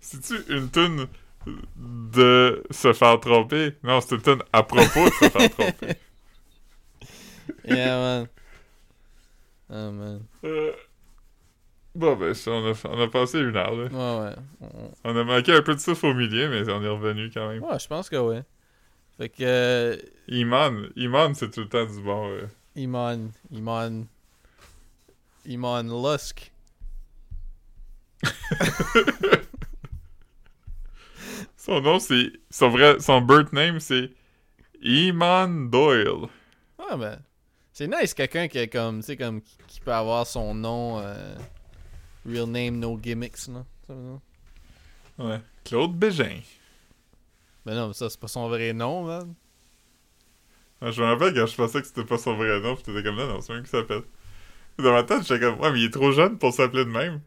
[0.00, 1.08] C'est-tu une tune
[1.76, 3.76] de se faire tromper?
[3.82, 5.94] Non, c'est une tune à propos de se faire tromper.
[7.64, 8.28] Yeah, man.
[9.70, 10.22] Oh, man.
[10.44, 10.72] Euh,
[11.94, 13.84] Bon, ben, on a, on a passé une heure, là.
[13.84, 14.34] Ouais, ouais.
[14.62, 17.48] On- On a manqué un peu de souffle au milieu, mais on est revenu quand
[17.50, 17.62] même.
[17.62, 18.42] Ouais, je pense que ouais.
[19.18, 19.96] Fait que euh,
[20.28, 22.30] Iman, Iman, c'est tout le temps du bon.
[22.30, 22.46] euh.
[22.76, 24.06] Iman, Iman,
[25.44, 26.50] Iman Lusk.
[31.62, 32.32] Son nom, c'est.
[32.50, 32.98] Son vrai.
[32.98, 34.10] Son birth name, c'est.
[34.82, 36.28] Iman Doyle.
[36.76, 37.22] Ouais, ben.
[37.72, 41.34] C'est nice quelqu'un qui est comme, tu sais, comme, qui, peut avoir son nom, euh,
[42.26, 43.64] real name, no gimmicks, non?
[45.18, 45.40] Ouais.
[45.64, 46.40] Claude Bégin.
[47.64, 49.32] Ben non, mais ça, c'est pas son vrai nom, man.
[50.80, 53.04] Ah, je me rappelle quand je pensais que c'était pas son vrai nom, pis t'étais
[53.04, 54.02] comme là, non, c'est un qui s'appelle.
[54.78, 57.20] Dans ma tête, j'étais comme, ouais, mais il est trop jeune pour s'appeler de même.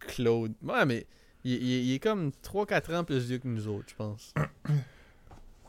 [0.00, 0.52] Claude.
[0.62, 1.06] Ouais, mais
[1.44, 4.34] il, il- il est comme 3-4 ans plus vieux que nous autres, je pense.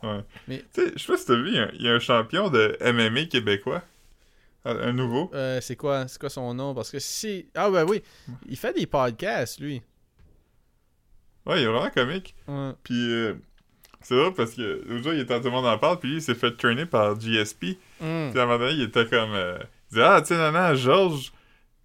[0.03, 0.23] Ouais.
[0.47, 1.93] Mais- Tu sais, je sais pas si t'as vu, il y a- il y, a
[1.93, 3.82] un champion de MMA québécois.
[4.65, 5.30] Un, nouveau.
[5.34, 6.73] Euh, c'est quoi, c'est quoi son nom?
[6.73, 7.47] Parce que si.
[7.55, 8.01] Ah, ben oui.
[8.47, 9.82] Il fait des podcasts, lui.
[11.45, 12.34] Ouais, il est vraiment comique.
[12.47, 12.72] Ouais.
[12.84, 13.35] Puis, euh,
[14.02, 16.10] c'est drôle parce que l'autre jour, il était en tout le monde en parle, puis
[16.10, 17.77] lui, il s'est fait traîner par GSP.
[18.02, 18.31] Mm.
[18.31, 19.34] Puis à un moment donné, il était comme.
[19.34, 21.31] euh, il disait, ah, tu sais, nana, Georges.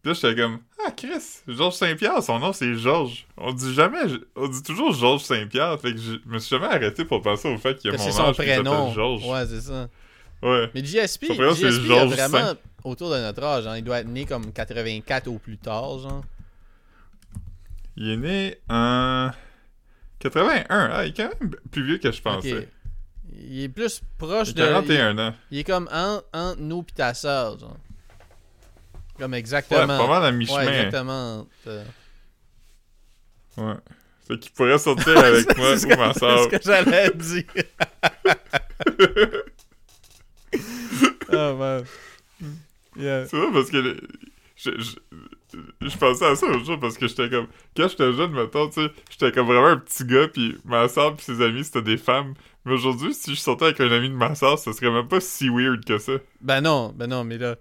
[0.03, 3.27] Puis là, j'étais comme, ah, Chris, Georges Saint-Pierre, son nom, c'est Georges.
[3.37, 3.99] On dit jamais,
[4.35, 5.79] on dit toujours Georges Saint-Pierre.
[5.81, 8.03] Fait que je me suis jamais arrêté pour penser au fait qu'il y a Que
[8.03, 8.93] mon qu'il prénom.
[8.95, 9.27] Georges.
[9.27, 9.89] Ouais, c'est ça.
[10.43, 10.71] Ouais.
[10.75, 12.57] Mais GSP il Georges vraiment Saint.
[12.85, 13.67] autour de notre âge.
[13.67, 13.77] hein.
[13.77, 16.23] Il doit être né comme 84 au plus tard, genre.
[17.97, 19.31] Il est né en
[20.21, 20.65] 81.
[20.71, 22.69] Ah, il est quand même plus vieux que je pensais.
[23.37, 24.63] Il est plus proche Il de.
[24.63, 25.35] a 41 ans.
[25.51, 27.77] Il, il est comme en- entre nous pis ta soeur, genre.
[29.21, 29.87] Comme Ouais, exactement.
[29.99, 30.63] pas mal à Ouais, mi-chemin.
[30.63, 31.47] exactement.
[31.67, 31.85] Euh,
[33.57, 33.75] Ouais.
[34.27, 36.49] Fait qu'il pourrait sortir avec moi c'est ou ma soeur.
[36.51, 37.45] C'est ce que j'allais dire.
[41.33, 41.85] oh man.
[42.97, 43.27] Yeah.
[43.27, 44.01] C'est vrai parce que le-
[44.57, 48.33] je, je, je pensais à ça l'autre jour parce que j'étais comme quand j'étais jeune
[48.33, 51.65] mettons tu sais j'étais comme vraiment un petit gars puis ma soeur puis ses amis
[51.65, 52.35] c'était des femmes
[52.65, 55.21] mais aujourd'hui si je sortais avec un ami de ma soeur ce serait même pas
[55.21, 57.57] si weird que ça Ben non, ben non, mais là,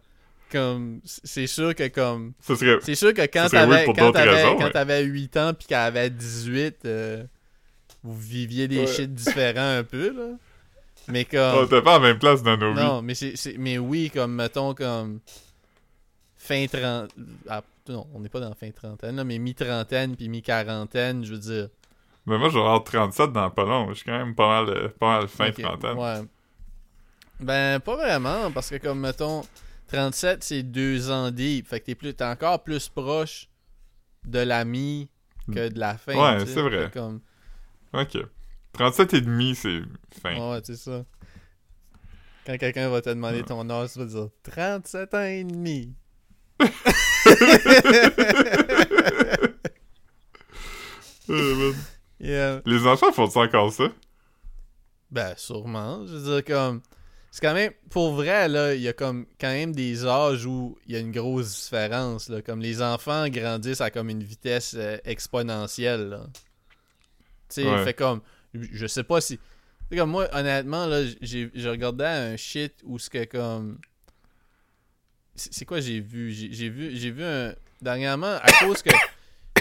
[0.52, 5.04] comme, c'est sûr que comme, c'est sûr que quand t'avais, quand raisons, quand mais- t'avais
[5.04, 7.24] 8 ans puis qu'elle avait 18, euh,
[8.04, 8.88] vous viviez des Ouais.
[8.88, 10.36] shit différents un peu, là.
[11.08, 13.36] Mais on comme, était pas à la même place dans nos vies non, mais c'est,
[13.36, 15.20] c'est, mais oui, comme, mettons, comme,
[16.38, 17.10] fin trente...
[17.50, 21.40] ah, non, on n'est pas dans fin trentaine, là, mais mi-trentaine puis mi-quarantaine, je veux
[21.40, 21.68] dire.
[22.28, 23.90] Mais moi, je vais avoir 37 dans pas long.
[23.90, 25.98] Je suis quand même pas mal, euh, pas mal fin trentaine.
[25.98, 26.22] Ouais.
[27.40, 29.42] Ben, pas vraiment, parce que comme, mettons,
[29.90, 31.68] 37, c'est deux ans deep.
[31.68, 33.50] Fait que t'es, plus, t'es encore plus proche
[34.26, 35.10] de la mi
[35.52, 36.16] que de la fin.
[36.16, 36.90] Ouais, c'est vrai.
[36.94, 37.22] Comme,
[37.94, 38.18] Ok.
[38.74, 39.82] 37 et demi, c'est
[40.22, 40.52] fin.
[40.52, 41.04] ouais, c'est ça.
[42.46, 43.44] Quand quelqu'un va te demander Ouais.
[43.44, 45.94] ton âge, tu vas dire 37 ans et demi.
[52.20, 52.62] Yeah.
[52.66, 53.86] Les enfants font encore ça?
[55.12, 56.06] Ben, sûrement.
[56.06, 56.82] Je veux dire, comme.
[57.32, 57.72] C'est quand même.
[57.92, 61.00] Pour vrai, là, il y a comme quand même des âges où il y a
[61.00, 62.28] une grosse différence.
[62.30, 62.42] Là.
[62.42, 66.20] Comme les enfants grandissent à comme une vitesse euh, exponentielle.
[67.50, 67.84] Tu sais, Ouais.
[67.84, 68.22] fait comme.
[68.54, 69.40] Je sais pas si.
[69.96, 73.80] Comme moi, honnêtement, là, j'ai je regardais un shit où ce que comme.
[75.36, 76.32] C'est quoi j'ai vu?
[76.32, 77.54] J'ai j'ai vu, j'ai vu un.
[77.82, 78.90] Dernièrement, à cause que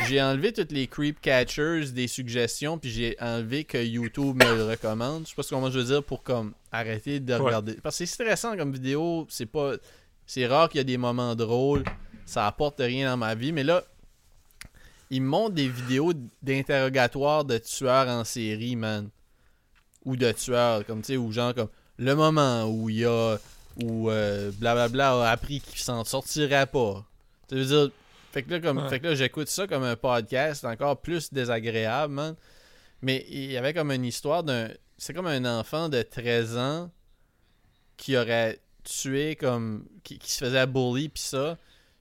[0.09, 4.65] j'ai enlevé toutes les creep catchers des suggestions, puis j'ai enlevé que YouTube me le
[4.65, 5.25] recommande.
[5.25, 7.39] Je sais pas ce comment je veux dire pour comme arrêter de Ouais.
[7.41, 7.75] regarder.
[7.83, 9.73] Parce que c'est stressant comme vidéo, c'est pas.
[10.27, 11.85] C'est rare qu'il y a des moments drôles.
[12.27, 13.53] Ça apporte rien dans ma vie.
[13.53, 13.83] Mais là,
[15.11, 16.13] ils me montrent des vidéos
[16.43, 19.09] d'interrogatoire de tueurs en série, man.
[20.05, 21.69] Ou de tueurs, comme tu sais, ou genre comme
[21.99, 23.37] le moment où il y a.
[23.83, 27.05] Où euh, blablabla a appris qu'il s'en sortirait pas.
[27.49, 27.91] Tu veux dire.
[28.33, 28.89] Fait que là, comme, Ouais.
[28.89, 32.37] fait que là, j'écoute ça comme un podcast, c'est encore plus désagréable, man.
[33.03, 34.69] Mais il y avait comme une histoire d'un.
[34.97, 36.91] C'est comme un enfant de 13 ans
[37.97, 39.87] qui aurait tué comme.
[40.03, 41.57] qui, qui se faisait bully pis ça.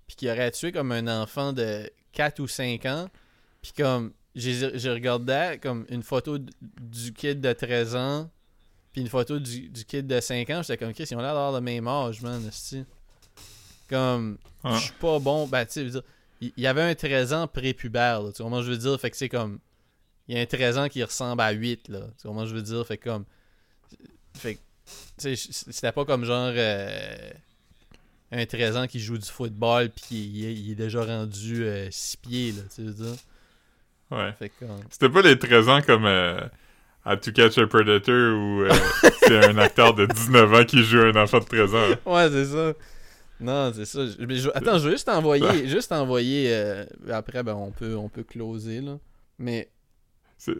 [0.08, 3.08] Puis qui aurait tué comme un enfant de 4 ou 5 ans.
[3.62, 4.12] Puis comme.
[4.36, 8.30] J'ai regardé comme une photo du kid de 13 ans.
[8.92, 10.62] Puis une photo du, du kid de 5 ans.
[10.62, 12.42] J'étais comme, Chris, ils ont l'air d'avoir le même âge, man.
[13.90, 14.38] Comme.
[14.66, 15.48] Je suis pas bon.
[15.48, 16.04] Ben, tu sais, je veux dire,
[16.42, 19.00] il y avait un 13 ans prépubère, là, tu vois comment je veux dire?
[19.00, 19.60] Fait que c'est comme.
[20.28, 22.00] Il y a un 13 ans qui ressemble à 8, là.
[22.00, 22.86] Tu vois comment je veux dire?
[22.86, 23.26] Fait que comme.
[24.36, 24.60] Fait que.
[25.36, 26.52] C'était pas comme genre.
[26.56, 27.32] euh,
[28.32, 32.18] un 13 ans qui joue du football puis il, est- il est déjà rendu 6
[32.18, 32.62] pieds, là.
[32.76, 33.16] Tu veux dire?
[34.12, 34.34] Ouais.
[34.60, 36.40] Comme- C'était pas les 13 ans comme euh,
[37.06, 38.70] à To Catch a Predator où euh,
[39.24, 41.88] c'est un acteur de 19 ans qui joue un enfant de 13 ans.
[42.06, 42.74] Ouais, c'est ça.
[43.40, 44.06] Non, c'est ça.
[44.06, 45.68] Je- je- attends, je vais juste envoyer.
[45.68, 46.52] juste envoyer.
[46.54, 48.98] euh, après, ben, on peut, on peut closer, là.
[49.38, 49.70] Mais.
[50.38, 50.56] C'est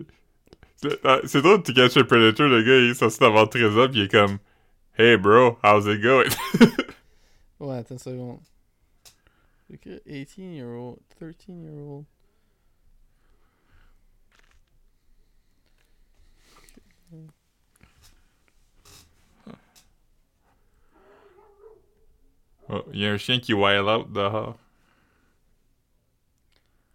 [0.76, 3.88] c'est- ah, drôle, To Catch a Predator, le gars, il est censé avoir 13 ans
[3.90, 4.38] pis il est comme
[4.98, 6.30] Hey bro, how's it going?
[7.60, 8.40] Ouais, attends une seconde.
[9.70, 12.06] Fait que 18 year old, 13 year old.
[22.70, 24.58] Oh, il y a un chien qui wild out dehors.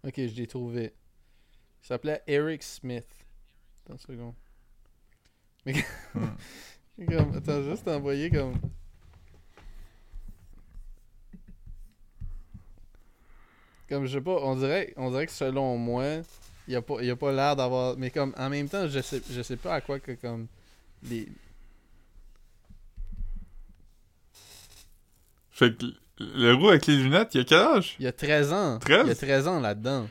[0.05, 0.93] Ok, je l'ai trouvé.
[1.81, 3.07] Il s'appelait Eric Smith.
[3.85, 4.33] Attends une seconde.
[5.65, 5.73] Mais
[7.07, 8.55] comme, attends, juste envoyer comme.
[13.89, 16.21] Comme je sais pas, on dirait, on dirait que selon moi,
[16.67, 17.97] il a pas, il a pas l'air d'avoir.
[17.97, 20.47] Mais comme en même temps, je sais, je sais pas à quoi que comme
[21.03, 21.27] les.
[25.53, 25.85] Fait que
[26.19, 27.95] le roux avec les lunettes, il a quel âge?
[27.99, 28.79] Il a 13 ans.
[28.79, 29.03] 13?
[29.05, 30.07] Il a 13 ans là-dedans.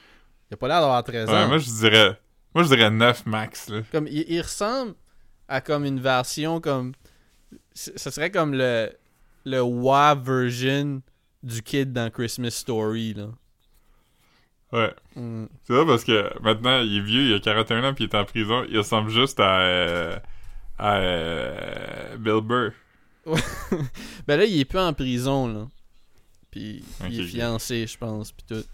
[0.51, 1.49] Il a pas l'air d'avoir 13 Ouais, ans.
[1.49, 2.19] moi je dirais.
[2.55, 3.81] Moi je dirais 9 max, là.
[3.91, 4.95] Comme il, il ressemble
[5.49, 6.93] à comme une version comme
[7.75, 8.91] ce serait comme le
[9.45, 11.03] le WA version
[11.43, 13.27] du kid dans Christmas Story là.
[14.73, 14.95] Ouais.
[15.17, 15.47] Mm.
[15.65, 18.17] C'est ça parce que maintenant il est vieux, il a 41 ans puis il est
[18.19, 18.65] en prison.
[18.69, 19.61] Il ressemble juste à.
[19.61, 20.17] euh,
[20.79, 20.97] à.
[20.97, 22.73] euh, Bill Burr.
[24.27, 25.69] Ben là il est plus en prison là.
[26.51, 28.65] Puis il est fiancé je pense puis tout.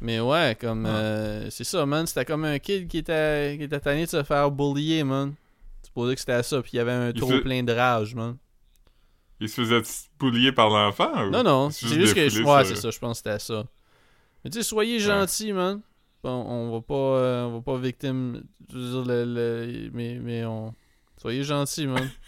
[0.00, 0.90] Mais ouais comme Ah.
[0.96, 4.22] euh, c'est ça man, c'était comme un kid qui était qui était tanné de se
[4.22, 5.34] faire bullier man.
[5.82, 7.72] C'est supposé que c'était ça puis il y avait un Il trop fait- plein de
[7.72, 8.36] rage man.
[9.40, 9.82] Il se faisait
[10.18, 11.30] boulier par l'enfant ou?
[11.30, 12.20] Non, non, c'est juste que.
[12.20, 13.64] défoulé Ouais, c'est ça, je pense que c'était ça.
[14.44, 15.80] Mais tu sais, soyez gentils, man.
[16.22, 16.94] On, on va pas.
[16.94, 18.44] euh, on va pas victime.
[18.72, 20.72] Je veux dire, le, le- mais, mais on.
[21.20, 22.08] Soyez gentils, man.